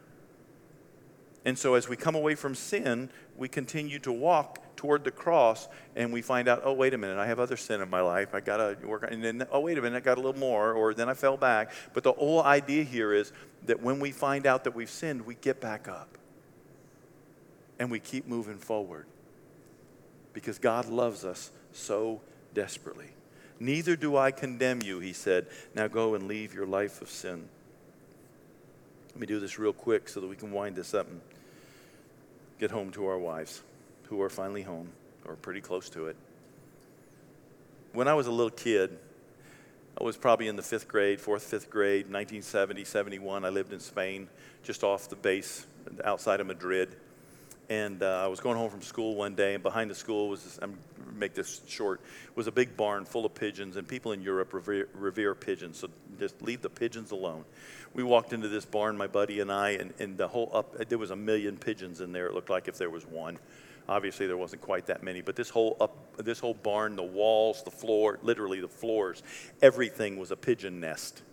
And 1.46 1.56
so 1.56 1.76
as 1.76 1.88
we 1.88 1.96
come 1.96 2.16
away 2.16 2.34
from 2.34 2.56
sin, 2.56 3.12
we 3.38 3.48
continue 3.48 4.00
to 4.00 4.12
walk 4.12 4.76
toward 4.76 5.04
the 5.04 5.12
cross 5.12 5.68
and 5.96 6.12
we 6.12 6.24
find 6.24 6.48
out, 6.48 6.62
oh, 6.64 6.74
wait 6.74 6.96
a 6.96 6.98
minute, 6.98 7.20
I 7.20 7.28
have 7.28 7.40
other 7.40 7.56
sin 7.56 7.82
in 7.82 7.90
my 7.92 8.02
life. 8.02 8.34
I 8.34 8.40
got 8.40 8.58
to 8.58 8.88
work 8.88 9.04
on 9.04 9.14
And 9.14 9.24
then, 9.24 9.46
oh, 9.52 9.60
wait 9.60 9.78
a 9.78 9.82
minute, 9.84 9.98
I 9.98 10.00
got 10.00 10.18
a 10.18 10.22
little 10.22 10.40
more, 10.40 10.74
or 10.74 10.96
then 10.96 11.08
I 11.08 11.14
fell 11.14 11.38
back. 11.38 11.72
But 11.94 12.02
the 12.02 12.14
whole 12.14 12.42
idea 12.42 12.84
here 12.84 13.14
is 13.14 13.32
that 13.68 13.80
when 13.84 14.00
we 14.00 14.10
find 14.10 14.48
out 14.48 14.64
that 14.64 14.74
we've 14.74 14.90
sinned, 14.90 15.24
we 15.24 15.36
get 15.36 15.62
back 15.62 15.88
up 15.88 16.18
and 17.78 17.92
we 17.92 18.00
keep 18.00 18.28
moving 18.28 18.58
forward 18.58 19.06
because 20.38 20.60
God 20.60 20.88
loves 20.88 21.26
us 21.26 21.50
so 21.74 22.22
desperately. 22.54 23.08
Neither 23.60 23.96
do 23.96 24.16
I 24.18 24.30
condemn 24.30 24.84
you, 24.84 25.00
he 25.00 25.12
said. 25.12 25.48
Now 25.74 25.88
go 25.88 26.14
and 26.14 26.28
leave 26.28 26.54
your 26.54 26.68
life 26.68 27.02
of 27.02 27.10
sin. 27.10 27.50
Let 29.16 29.20
me 29.20 29.26
do 29.26 29.40
this 29.40 29.58
real 29.58 29.74
quick 29.74 30.08
so 30.08 30.20
that 30.20 30.28
we 30.28 30.36
can 30.36 30.52
wind 30.52 30.76
this 30.76 30.94
up 30.94 31.10
and 31.10 31.22
get 32.60 32.70
home 32.70 32.92
to 32.92 33.08
our 33.08 33.18
wives, 33.18 33.64
who 34.10 34.22
are 34.22 34.30
finally 34.30 34.62
home 34.62 34.90
or 35.26 35.34
pretty 35.38 35.60
close 35.60 35.90
to 35.90 36.06
it. 36.06 36.16
When 37.94 38.08
I 38.08 38.14
was 38.14 38.28
a 38.28 38.32
little 38.32 38.52
kid, 38.52 38.96
I 40.00 40.04
was 40.04 40.18
probably 40.18 40.50
in 40.50 40.56
the 40.56 40.62
fifth 40.62 40.88
grade, 40.88 41.20
fourth, 41.20 41.42
fifth 41.42 41.72
grade, 41.72 42.04
1970, 42.04 42.86
71. 42.86 43.44
I 43.44 43.50
lived 43.50 43.74
in 43.74 43.80
Spain, 43.80 44.28
just 44.62 44.84
off 44.84 45.10
the 45.10 45.16
base 45.16 45.66
outside 46.06 46.42
of 46.42 46.46
Madrid. 46.46 46.96
And 47.70 48.02
uh, 48.02 48.24
I 48.24 48.28
was 48.28 48.40
going 48.40 48.58
home 48.58 48.70
from 48.70 48.82
school 48.82 49.16
one 49.16 49.36
day, 49.36 49.54
and 49.54 49.62
behind 49.62 49.92
the 49.92 49.96
school 49.96 50.30
was 50.30 50.44
this, 50.44 50.60
I'm 50.62 50.78
make 51.18 51.34
this 51.34 51.62
short, 51.68 52.00
was 52.36 52.48
a 52.48 52.52
big 52.52 52.78
barn 52.78 53.06
full 53.06 53.26
of 53.26 53.34
pigeons, 53.34 53.76
and 53.76 53.88
people 53.88 54.12
in 54.12 54.22
Europe 54.22 54.54
revere, 54.54 54.88
revere, 54.94 55.36
pigeons, 55.36 55.80
so 55.80 55.90
just 56.20 56.42
leave 56.42 56.62
the 56.62 56.70
pigeons 56.70 57.12
alone. 57.12 57.44
We 57.94 58.04
walked 58.04 58.34
into 58.34 58.48
this 58.48 58.66
barn, 58.66 58.98
my 58.98 59.08
buddy 59.08 59.40
and 59.40 59.52
I, 59.52 59.72
and, 59.72 59.94
and 60.00 60.18
the 60.18 60.28
whole 60.28 60.52
up, 60.54 60.78
there 60.88 60.98
was 60.98 61.12
a 61.12 61.16
million 61.16 61.58
pigeons 61.58 62.02
in 62.02 62.12
there. 62.12 62.28
It 62.28 62.34
looked 62.34 62.50
like 62.50 62.68
if 62.68 62.78
there 62.78 62.90
was 62.90 63.06
one. 63.06 63.40
Obviously, 63.90 64.28
there 64.28 64.38
wasn't 64.38 64.62
quite 64.62 64.86
that 64.88 65.02
many, 65.02 65.22
but 65.22 65.36
this 65.36 65.50
whole 65.50 65.78
up, 65.80 65.96
this 66.18 66.40
whole 66.40 66.54
barn, 66.54 66.96
the 66.96 67.04
walls, 67.04 67.64
the 67.64 67.72
floor, 67.72 68.20
literally 68.22 68.60
the 68.60 68.68
floors, 68.68 69.24
everything 69.62 70.18
was 70.18 70.32
a 70.32 70.36
pigeon 70.36 70.80
nest 70.80 71.24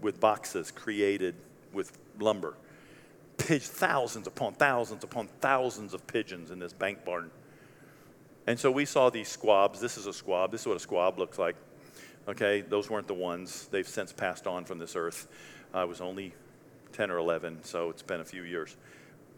with 0.00 0.20
boxes 0.20 0.70
created 0.70 1.34
with 1.72 1.96
lumber 2.18 2.54
thousands 3.40 4.26
upon 4.26 4.54
thousands 4.54 5.04
upon 5.04 5.28
thousands 5.40 5.94
of 5.94 6.06
pigeons 6.06 6.50
in 6.50 6.58
this 6.58 6.72
bank 6.72 7.04
barn. 7.04 7.30
And 8.46 8.58
so 8.58 8.70
we 8.70 8.84
saw 8.84 9.10
these 9.10 9.28
squabs. 9.28 9.80
This 9.80 9.96
is 9.96 10.06
a 10.06 10.12
squab. 10.12 10.52
This 10.52 10.62
is 10.62 10.66
what 10.66 10.76
a 10.76 10.80
squab 10.80 11.18
looks 11.18 11.38
like. 11.38 11.56
Okay, 12.28 12.60
those 12.60 12.90
weren't 12.90 13.06
the 13.06 13.14
ones. 13.14 13.68
They've 13.70 13.86
since 13.86 14.12
passed 14.12 14.46
on 14.46 14.64
from 14.64 14.78
this 14.78 14.96
earth. 14.96 15.28
I 15.72 15.84
was 15.84 16.00
only 16.00 16.34
10 16.92 17.10
or 17.10 17.18
11, 17.18 17.64
so 17.64 17.90
it's 17.90 18.02
been 18.02 18.20
a 18.20 18.24
few 18.24 18.42
years. 18.42 18.76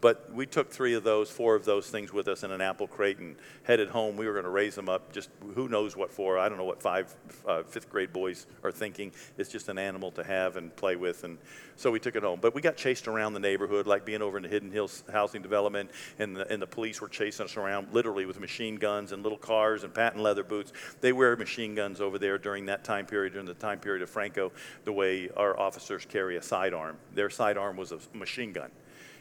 But 0.03 0.35
we 0.35 0.47
took 0.47 0.69
three 0.69 0.95
of 0.95 1.05
those, 1.05 1.31
four 1.31 1.55
of 1.55 1.65
those 1.65 1.89
things 1.89 2.13
with 2.13 2.27
us 2.27 2.43
in 2.43 2.51
an 2.51 2.61
apple 2.61 2.89
crate 2.89 3.19
and 3.19 3.37
headed 3.63 3.89
home. 3.89 4.17
We 4.17 4.27
were 4.27 4.33
going 4.33 4.45
to 4.45 4.51
raise 4.51 4.75
them 4.75 4.89
up, 4.89 5.13
just 5.13 5.31
who 5.55 5.69
knows 5.69 5.97
what 5.97 6.11
for. 6.11 6.41
I 6.41 6.49
don't 6.49 6.59
know 6.59 6.65
what 6.65 6.83
five, 6.83 7.15
uh, 7.47 7.63
fifth 7.63 7.89
grade 7.89 8.13
boys 8.13 8.49
are 8.65 8.73
thinking. 8.73 9.13
It's 9.39 9.49
just 9.49 9.69
an 9.69 9.79
animal 9.79 10.11
to 10.11 10.25
have 10.25 10.57
and 10.57 10.75
play 10.75 10.97
with. 10.97 11.23
And 11.23 11.39
so 11.77 11.93
we 11.93 12.01
took 12.01 12.17
it 12.17 12.25
home. 12.25 12.41
But 12.43 12.53
we 12.53 12.61
got 12.61 12.77
chased 12.77 13.07
around 13.07 13.35
the 13.35 13.41
neighborhood, 13.41 13.87
like 13.87 14.05
being 14.05 14.23
over 14.23 14.37
in 14.37 14.43
the 14.43 14.49
Hidden 14.49 14.73
Hills 14.73 15.05
housing 15.13 15.41
development, 15.41 15.93
and 16.19 16.35
the, 16.35 16.53
and 16.53 16.61
the 16.61 16.67
police 16.67 17.01
were 17.01 17.09
chasing 17.09 17.45
us 17.45 17.57
around 17.57 17.95
literally 17.95 18.27
with 18.27 18.41
machine 18.41 18.75
guns 18.75 19.13
and 19.13 19.23
little 19.23 19.39
cars 19.39 19.85
and 19.85 19.95
patent 19.95 20.21
leather 20.21 20.43
boots. 20.43 20.73
They 21.01 21.13
wear 21.13 21.37
machine 21.37 21.77
guns 21.77 22.01
over 22.01 22.19
there 22.19 22.39
during 22.39 22.67
that 22.67 22.83
time 22.83 23.07
period, 23.07 23.35
during 23.35 23.47
the 23.47 23.55
time 23.55 23.79
period 23.79 24.03
of 24.03 24.11
Franco, 24.11 24.51
the 24.83 24.93
way 24.93 25.31
our 25.37 25.57
officers 25.57 26.05
carry 26.05 26.39
a 26.39 26.43
sidearm. 26.43 26.97
Their 27.15 27.31
sidearm 27.31 27.77
was 27.77 27.93
a 27.93 28.01
machine 28.13 28.53
gun 28.53 28.73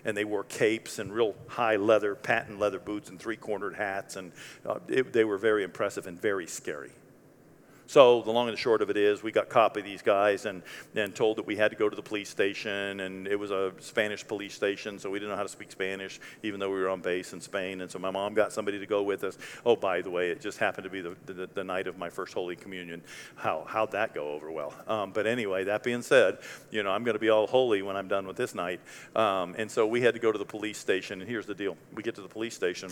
and 0.06 0.16
they 0.16 0.26
wore 0.26 0.44
capes 0.44 1.00
and 1.00 1.14
real 1.14 1.36
high 1.48 1.76
leather, 1.76 2.16
patent 2.16 2.60
leather 2.60 2.80
boots 2.80 3.10
and 3.10 3.20
three 3.20 3.36
cornered 3.36 3.76
hats, 3.76 4.16
and 4.16 4.32
uh, 4.66 4.80
it, 4.88 5.14
they 5.14 5.24
were 5.24 5.38
very 5.38 5.64
impressive 5.64 6.08
and 6.08 6.20
very 6.20 6.48
scary. 6.48 6.92
So 7.92 8.22
the 8.22 8.32
long 8.32 8.48
and 8.48 8.56
the 8.56 8.62
short 8.62 8.82
of 8.82 8.90
it 8.90 8.96
is, 8.96 9.22
we 9.22 9.34
got 9.34 9.50
copy 9.50 9.82
of 9.82 9.86
these 9.86 10.02
guys 10.02 10.46
and, 10.46 10.64
and 10.96 11.14
told 11.14 11.36
that 11.36 11.46
we 11.46 11.58
had 11.58 11.72
to 11.72 11.76
go 11.76 11.90
to 11.90 11.96
the 11.96 12.02
police 12.02 12.30
station, 12.30 13.02
and 13.02 13.28
it 13.28 13.36
was 13.36 13.52
a 13.52 13.74
Spanish 13.80 14.26
police 14.26 14.54
station, 14.54 14.98
so 14.98 15.10
we 15.10 15.20
didn't 15.20 15.32
know 15.32 15.36
how 15.36 15.44
to 15.44 15.50
speak 15.50 15.74
Spanish, 15.74 16.18
even 16.42 16.58
though 16.58 16.70
we 16.70 16.80
were 16.80 16.88
on 16.88 17.02
base 17.02 17.34
in 17.34 17.42
Spain. 17.42 17.82
And 17.82 17.92
so 17.92 18.00
my 18.00 18.10
mom 18.10 18.34
got 18.34 18.54
somebody 18.54 18.80
to 18.80 18.86
go 18.86 19.04
with 19.04 19.26
us. 19.26 19.38
Oh, 19.66 19.76
by 19.76 20.02
the 20.02 20.10
way, 20.10 20.30
it 20.30 20.40
just 20.40 20.58
happened 20.58 20.86
to 20.86 20.90
be 20.90 21.02
the, 21.02 21.18
the, 21.26 21.50
the 21.54 21.66
night 21.66 21.86
of 21.86 21.98
my 21.98 22.10
first 22.10 22.34
Holy 22.34 22.56
Communion. 22.56 23.02
How 23.36 23.66
how'd 23.68 23.92
that 23.92 24.14
go 24.14 24.32
over 24.32 24.50
well? 24.50 24.74
Um, 24.88 25.12
but 25.12 25.28
anyway, 25.28 25.66
that 25.66 25.84
being 25.84 26.02
said, 26.02 26.38
you 26.70 26.84
know 26.84 26.92
I'm 26.92 27.04
going 27.04 27.16
to 27.16 27.20
be 27.20 27.30
all 27.30 27.46
holy 27.46 27.82
when 27.82 27.98
I'm 27.98 28.08
done 28.08 28.26
with 28.26 28.38
this 28.38 28.56
night. 28.56 28.80
Um, 29.18 29.54
and 29.58 29.70
so 29.70 29.86
we 29.86 30.00
had 30.00 30.14
to 30.14 30.22
go 30.22 30.32
to 30.32 30.40
the 30.40 30.46
police 30.46 30.78
station. 30.78 31.20
And 31.20 31.30
here's 31.30 31.46
the 31.46 31.56
deal: 31.56 31.76
we 31.94 32.04
get 32.04 32.16
to 32.16 32.22
the 32.22 32.30
police 32.30 32.56
station. 32.56 32.90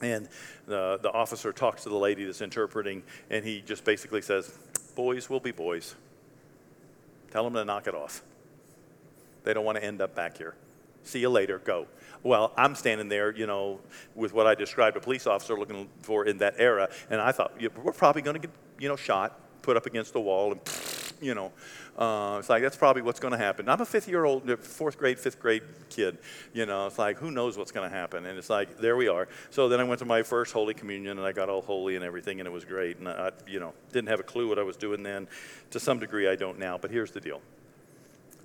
And 0.00 0.28
the, 0.66 0.98
the 1.02 1.10
officer 1.10 1.52
talks 1.52 1.82
to 1.82 1.88
the 1.88 1.96
lady 1.96 2.24
that's 2.24 2.40
interpreting, 2.40 3.02
and 3.28 3.44
he 3.44 3.60
just 3.60 3.84
basically 3.84 4.22
says, 4.22 4.56
Boys 4.94 5.30
will 5.30 5.40
be 5.40 5.52
boys. 5.52 5.94
Tell 7.30 7.44
them 7.44 7.54
to 7.54 7.64
knock 7.64 7.86
it 7.86 7.94
off. 7.94 8.22
They 9.44 9.54
don't 9.54 9.64
want 9.64 9.78
to 9.78 9.84
end 9.84 10.00
up 10.00 10.14
back 10.14 10.36
here. 10.36 10.54
See 11.04 11.20
you 11.20 11.30
later, 11.30 11.58
go. 11.58 11.86
Well, 12.22 12.52
I'm 12.56 12.74
standing 12.74 13.08
there, 13.08 13.34
you 13.34 13.46
know, 13.46 13.80
with 14.14 14.34
what 14.34 14.46
I 14.46 14.54
described 14.54 14.96
a 14.96 15.00
police 15.00 15.26
officer 15.26 15.58
looking 15.58 15.88
for 16.02 16.26
in 16.26 16.38
that 16.38 16.54
era, 16.58 16.90
and 17.08 17.20
I 17.20 17.32
thought, 17.32 17.52
we're 17.82 17.92
probably 17.92 18.22
going 18.22 18.34
to 18.34 18.46
get, 18.46 18.50
you 18.78 18.88
know, 18.88 18.96
shot, 18.96 19.38
put 19.62 19.76
up 19.76 19.86
against 19.86 20.12
the 20.12 20.20
wall, 20.20 20.52
and 20.52 20.60
you 21.20 21.34
know, 21.34 21.52
uh, 22.00 22.38
it's 22.38 22.48
like 22.48 22.62
that's 22.62 22.78
probably 22.78 23.02
what's 23.02 23.20
going 23.20 23.32
to 23.32 23.38
happen. 23.38 23.68
I'm 23.68 23.82
a 23.82 23.84
fifth 23.84 24.08
year 24.08 24.24
old, 24.24 24.50
fourth 24.60 24.96
grade, 24.96 25.18
fifth 25.18 25.38
grade 25.38 25.62
kid. 25.90 26.16
You 26.54 26.64
know, 26.64 26.86
it's 26.86 26.98
like 26.98 27.18
who 27.18 27.30
knows 27.30 27.58
what's 27.58 27.72
going 27.72 27.88
to 27.88 27.94
happen, 27.94 28.24
and 28.24 28.38
it's 28.38 28.48
like 28.48 28.78
there 28.78 28.96
we 28.96 29.08
are. 29.08 29.28
So 29.50 29.68
then 29.68 29.80
I 29.80 29.84
went 29.84 29.98
to 29.98 30.06
my 30.06 30.22
first 30.22 30.54
Holy 30.54 30.72
Communion, 30.72 31.18
and 31.18 31.26
I 31.26 31.32
got 31.32 31.50
all 31.50 31.60
holy 31.60 31.96
and 31.96 32.04
everything, 32.04 32.40
and 32.40 32.46
it 32.46 32.50
was 32.50 32.64
great. 32.64 32.96
And 32.96 33.06
I, 33.06 33.32
you 33.46 33.60
know, 33.60 33.74
didn't 33.92 34.08
have 34.08 34.18
a 34.18 34.22
clue 34.22 34.48
what 34.48 34.58
I 34.58 34.62
was 34.62 34.78
doing 34.78 35.02
then. 35.02 35.28
To 35.72 35.78
some 35.80 35.98
degree, 35.98 36.26
I 36.26 36.36
don't 36.36 36.58
now. 36.58 36.78
But 36.78 36.90
here's 36.90 37.10
the 37.10 37.20
deal: 37.20 37.42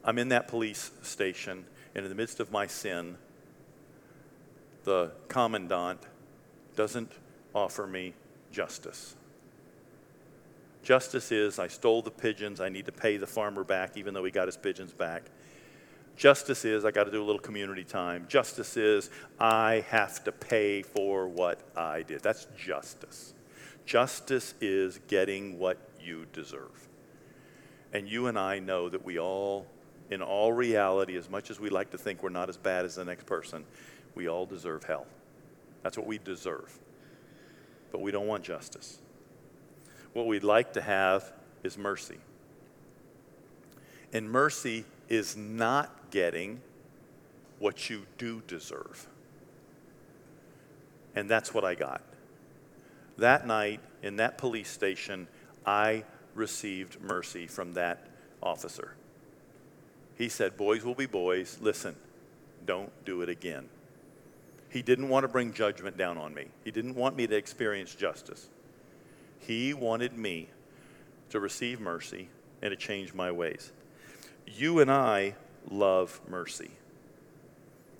I'm 0.03 0.19
in 0.19 0.27
that 0.29 0.49
police 0.49 0.91
station, 1.01 1.65
and 1.95 2.03
in 2.03 2.09
the 2.09 2.15
midst 2.15 2.41
of 2.41 2.51
my 2.51 2.67
sin, 2.67 3.15
the 4.83 5.13
commandant 5.29 6.01
doesn't 6.75 7.13
offer 7.53 7.87
me 7.87 8.15
justice. 8.51 9.15
Justice 10.85 11.31
is 11.31 11.57
I 11.57 11.67
stole 11.67 12.03
the 12.03 12.11
pigeons, 12.11 12.61
I 12.61 12.69
need 12.69 12.85
to 12.85 12.91
pay 12.91 13.17
the 13.17 13.25
farmer 13.25 13.63
back, 13.63 13.97
even 13.97 14.13
though 14.13 14.23
he 14.23 14.29
got 14.29 14.47
his 14.47 14.55
pigeons 14.55 14.93
back. 14.93 15.23
Justice 16.15 16.63
is 16.63 16.85
I 16.85 16.91
got 16.91 17.05
to 17.05 17.11
do 17.11 17.23
a 17.23 17.25
little 17.25 17.41
community 17.41 17.83
time. 17.83 18.27
Justice 18.29 18.77
is 18.77 19.09
I 19.39 19.83
have 19.89 20.23
to 20.25 20.31
pay 20.31 20.83
for 20.83 21.27
what 21.27 21.59
I 21.75 22.03
did. 22.03 22.21
That's 22.21 22.45
justice. 22.55 23.33
Justice 23.87 24.53
is 24.61 24.99
getting 25.07 25.57
what 25.57 25.79
you 25.99 26.27
deserve. 26.33 26.87
And 27.91 28.07
you 28.07 28.27
and 28.27 28.37
I 28.37 28.59
know 28.59 28.87
that 28.87 29.03
we 29.03 29.17
all, 29.17 29.65
in 30.11 30.21
all 30.21 30.53
reality, 30.53 31.17
as 31.17 31.31
much 31.31 31.49
as 31.49 31.59
we 31.59 31.69
like 31.69 31.89
to 31.91 31.97
think 31.97 32.21
we're 32.21 32.29
not 32.29 32.47
as 32.47 32.57
bad 32.57 32.85
as 32.85 32.93
the 32.93 33.05
next 33.05 33.25
person, 33.25 33.65
we 34.13 34.29
all 34.29 34.45
deserve 34.45 34.83
hell. 34.83 35.07
That's 35.81 35.97
what 35.97 36.05
we 36.05 36.19
deserve. 36.19 36.77
But 37.91 38.01
we 38.01 38.11
don't 38.11 38.27
want 38.27 38.43
justice. 38.43 38.99
What 40.15 40.27
we'd 40.27 40.45
like 40.45 40.71
to 40.73 40.81
have 40.81 41.33
is 41.61 41.77
mercy. 41.77 42.19
And 44.13 44.31
mercy 44.31 44.85
is 45.09 45.35
not 45.35 46.09
getting 46.09 46.61
what 47.59 47.89
you 47.89 48.03
do 48.17 48.41
deserve. 48.47 49.09
And 51.15 51.29
that's 51.29 51.53
what 51.53 51.65
I 51.65 51.75
got. 51.75 52.01
That 53.17 53.45
night 53.45 53.81
in 54.03 54.15
that 54.15 54.37
police 54.37 54.69
station, 54.69 55.27
I 55.65 56.05
received 56.33 57.01
mercy 57.01 57.45
from 57.45 57.73
that 57.73 58.07
officer. 58.41 58.95
He 60.17 60.29
said, 60.29 60.55
Boys 60.55 60.85
will 60.85 60.95
be 60.95 61.07
boys. 61.07 61.57
Listen, 61.59 61.93
don't 62.65 62.93
do 63.03 63.21
it 63.21 63.27
again. 63.27 63.67
He 64.69 64.81
didn't 64.81 65.09
want 65.09 65.25
to 65.25 65.27
bring 65.27 65.51
judgment 65.51 65.97
down 65.97 66.17
on 66.17 66.33
me, 66.33 66.45
He 66.63 66.71
didn't 66.71 66.95
want 66.95 67.17
me 67.17 67.27
to 67.27 67.35
experience 67.35 67.93
justice. 67.93 68.47
He 69.39 69.73
wanted 69.73 70.17
me 70.17 70.49
to 71.29 71.39
receive 71.39 71.79
mercy 71.79 72.29
and 72.61 72.71
to 72.71 72.75
change 72.75 73.13
my 73.13 73.31
ways. 73.31 73.71
You 74.47 74.79
and 74.79 74.91
I 74.91 75.35
love 75.69 76.19
mercy. 76.27 76.71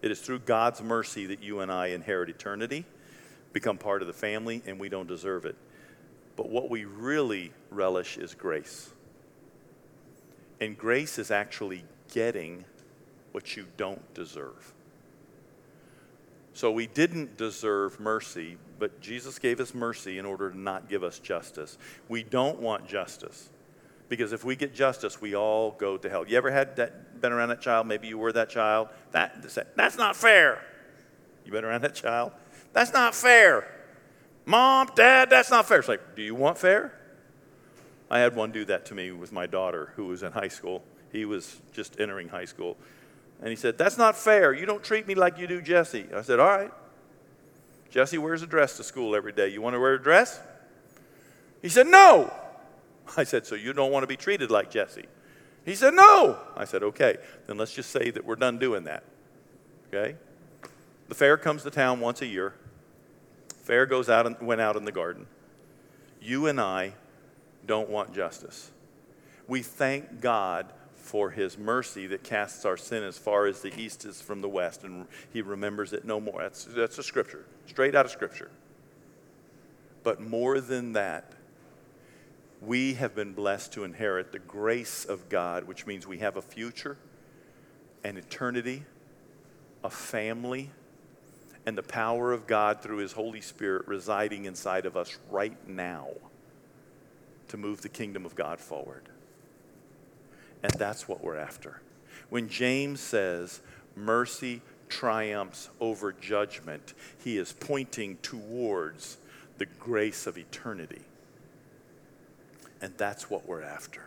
It 0.01 0.11
is 0.11 0.21
through 0.21 0.39
God's 0.39 0.81
mercy 0.81 1.25
that 1.27 1.41
you 1.41 1.61
and 1.61 1.71
I 1.71 1.87
inherit 1.87 2.29
eternity, 2.29 2.85
become 3.53 3.77
part 3.77 4.01
of 4.01 4.07
the 4.07 4.13
family, 4.13 4.61
and 4.65 4.79
we 4.79 4.89
don't 4.89 5.07
deserve 5.07 5.45
it. 5.45 5.55
But 6.35 6.49
what 6.49 6.69
we 6.69 6.85
really 6.85 7.51
relish 7.71 8.17
is 8.17 8.33
grace. 8.33 8.91
And 10.59 10.77
grace 10.77 11.17
is 11.17 11.31
actually 11.31 11.83
getting 12.13 12.65
what 13.31 13.57
you 13.57 13.65
don't 13.77 14.13
deserve. 14.13 14.73
So 16.55 16.71
we 16.71 16.87
didn't 16.87 17.35
deserve 17.35 17.99
mercy, 17.99 18.55
but 18.79 19.01
Jesus 19.01 19.39
gave 19.39 19.59
us 19.59 19.75
mercy 19.75 20.17
in 20.17 20.25
order 20.25 20.49
to 20.49 20.57
not 20.57 20.87
give 20.87 21.03
us 21.03 21.19
justice. 21.19 21.77
We 22.07 22.23
don't 22.23 22.61
want 22.61 22.87
justice. 22.87 23.49
Because 24.07 24.31
if 24.31 24.45
we 24.45 24.55
get 24.55 24.73
justice, 24.73 25.19
we 25.19 25.35
all 25.35 25.71
go 25.71 25.97
to 25.97 26.09
hell. 26.09 26.25
You 26.25 26.37
ever 26.37 26.49
had 26.49 26.77
that, 26.77 27.19
been 27.19 27.33
around 27.33 27.49
that 27.49 27.59
child? 27.59 27.87
Maybe 27.87 28.07
you 28.07 28.17
were 28.17 28.31
that 28.31 28.49
child. 28.49 28.87
That, 29.11 29.45
that's 29.75 29.97
not 29.97 30.15
fair. 30.15 30.63
You 31.43 31.51
been 31.51 31.65
around 31.65 31.81
that 31.81 31.93
child? 31.93 32.31
That's 32.71 32.93
not 32.93 33.13
fair. 33.13 33.69
Mom, 34.45 34.89
Dad, 34.95 35.29
that's 35.29 35.51
not 35.51 35.67
fair. 35.67 35.79
It's 35.79 35.89
like, 35.89 36.15
do 36.15 36.21
you 36.21 36.35
want 36.35 36.57
fair? 36.57 36.97
I 38.09 38.19
had 38.19 38.33
one 38.33 38.53
do 38.53 38.63
that 38.65 38.85
to 38.85 38.95
me 38.95 39.11
with 39.11 39.33
my 39.33 39.45
daughter 39.45 39.91
who 39.97 40.05
was 40.05 40.23
in 40.23 40.31
high 40.31 40.47
school. 40.47 40.83
He 41.11 41.25
was 41.25 41.59
just 41.73 41.99
entering 41.99 42.29
high 42.29 42.45
school. 42.45 42.77
And 43.39 43.49
he 43.49 43.55
said, 43.55 43.77
That's 43.77 43.97
not 43.97 44.17
fair. 44.17 44.53
You 44.53 44.65
don't 44.65 44.83
treat 44.83 45.07
me 45.07 45.15
like 45.15 45.37
you 45.37 45.47
do 45.47 45.61
Jesse. 45.61 46.05
I 46.15 46.21
said, 46.21 46.39
All 46.39 46.49
right. 46.49 46.71
Jesse 47.89 48.17
wears 48.17 48.41
a 48.41 48.47
dress 48.47 48.77
to 48.77 48.83
school 48.83 49.15
every 49.15 49.31
day. 49.31 49.47
You 49.47 49.61
want 49.61 49.75
to 49.75 49.79
wear 49.79 49.93
a 49.93 50.01
dress? 50.01 50.39
He 51.61 51.69
said, 51.69 51.87
No. 51.87 52.33
I 53.17 53.23
said, 53.23 53.45
So 53.45 53.55
you 53.55 53.73
don't 53.73 53.91
want 53.91 54.03
to 54.03 54.07
be 54.07 54.17
treated 54.17 54.51
like 54.51 54.71
Jesse? 54.71 55.05
He 55.63 55.75
said, 55.75 55.93
No. 55.93 56.37
I 56.55 56.65
said, 56.65 56.83
Okay, 56.83 57.17
then 57.47 57.57
let's 57.57 57.73
just 57.73 57.91
say 57.91 58.11
that 58.11 58.25
we're 58.25 58.35
done 58.35 58.57
doing 58.57 58.83
that. 58.85 59.03
Okay? 59.87 60.15
The 61.07 61.15
fair 61.15 61.37
comes 61.37 61.63
to 61.63 61.71
town 61.71 61.99
once 61.99 62.21
a 62.21 62.25
year. 62.25 62.53
Fair 63.63 63.85
goes 63.85 64.09
out 64.09 64.25
and 64.25 64.39
went 64.41 64.61
out 64.61 64.75
in 64.75 64.85
the 64.85 64.91
garden. 64.91 65.27
You 66.21 66.47
and 66.47 66.59
I 66.59 66.93
don't 67.65 67.89
want 67.89 68.13
justice. 68.13 68.71
We 69.47 69.61
thank 69.61 70.21
God 70.21 70.71
for 71.05 71.29
his 71.29 71.55
mercy 71.55 72.07
that 72.07 72.23
casts 72.23 72.65
our 72.65 72.77
sin 72.77 73.03
as 73.03 73.15
far 73.15 73.45
as 73.45 73.61
the 73.61 73.71
east 73.79 74.05
is 74.05 74.23
from 74.23 74.41
the 74.41 74.49
west, 74.49 74.83
and 74.83 75.05
he 75.31 75.43
remembers 75.43 75.93
it 75.93 76.03
no 76.03 76.19
more. 76.19 76.41
That's, 76.41 76.65
that's 76.65 76.97
a 76.97 77.03
scripture, 77.03 77.45
straight 77.67 77.93
out 77.93 78.05
of 78.05 78.11
scripture. 78.11 78.49
But 80.01 80.19
more 80.19 80.59
than 80.59 80.93
that, 80.93 81.33
we 82.59 82.95
have 82.95 83.13
been 83.13 83.33
blessed 83.33 83.73
to 83.73 83.83
inherit 83.83 84.31
the 84.31 84.39
grace 84.39 85.05
of 85.05 85.29
God, 85.29 85.65
which 85.65 85.85
means 85.85 86.07
we 86.07 86.17
have 86.17 86.37
a 86.37 86.41
future, 86.41 86.97
an 88.03 88.17
eternity, 88.17 88.83
a 89.83 89.91
family, 89.91 90.71
and 91.67 91.77
the 91.77 91.83
power 91.83 92.33
of 92.33 92.47
God 92.47 92.81
through 92.81 92.97
His 92.97 93.11
Holy 93.11 93.41
Spirit 93.41 93.87
residing 93.87 94.45
inside 94.45 94.87
of 94.87 94.97
us 94.97 95.19
right 95.29 95.67
now 95.69 96.07
to 97.49 97.57
move 97.57 97.81
the 97.81 97.89
kingdom 97.89 98.25
of 98.25 98.33
God 98.33 98.59
forward. 98.59 99.07
And 100.65 100.73
that's 100.79 101.07
what 101.07 101.23
we're 101.23 101.37
after. 101.37 101.79
When 102.31 102.49
James 102.49 102.99
says 102.99 103.61
mercy 103.95 104.63
triumphs 104.89 105.69
over 105.79 106.11
judgment, 106.11 106.95
he 107.23 107.37
is 107.37 107.53
pointing 107.53 108.17
towards 108.23 109.17
the 109.59 109.67
grace 109.67 110.25
of 110.25 110.39
eternity. 110.39 111.03
And 112.81 112.97
that's 112.97 113.29
what 113.29 113.47
we're 113.47 113.61
after. 113.61 114.01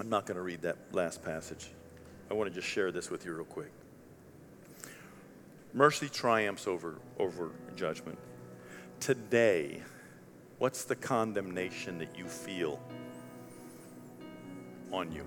I'm 0.00 0.08
not 0.08 0.26
going 0.26 0.36
to 0.36 0.42
read 0.42 0.62
that 0.62 0.78
last 0.90 1.24
passage. 1.24 1.68
I 2.28 2.34
want 2.34 2.52
to 2.52 2.60
just 2.60 2.66
share 2.66 2.90
this 2.90 3.08
with 3.08 3.24
you 3.24 3.34
real 3.34 3.44
quick. 3.44 3.70
Mercy 5.74 6.08
triumphs 6.08 6.66
over, 6.66 6.96
over 7.20 7.52
judgment. 7.76 8.18
Today, 9.00 9.80
what's 10.58 10.84
the 10.84 10.96
condemnation 10.96 11.98
that 11.98 12.18
you 12.18 12.24
feel 12.26 12.80
on 14.92 15.12
you? 15.12 15.24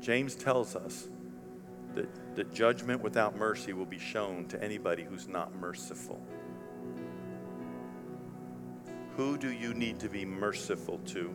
James 0.00 0.36
tells 0.36 0.76
us 0.76 1.08
that, 1.96 2.36
that 2.36 2.54
judgment 2.54 3.02
without 3.02 3.36
mercy 3.36 3.72
will 3.72 3.86
be 3.86 3.98
shown 3.98 4.46
to 4.46 4.62
anybody 4.62 5.02
who's 5.02 5.26
not 5.26 5.54
merciful. 5.56 6.22
Who 9.16 9.36
do 9.36 9.50
you 9.50 9.74
need 9.74 9.98
to 10.00 10.08
be 10.08 10.24
merciful 10.24 10.98
to? 11.06 11.34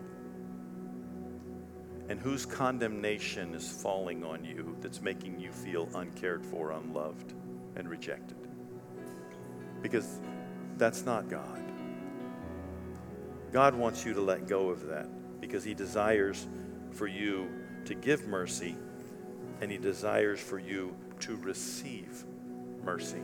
And 2.08 2.20
whose 2.20 2.46
condemnation 2.46 3.54
is 3.54 3.70
falling 3.70 4.24
on 4.24 4.46
you 4.46 4.78
that's 4.80 5.02
making 5.02 5.40
you 5.40 5.52
feel 5.52 5.90
uncared 5.96 6.46
for, 6.46 6.72
unloved, 6.72 7.34
and 7.76 7.90
rejected? 7.90 8.38
Because 9.82 10.20
that's 10.78 11.06
not 11.06 11.30
God. 11.30 11.64
God 13.52 13.76
wants 13.76 14.06
you 14.06 14.14
to 14.14 14.22
let 14.22 14.48
go 14.48 14.70
of 14.70 14.88
that 14.88 15.08
because 15.42 15.64
He 15.64 15.74
desires 15.74 16.48
for 16.92 17.08
you 17.08 17.50
to 17.86 17.96
give 17.96 18.28
mercy 18.28 18.76
and 19.60 19.72
He 19.72 19.78
desires 19.78 20.40
for 20.40 20.60
you 20.60 20.96
to 21.22 21.36
receive 21.38 22.24
mercy. 22.84 23.22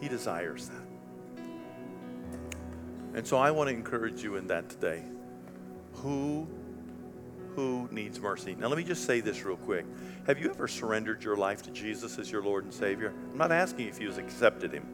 He 0.00 0.08
desires 0.08 0.68
that. 0.68 1.44
And 3.14 3.26
so 3.26 3.36
I 3.36 3.50
want 3.50 3.68
to 3.68 3.74
encourage 3.74 4.22
you 4.22 4.36
in 4.36 4.46
that 4.48 4.68
today. 4.68 5.02
Who 5.94 6.48
who 7.54 7.88
needs 7.90 8.20
mercy? 8.20 8.56
Now 8.58 8.68
let 8.68 8.78
me 8.78 8.84
just 8.84 9.04
say 9.04 9.20
this 9.20 9.44
real 9.44 9.56
quick. 9.56 9.84
Have 10.26 10.38
you 10.38 10.50
ever 10.50 10.68
surrendered 10.68 11.22
your 11.22 11.36
life 11.36 11.62
to 11.62 11.70
Jesus 11.70 12.18
as 12.18 12.30
your 12.30 12.42
Lord 12.42 12.64
and 12.64 12.72
Savior? 12.72 13.12
I'm 13.30 13.38
not 13.38 13.52
asking 13.52 13.88
if 13.88 14.00
you've 14.00 14.18
accepted 14.18 14.72
him. 14.72 14.86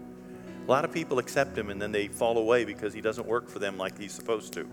A 0.66 0.70
lot 0.70 0.84
of 0.84 0.92
people 0.92 1.18
accept 1.18 1.56
him 1.56 1.70
and 1.70 1.80
then 1.80 1.92
they 1.92 2.08
fall 2.08 2.36
away 2.38 2.64
because 2.64 2.92
he 2.92 3.00
doesn't 3.00 3.26
work 3.26 3.48
for 3.48 3.58
them 3.58 3.78
like 3.78 3.98
he's 3.98 4.12
supposed 4.12 4.52
to. 4.54 4.68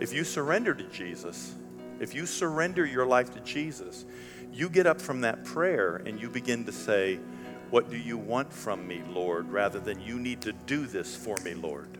If 0.00 0.12
you 0.12 0.24
surrender 0.24 0.74
to 0.74 0.84
Jesus, 0.84 1.54
if 2.00 2.14
you 2.14 2.26
surrender 2.26 2.86
your 2.86 3.06
life 3.06 3.32
to 3.34 3.40
Jesus, 3.40 4.04
you 4.52 4.68
get 4.68 4.86
up 4.86 5.00
from 5.00 5.20
that 5.22 5.44
prayer 5.44 6.02
and 6.06 6.20
you 6.20 6.28
begin 6.28 6.64
to 6.64 6.72
say, 6.72 7.18
What 7.70 7.90
do 7.90 7.96
you 7.96 8.16
want 8.16 8.52
from 8.52 8.86
me, 8.86 9.02
Lord? 9.08 9.50
rather 9.50 9.80
than 9.80 10.00
you 10.00 10.18
need 10.18 10.40
to 10.42 10.52
do 10.52 10.86
this 10.86 11.14
for 11.14 11.36
me, 11.44 11.54
Lord. 11.54 11.98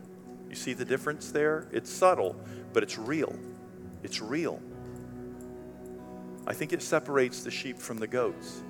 You 0.48 0.54
see 0.54 0.72
the 0.72 0.84
difference 0.84 1.30
there? 1.30 1.66
It's 1.72 1.90
subtle, 1.90 2.36
but 2.72 2.82
it's 2.82 2.98
real. 2.98 3.34
It's 4.02 4.20
real. 4.20 4.60
I 6.48 6.54
think 6.54 6.72
it 6.72 6.80
separates 6.80 7.42
the 7.42 7.50
sheep 7.50 7.78
from 7.78 7.98
the 7.98 8.06
goats. 8.06 8.62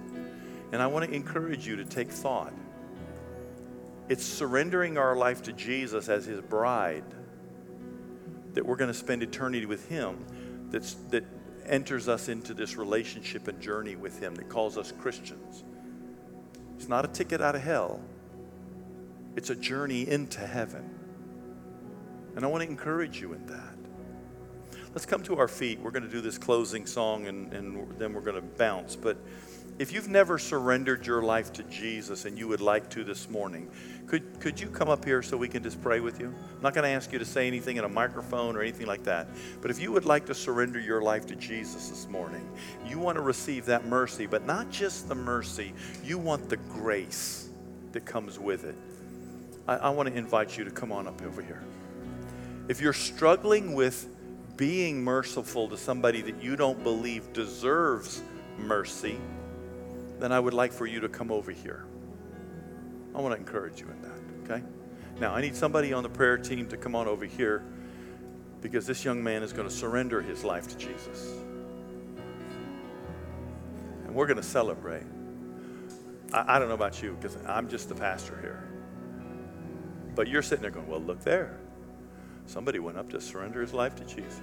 And 0.72 0.82
I 0.82 0.88
want 0.88 1.08
to 1.08 1.14
encourage 1.14 1.64
you 1.64 1.76
to 1.76 1.84
take 1.84 2.10
thought. 2.10 2.52
It's 4.08 4.24
surrendering 4.24 4.98
our 4.98 5.14
life 5.16 5.42
to 5.44 5.52
Jesus 5.52 6.08
as 6.08 6.26
his 6.26 6.40
bride 6.40 7.04
that 8.54 8.66
we're 8.66 8.76
going 8.76 8.90
to 8.90 8.98
spend 8.98 9.22
eternity 9.22 9.64
with 9.64 9.88
him 9.88 10.26
that's, 10.70 10.94
that 11.10 11.24
enters 11.66 12.08
us 12.08 12.28
into 12.28 12.52
this 12.52 12.76
relationship 12.76 13.46
and 13.46 13.60
journey 13.60 13.94
with 13.94 14.18
him 14.18 14.34
that 14.34 14.48
calls 14.48 14.76
us 14.76 14.92
Christians. 14.98 15.62
It's 16.76 16.88
not 16.88 17.04
a 17.04 17.08
ticket 17.08 17.40
out 17.40 17.54
of 17.54 17.62
hell, 17.62 18.00
it's 19.36 19.50
a 19.50 19.54
journey 19.54 20.08
into 20.08 20.40
heaven. 20.40 20.98
And 22.34 22.44
I 22.44 22.48
want 22.48 22.64
to 22.64 22.68
encourage 22.68 23.20
you 23.20 23.34
in 23.34 23.46
that. 23.46 23.76
Let's 24.94 25.06
come 25.06 25.22
to 25.24 25.36
our 25.38 25.48
feet. 25.48 25.80
We're 25.80 25.90
going 25.90 26.04
to 26.04 26.10
do 26.10 26.20
this 26.20 26.38
closing 26.38 26.86
song 26.86 27.26
and, 27.26 27.52
and 27.52 27.98
then 27.98 28.14
we're 28.14 28.22
going 28.22 28.36
to 28.36 28.42
bounce. 28.42 28.96
But 28.96 29.18
if 29.78 29.92
you've 29.92 30.08
never 30.08 30.38
surrendered 30.38 31.06
your 31.06 31.22
life 31.22 31.52
to 31.52 31.62
Jesus 31.64 32.24
and 32.24 32.38
you 32.38 32.48
would 32.48 32.60
like 32.60 32.88
to 32.90 33.04
this 33.04 33.28
morning, 33.28 33.70
could, 34.06 34.40
could 34.40 34.58
you 34.58 34.68
come 34.68 34.88
up 34.88 35.04
here 35.04 35.22
so 35.22 35.36
we 35.36 35.46
can 35.46 35.62
just 35.62 35.80
pray 35.82 36.00
with 36.00 36.18
you? 36.18 36.26
I'm 36.56 36.62
not 36.62 36.74
going 36.74 36.84
to 36.84 36.90
ask 36.90 37.12
you 37.12 37.18
to 37.18 37.24
say 37.24 37.46
anything 37.46 37.76
in 37.76 37.84
a 37.84 37.88
microphone 37.88 38.56
or 38.56 38.62
anything 38.62 38.86
like 38.86 39.04
that. 39.04 39.28
But 39.60 39.70
if 39.70 39.78
you 39.78 39.92
would 39.92 40.06
like 40.06 40.26
to 40.26 40.34
surrender 40.34 40.80
your 40.80 41.02
life 41.02 41.26
to 41.26 41.36
Jesus 41.36 41.90
this 41.90 42.08
morning, 42.08 42.48
you 42.86 42.98
want 42.98 43.16
to 43.16 43.22
receive 43.22 43.66
that 43.66 43.84
mercy, 43.84 44.26
but 44.26 44.46
not 44.46 44.70
just 44.70 45.08
the 45.08 45.14
mercy, 45.14 45.74
you 46.02 46.18
want 46.18 46.48
the 46.48 46.56
grace 46.56 47.50
that 47.92 48.06
comes 48.06 48.38
with 48.38 48.64
it. 48.64 48.74
I, 49.68 49.76
I 49.76 49.90
want 49.90 50.08
to 50.08 50.14
invite 50.16 50.56
you 50.56 50.64
to 50.64 50.70
come 50.70 50.90
on 50.90 51.06
up 51.06 51.22
over 51.22 51.42
here. 51.42 51.62
If 52.68 52.80
you're 52.80 52.92
struggling 52.92 53.74
with 53.74 54.08
being 54.58 55.02
merciful 55.02 55.68
to 55.70 55.78
somebody 55.78 56.20
that 56.20 56.42
you 56.42 56.56
don't 56.56 56.82
believe 56.82 57.32
deserves 57.32 58.22
mercy, 58.58 59.18
then 60.18 60.32
I 60.32 60.40
would 60.40 60.52
like 60.52 60.72
for 60.72 60.86
you 60.86 61.00
to 61.00 61.08
come 61.08 61.32
over 61.32 61.50
here. 61.50 61.86
I 63.14 63.20
want 63.22 63.34
to 63.34 63.40
encourage 63.40 63.80
you 63.80 63.86
in 63.88 64.02
that, 64.02 64.52
okay? 64.52 64.62
Now, 65.20 65.34
I 65.34 65.40
need 65.40 65.56
somebody 65.56 65.94
on 65.94 66.02
the 66.02 66.10
prayer 66.10 66.36
team 66.36 66.68
to 66.68 66.76
come 66.76 66.94
on 66.94 67.08
over 67.08 67.24
here. 67.24 67.64
because 68.60 68.86
this 68.86 69.04
young 69.04 69.22
man 69.22 69.42
is 69.42 69.52
going 69.52 69.68
to 69.68 69.74
surrender 69.74 70.20
his 70.20 70.44
life 70.44 70.66
to 70.68 70.76
Jesus. 70.76 71.32
And 74.04 74.14
we're 74.14 74.26
going 74.26 74.38
to 74.38 74.42
celebrate. 74.42 75.04
I, 76.32 76.56
I 76.56 76.58
don't 76.58 76.68
know 76.68 76.74
about 76.74 77.02
you 77.02 77.16
because 77.20 77.36
I'm 77.46 77.68
just 77.68 77.88
the 77.88 77.94
pastor 77.94 78.38
here. 78.40 78.68
But 80.14 80.28
you're 80.28 80.42
sitting 80.42 80.62
there 80.62 80.70
going, 80.70 80.88
well, 80.88 81.00
look 81.00 81.20
there. 81.22 81.58
Somebody 82.48 82.78
went 82.78 82.96
up 82.96 83.10
to 83.10 83.20
surrender 83.20 83.60
his 83.60 83.74
life 83.74 83.94
to 83.96 84.04
Jesus. 84.04 84.42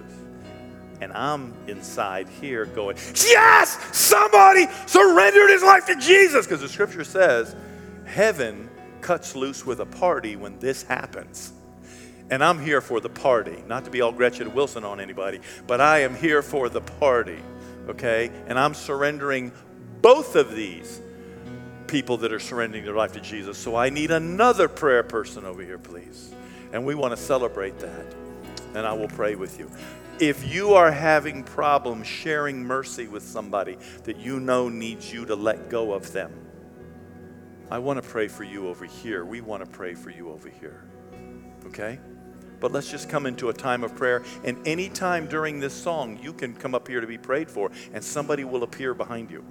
And 1.00 1.12
I'm 1.12 1.52
inside 1.66 2.28
here 2.28 2.64
going, 2.64 2.96
yes, 2.96 3.78
somebody 3.92 4.66
surrendered 4.86 5.50
his 5.50 5.62
life 5.62 5.86
to 5.86 5.96
Jesus. 5.96 6.46
Because 6.46 6.60
the 6.60 6.68
scripture 6.68 7.02
says, 7.02 7.56
heaven 8.04 8.70
cuts 9.00 9.34
loose 9.34 9.66
with 9.66 9.80
a 9.80 9.86
party 9.86 10.36
when 10.36 10.56
this 10.60 10.84
happens. 10.84 11.52
And 12.30 12.44
I'm 12.44 12.60
here 12.60 12.80
for 12.80 13.00
the 13.00 13.08
party, 13.08 13.62
not 13.66 13.84
to 13.86 13.90
be 13.90 14.00
all 14.00 14.12
Gretchen 14.12 14.54
Wilson 14.54 14.84
on 14.84 15.00
anybody, 15.00 15.40
but 15.66 15.80
I 15.80 15.98
am 16.00 16.14
here 16.14 16.42
for 16.42 16.68
the 16.68 16.80
party, 16.80 17.38
okay? 17.88 18.30
And 18.46 18.56
I'm 18.56 18.74
surrendering 18.74 19.50
both 20.00 20.36
of 20.36 20.54
these 20.54 21.00
people 21.88 22.18
that 22.18 22.32
are 22.32 22.40
surrendering 22.40 22.84
their 22.84 22.94
life 22.94 23.12
to 23.12 23.20
Jesus. 23.20 23.58
So 23.58 23.74
I 23.74 23.90
need 23.90 24.12
another 24.12 24.68
prayer 24.68 25.02
person 25.02 25.44
over 25.44 25.62
here, 25.62 25.78
please. 25.78 26.32
And 26.76 26.84
we 26.84 26.94
want 26.94 27.16
to 27.16 27.16
celebrate 27.16 27.78
that. 27.78 28.14
And 28.74 28.86
I 28.86 28.92
will 28.92 29.08
pray 29.08 29.34
with 29.34 29.58
you. 29.58 29.70
If 30.20 30.46
you 30.52 30.74
are 30.74 30.92
having 30.92 31.42
problems 31.42 32.06
sharing 32.06 32.62
mercy 32.62 33.08
with 33.08 33.22
somebody 33.22 33.78
that 34.04 34.18
you 34.18 34.40
know 34.40 34.68
needs 34.68 35.10
you 35.10 35.24
to 35.24 35.34
let 35.34 35.70
go 35.70 35.94
of 35.94 36.12
them, 36.12 36.38
I 37.70 37.78
want 37.78 38.02
to 38.02 38.06
pray 38.06 38.28
for 38.28 38.44
you 38.44 38.68
over 38.68 38.84
here. 38.84 39.24
We 39.24 39.40
want 39.40 39.64
to 39.64 39.70
pray 39.70 39.94
for 39.94 40.10
you 40.10 40.28
over 40.28 40.50
here. 40.50 40.84
Okay? 41.64 41.98
But 42.60 42.72
let's 42.72 42.90
just 42.90 43.08
come 43.08 43.24
into 43.24 43.48
a 43.48 43.54
time 43.54 43.82
of 43.82 43.96
prayer. 43.96 44.22
And 44.44 44.58
any 44.68 44.90
time 44.90 45.28
during 45.28 45.58
this 45.58 45.72
song, 45.72 46.18
you 46.22 46.34
can 46.34 46.54
come 46.54 46.74
up 46.74 46.86
here 46.86 47.00
to 47.00 47.06
be 47.06 47.16
prayed 47.16 47.50
for, 47.50 47.70
and 47.94 48.04
somebody 48.04 48.44
will 48.44 48.64
appear 48.64 48.92
behind 48.92 49.30
you. 49.30 49.42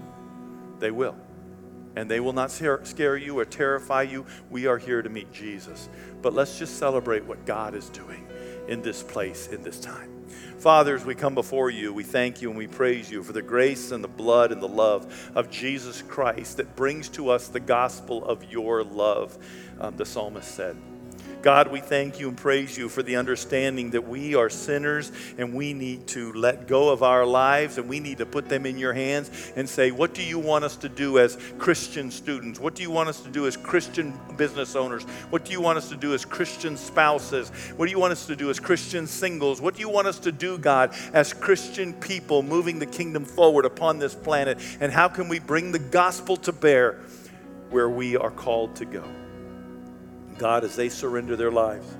They 0.77 0.91
will. 0.91 1.17
And 1.95 2.09
they 2.09 2.19
will 2.19 2.33
not 2.33 2.51
scare 2.51 3.17
you 3.17 3.39
or 3.39 3.45
terrify 3.45 4.03
you. 4.03 4.25
We 4.49 4.67
are 4.67 4.77
here 4.77 5.01
to 5.01 5.09
meet 5.09 5.31
Jesus. 5.31 5.89
But 6.21 6.33
let's 6.33 6.59
just 6.59 6.77
celebrate 6.77 7.23
what 7.25 7.45
God 7.45 7.73
is 7.73 7.89
doing 7.89 8.27
in 8.67 8.81
this 8.81 9.03
place, 9.03 9.47
in 9.47 9.61
this 9.63 9.79
time. 9.79 10.11
Father, 10.57 10.95
as 10.95 11.05
we 11.05 11.15
come 11.15 11.35
before 11.35 11.69
you, 11.69 11.93
we 11.93 12.03
thank 12.03 12.41
you 12.41 12.49
and 12.49 12.57
we 12.57 12.67
praise 12.67 13.11
you 13.11 13.21
for 13.23 13.33
the 13.33 13.41
grace 13.41 13.91
and 13.91 14.03
the 14.03 14.07
blood 14.07 14.51
and 14.51 14.61
the 14.61 14.67
love 14.67 15.31
of 15.35 15.51
Jesus 15.51 16.01
Christ 16.01 16.57
that 16.57 16.75
brings 16.75 17.07
to 17.09 17.29
us 17.29 17.47
the 17.47 17.59
gospel 17.59 18.25
of 18.25 18.43
your 18.45 18.83
love, 18.83 19.37
um, 19.79 19.95
the 19.95 20.05
psalmist 20.05 20.49
said. 20.49 20.75
God, 21.45 21.71
we 21.71 21.79
thank 21.79 22.19
you 22.19 22.27
and 22.29 22.35
praise 22.35 22.75
you 22.75 22.89
for 22.89 23.03
the 23.03 23.17
understanding 23.17 23.91
that 23.91 24.07
we 24.07 24.33
are 24.33 24.49
sinners 24.49 25.11
and 25.37 25.53
we 25.53 25.75
need 25.75 26.07
to 26.07 26.33
let 26.33 26.67
go 26.67 26.89
of 26.89 27.03
our 27.03 27.23
lives 27.23 27.77
and 27.77 27.87
we 27.87 27.99
need 27.99 28.17
to 28.17 28.25
put 28.25 28.49
them 28.49 28.65
in 28.65 28.79
your 28.79 28.93
hands 28.93 29.29
and 29.55 29.69
say, 29.69 29.91
What 29.91 30.15
do 30.15 30.23
you 30.23 30.39
want 30.39 30.65
us 30.65 30.75
to 30.77 30.89
do 30.89 31.19
as 31.19 31.37
Christian 31.59 32.09
students? 32.09 32.59
What 32.59 32.73
do 32.73 32.81
you 32.81 32.89
want 32.89 33.09
us 33.09 33.21
to 33.21 33.29
do 33.29 33.45
as 33.45 33.57
Christian 33.57 34.11
business 34.37 34.75
owners? 34.75 35.03
What 35.29 35.45
do 35.45 35.51
you 35.51 35.61
want 35.61 35.77
us 35.77 35.87
to 35.89 35.95
do 35.95 36.15
as 36.15 36.25
Christian 36.25 36.75
spouses? 36.77 37.49
What 37.77 37.85
do 37.85 37.91
you 37.91 37.99
want 37.99 38.13
us 38.13 38.25
to 38.25 38.35
do 38.35 38.49
as 38.49 38.59
Christian 38.59 39.05
singles? 39.05 39.61
What 39.61 39.75
do 39.75 39.81
you 39.81 39.89
want 39.89 40.07
us 40.07 40.17
to 40.21 40.31
do, 40.31 40.57
God, 40.57 40.95
as 41.13 41.31
Christian 41.31 41.93
people 41.93 42.41
moving 42.41 42.79
the 42.79 42.87
kingdom 42.87 43.23
forward 43.23 43.65
upon 43.65 43.99
this 43.99 44.15
planet? 44.15 44.57
And 44.79 44.91
how 44.91 45.09
can 45.09 45.29
we 45.29 45.37
bring 45.37 45.71
the 45.71 45.77
gospel 45.77 46.37
to 46.37 46.51
bear 46.51 47.01
where 47.69 47.87
we 47.87 48.17
are 48.17 48.31
called 48.31 48.75
to 48.77 48.85
go? 48.85 49.03
God, 50.37 50.63
as 50.63 50.75
they 50.75 50.89
surrender 50.89 51.35
their 51.35 51.51
lives, 51.51 51.95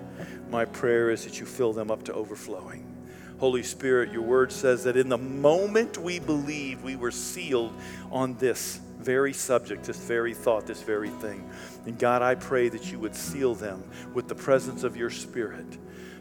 my 0.49 0.65
prayer 0.65 1.09
is 1.09 1.23
that 1.23 1.39
you 1.39 1.45
fill 1.45 1.73
them 1.73 1.89
up 1.89 2.03
to 2.03 2.13
overflowing. 2.13 2.91
Holy 3.39 3.63
Spirit, 3.63 4.11
your 4.11 4.21
word 4.21 4.51
says 4.51 4.83
that 4.86 4.95
in 4.95 5.09
the 5.09 5.17
moment 5.17 5.97
we 5.97 6.19
believe, 6.19 6.83
we 6.83 6.95
were 6.95 7.11
sealed 7.11 7.73
on 8.11 8.36
this 8.38 8.79
very 8.99 9.33
subject, 9.33 9.83
this 9.83 9.97
very 9.97 10.33
thought, 10.33 10.65
this 10.65 10.81
very 10.81 11.09
thing. 11.09 11.49
And 11.86 11.99
God, 11.99 12.21
I 12.21 12.36
pray 12.36 12.69
that 12.69 12.91
you 12.91 12.99
would 12.99 13.15
seal 13.15 13.53
them 13.53 13.83
with 14.13 14.27
the 14.27 14.36
presence 14.36 14.83
of 14.83 14.95
your 14.95 15.09
Spirit 15.09 15.77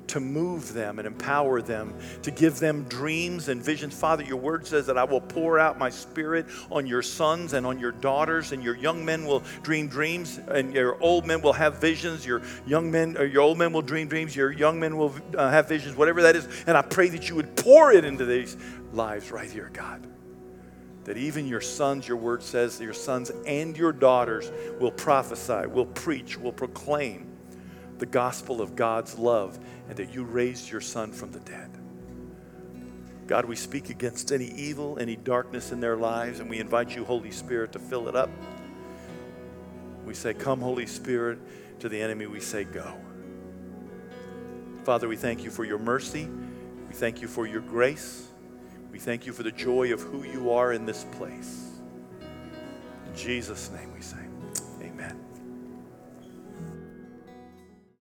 to 0.09 0.21
move 0.21 0.73
them 0.73 0.99
and 0.99 1.07
empower 1.07 1.63
them, 1.63 1.95
to 2.23 2.31
give 2.31 2.59
them 2.59 2.85
dreams 2.85 3.49
and 3.49 3.63
visions. 3.63 3.95
Father, 3.95 4.23
your 4.23 4.37
word 4.37 4.67
says 4.67 4.87
that 4.87 4.99
I 4.99 5.05
will 5.05 5.21
pour 5.21 5.59
out 5.59 5.79
my 5.79 5.91
spirit 5.91 6.47
on 6.71 6.87
your 6.87 7.03
sons 7.03 7.53
and 7.53 7.67
on 7.67 7.79
your 7.79 7.93
daughters, 7.93 8.53
and 8.53 8.63
your 8.63 8.77
young 8.77 9.05
men 9.05 9.27
will 9.27 9.43
dream 9.63 9.89
dreams, 9.89 10.39
and 10.49 10.75
your 10.75 11.01
old 11.03 11.27
men 11.27 11.41
will 11.41 11.53
have 11.53 11.81
visions. 11.81 12.27
Your 12.27 12.43
young 12.67 12.91
men, 12.91 13.17
or 13.17 13.25
your 13.25 13.43
old 13.43 13.59
men 13.59 13.73
will 13.73 13.83
dream 13.83 14.09
dreams. 14.09 14.37
Your 14.37 14.53
young 14.53 14.79
men 14.79 14.97
will 14.97 15.15
uh, 15.37 15.51
have 15.51 15.69
visions, 15.69 15.97
whatever 15.97 16.23
that 16.23 16.37
is. 16.37 16.49
And 16.67 16.77
I 16.77 16.83
pray 16.83 17.09
that 17.09 17.29
you 17.29 17.35
would 17.37 17.57
pour 17.57 17.93
it 17.93 18.05
into 18.05 18.25
these 18.25 18.57
lives 18.93 19.31
right 19.31 19.51
here, 19.51 19.71
God. 19.73 20.07
That 21.05 21.17
even 21.19 21.47
your 21.47 21.61
sons, 21.61 22.09
your 22.09 22.17
word 22.17 22.43
says, 22.43 22.81
your 22.81 22.95
sons 22.95 23.31
and 23.47 23.77
your 23.77 23.93
daughters 23.93 24.51
will 24.81 24.93
prophesy, 24.93 25.67
will 25.67 25.87
preach, 25.87 26.39
will 26.39 26.53
proclaim 26.53 27.34
the 27.99 28.07
gospel 28.07 28.61
of 28.61 28.77
God's 28.77 29.19
love 29.19 29.59
and 29.89 29.97
that 29.97 30.15
you 30.15 30.25
raised 30.25 30.71
your 30.71 30.81
son 30.81 31.13
from 31.13 31.31
the 31.31 31.41
dead. 31.41 31.71
God, 33.27 33.47
we 33.47 33.57
speak 33.57 33.89
against 33.89 34.33
any 34.33 34.49
evil, 34.49 34.99
any 35.01 35.17
darkness 35.17 35.73
in 35.73 35.81
their 35.81 35.97
lives, 35.97 36.41
and 36.41 36.51
we 36.51 36.59
invite 36.59 36.95
you, 36.95 37.05
Holy 37.05 37.31
Spirit, 37.31 37.73
to 37.73 37.79
fill 37.79 38.09
it 38.09 38.15
up. 38.15 38.29
We 40.05 40.15
say, 40.15 40.35
Come, 40.35 40.61
Holy 40.61 40.87
Spirit. 40.87 41.39
To 41.81 41.89
the 41.89 42.01
enemy, 42.01 42.27
we 42.27 42.41
say, 42.41 42.65
Go. 42.65 42.95
Father, 44.85 45.09
we 45.09 45.17
thank 45.17 45.43
you 45.43 45.51
for 45.51 45.65
your 45.65 45.79
mercy. 45.79 46.29
We 46.89 46.95
thank 46.95 47.23
you 47.23 47.29
for 47.29 47.47
your 47.47 47.63
grace. 47.63 48.29
We 48.93 48.99
thank 48.99 49.27
you 49.27 49.33
for 49.33 49.43
the 49.43 49.51
joy 49.51 49.93
of 49.93 50.01
who 50.03 50.23
you 50.23 50.53
are 50.53 50.73
in 50.73 50.85
this 50.85 51.05
place. 51.13 51.81
In 52.21 53.17
Jesus' 53.17 53.71
name 53.71 53.93
we 53.95 54.03
say. 54.03 54.34